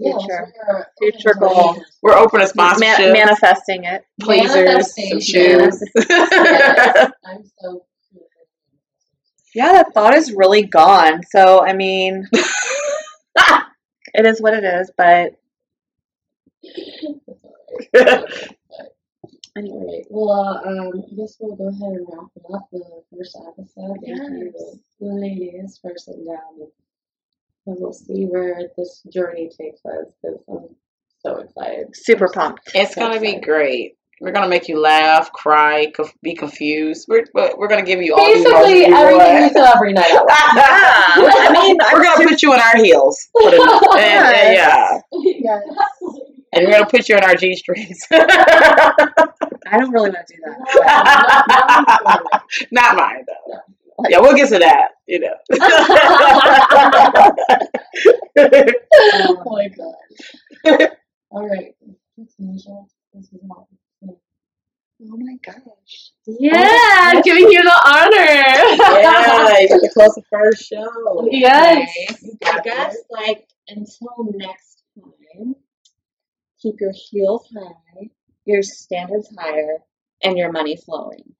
Future. 0.00 0.52
Future 0.98 1.34
goal. 1.38 1.76
We're 2.02 2.14
open 2.16 2.40
to 2.40 2.46
Ma- 2.56 2.72
sponsorship, 2.72 3.12
manifesting 3.12 3.84
it. 3.84 4.02
pleasers, 4.20 4.94
some 4.94 5.04
Manifestation. 5.04 5.20
shoes. 5.20 5.82
Yes, 6.08 7.10
I'm 7.26 7.42
so 7.60 7.82
Yeah, 9.54 9.72
that 9.72 9.92
thought 9.94 10.14
is 10.14 10.32
really 10.32 10.62
gone. 10.62 11.22
So 11.30 11.64
I 11.64 11.72
mean 11.72 12.28
it 12.32 14.26
is 14.26 14.40
what 14.40 14.54
it 14.54 14.64
is, 14.64 14.90
but 14.96 15.34
anyway. 17.94 18.34
Alright, 19.56 20.06
well, 20.10 20.62
um, 20.64 21.02
I 21.10 21.14
guess 21.16 21.36
we'll 21.40 21.56
go 21.56 21.68
ahead 21.68 21.92
and 21.96 22.06
wrap 22.10 22.28
it 22.36 22.42
up 22.54 22.68
the 22.72 23.02
first 23.16 23.36
episode. 23.46 23.98
Thank 24.04 24.18
you, 24.18 24.52
Yes. 24.56 24.76
ladies, 25.00 25.78
for 25.80 25.92
sitting 25.96 26.26
down. 26.26 26.68
And 27.66 27.76
we'll 27.78 27.92
see 27.92 28.24
where 28.24 28.70
this 28.76 29.02
journey 29.12 29.48
takes 29.48 29.84
us 29.84 30.06
because 30.22 30.38
I'm 30.48 30.74
so 31.20 31.38
excited. 31.38 31.88
Super 31.94 32.28
pumped. 32.32 32.70
it's 32.74 32.94
gonna 32.94 33.20
be 33.20 33.38
great. 33.40 33.96
We're 34.20 34.32
gonna 34.32 34.48
make 34.48 34.68
you 34.68 34.78
laugh, 34.78 35.32
cry, 35.32 35.90
conf- 35.96 36.12
be 36.22 36.34
confused. 36.34 37.06
We're 37.08 37.24
but 37.32 37.56
we're 37.56 37.68
gonna 37.68 37.82
give 37.84 38.02
you 38.02 38.14
all 38.14 38.24
Basically, 38.26 38.84
emotions 38.84 38.88
you 38.88 38.94
everything 38.94 39.34
we 39.34 39.40
want. 39.40 39.52
feel 39.54 39.64
every 39.64 39.92
night. 39.94 40.10
Yeah, 40.12 40.24
I 41.48 41.50
mean, 41.52 41.76
we're 41.92 42.02
gonna 42.04 42.28
put 42.28 42.42
you 42.42 42.52
in 42.52 42.60
our 42.60 42.76
heels. 42.76 43.28
Put 43.34 43.54
it- 43.54 43.60
and- 43.60 44.34
and 44.36 44.54
yeah, 44.54 45.00
Yes. 45.12 45.62
and 46.52 46.66
we're 46.66 46.72
gonna 46.72 46.86
put 46.86 47.08
you 47.08 47.16
in 47.16 47.24
our 47.24 47.34
g 47.34 47.54
strings. 47.56 47.98
I 48.12 49.78
don't 49.78 49.90
really 49.90 50.10
want 50.10 50.26
to 50.26 50.34
do 50.36 50.42
that. 50.44 52.40
Not 52.70 52.96
mine 52.96 53.24
though. 53.26 53.58
Yeah, 54.08 54.18
we'll 54.20 54.34
get 54.34 54.48
to 54.50 54.58
that. 54.58 54.88
You 55.06 55.20
know. 55.20 55.34
oh 58.38 59.42
my 59.46 59.68
god. 59.68 60.90
All 61.30 61.48
right. 61.48 61.74
Thanks, 62.16 62.34
Misha. 62.38 62.84
This 63.14 63.24
is 63.32 63.40
all. 63.50 63.68
Oh 65.02 65.16
my 65.16 65.36
gosh. 65.42 66.12
Yeah, 66.26 67.12
oh 67.14 67.22
giving 67.24 67.50
you 67.50 67.62
the 67.62 67.80
honor. 67.86 68.16
yeah, 69.00 69.58
you 69.60 69.68
got 69.68 69.80
to 69.80 69.90
close 69.94 70.14
the 70.14 70.22
first 70.30 70.66
show. 70.68 71.26
Yes. 71.30 71.90
I 72.44 72.60
guess, 72.60 72.96
like, 73.10 73.48
until 73.68 74.32
next 74.34 74.82
time, 74.98 75.54
keep 76.60 76.80
your 76.80 76.92
heels 76.92 77.48
high, 77.56 78.10
your 78.44 78.62
standards 78.62 79.34
higher, 79.38 79.78
and 80.22 80.36
your 80.36 80.52
money 80.52 80.76
flowing. 80.76 81.34